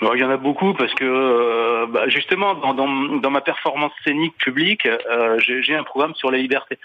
Il 0.00 0.20
y 0.20 0.24
en 0.24 0.30
a 0.30 0.36
beaucoup 0.36 0.74
parce 0.74 0.94
que 0.94 1.04
euh, 1.04 1.86
bah, 1.88 2.08
justement 2.08 2.54
dans, 2.54 2.72
dans, 2.72 2.88
dans 3.18 3.30
ma 3.30 3.40
performance 3.40 3.92
scénique 4.04 4.36
publique, 4.38 4.86
euh, 4.86 5.38
j'ai 5.40 5.74
un 5.74 5.82
programme 5.82 6.14
sur 6.14 6.30
la 6.30 6.38
liberté. 6.38 6.78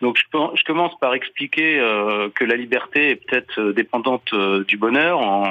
Donc 0.00 0.18
je, 0.18 0.64
commence 0.64 0.98
par 0.98 1.12
expliquer 1.14 1.78
euh, 1.78 2.28
que 2.34 2.44
la 2.44 2.56
liberté 2.56 3.10
est 3.10 3.16
peut-être 3.16 3.72
dépendante 3.72 4.34
du 4.66 4.78
bonheur. 4.78 5.18
En, 5.18 5.44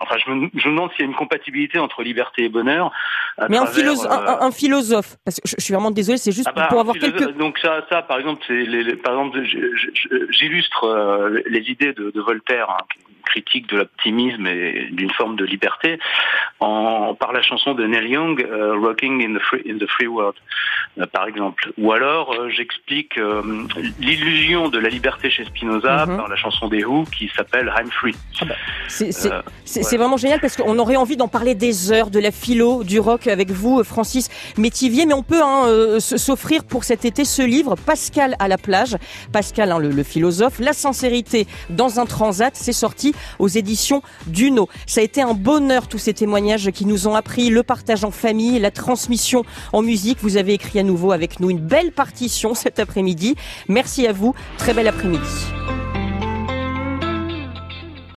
enfin, 0.00 0.16
je 0.24 0.30
me, 0.32 0.48
je 0.56 0.68
me 0.68 0.74
demande 0.74 0.90
s'il 0.92 1.00
y 1.00 1.02
a 1.04 1.06
une 1.06 1.14
compatibilité 1.14 1.78
entre 1.78 2.02
liberté 2.02 2.44
et 2.44 2.48
bonheur. 2.48 2.90
Mais 3.48 3.56
un, 3.58 3.64
travers, 3.64 3.74
philosophe, 3.74 4.10
un, 4.10 4.26
un- 4.26 4.40
un 4.46 4.50
philosophe, 4.50 5.16
parce 5.24 5.40
que 5.40 5.48
je, 5.48 5.54
je 5.58 5.64
suis 5.64 5.74
vraiment 5.74 5.92
désolée, 5.92 6.18
c'est 6.18 6.32
juste 6.32 6.48
ah 6.48 6.52
bah, 6.56 6.66
pour 6.68 6.80
avoir 6.80 6.96
quelques... 6.96 7.36
Donc 7.36 7.58
ça, 7.60 7.86
ça, 7.88 8.02
par 8.02 8.18
exemple, 8.18 8.42
c'est 8.48 8.54
les, 8.64 8.82
les- 8.82 8.96
par 8.96 9.12
exemple, 9.12 9.42
j'illustre 10.30 11.40
les 11.48 11.70
idées 11.70 11.92
de, 11.92 12.10
de 12.10 12.20
Voltaire, 12.20 12.68
hein, 12.70 12.84
qui 12.92 12.98
critique 13.26 13.68
de 13.68 13.76
l'optimisme 13.78 14.46
et 14.46 14.88
d'une 14.92 15.10
forme 15.10 15.36
de 15.36 15.44
liberté, 15.44 15.98
en, 16.60 17.14
par 17.14 17.32
la 17.32 17.42
chanson 17.42 17.74
de 17.74 17.84
Neil 17.86 18.08
Young, 18.08 18.40
euh, 18.42 18.74
"Rocking 18.78 19.14
in 19.24 19.38
the 19.38 19.42
Free, 19.42 19.62
in 19.70 19.76
the 19.78 19.88
Free 19.88 20.06
World", 20.06 20.36
euh, 20.98 21.06
par 21.16 21.26
exemple. 21.28 21.70
Ou 21.76 21.92
alors, 21.92 22.32
euh, 22.32 22.48
j'explique 22.48 23.18
l'illusion 24.00 24.68
de 24.68 24.78
la 24.78 24.88
liberté 24.88 25.30
chez 25.30 25.44
Spinoza 25.44 26.06
Mhm. 26.06 26.16
par 26.16 26.28
la 26.28 26.36
chanson 26.36 26.68
des 26.68 26.84
Who 26.84 27.04
qui 27.16 27.30
s'appelle 27.36 27.72
"I'm 27.78 27.90
Free". 27.90 28.14
C'est 28.88 29.12
c'est- 29.12 29.32
Euh, 29.32 29.42
c'est- 29.64 29.96
vraiment 29.96 30.16
génial 30.16 30.40
parce 30.40 30.56
qu'on 30.56 30.78
aurait 30.78 30.96
envie 30.96 31.16
d'en 31.16 31.28
parler 31.28 31.54
des 31.54 31.90
heures, 31.92 32.10
de 32.10 32.18
la 32.20 32.30
philo, 32.30 32.84
du 32.84 33.00
rock 33.00 33.26
avec 33.26 33.50
vous, 33.50 33.82
Francis 33.84 34.28
Métivier, 34.58 35.06
mais 35.06 35.14
on 35.14 35.22
peut 35.22 35.42
hein, 35.42 35.98
s'offrir 36.00 36.64
pour 36.64 36.84
cet 36.84 37.04
été 37.04 37.24
ce 37.24 37.42
livre, 37.42 37.74
Pascal 37.76 38.36
à 38.38 38.48
la 38.48 38.58
plage. 38.58 38.96
Pascal, 39.32 39.72
hein, 39.72 39.78
le, 39.78 39.90
le 39.90 40.02
philosophe, 40.02 40.58
La 40.60 40.72
sincérité 40.72 41.46
dans 41.70 41.98
un 42.00 42.06
transat, 42.06 42.54
c'est 42.54 42.72
sorti 42.72 43.14
aux 43.38 43.48
éditions 43.48 44.02
Duno. 44.26 44.68
Ça 44.86 45.00
a 45.00 45.04
été 45.04 45.22
un 45.22 45.34
bonheur 45.34 45.88
tous 45.88 45.98
ces 45.98 46.14
témoignages 46.14 46.70
qui 46.70 46.86
nous 46.86 47.08
ont 47.08 47.14
appris 47.14 47.50
le 47.50 47.62
partage 47.62 48.04
en 48.04 48.10
famille, 48.10 48.58
la 48.58 48.70
transmission 48.70 49.44
en 49.72 49.82
musique. 49.82 50.18
Vous 50.22 50.36
avez 50.36 50.54
écrit 50.54 50.78
à 50.78 50.82
nouveau 50.82 51.12
avec 51.12 51.40
nous 51.40 51.50
une 51.50 51.60
belle 51.60 51.92
partition 51.92 52.54
cet 52.54 52.78
après-midi. 52.78 53.34
Merci 53.68 54.06
à 54.06 54.12
vous, 54.12 54.34
très 54.58 54.74
bel 54.74 54.88
après-midi. 54.88 55.24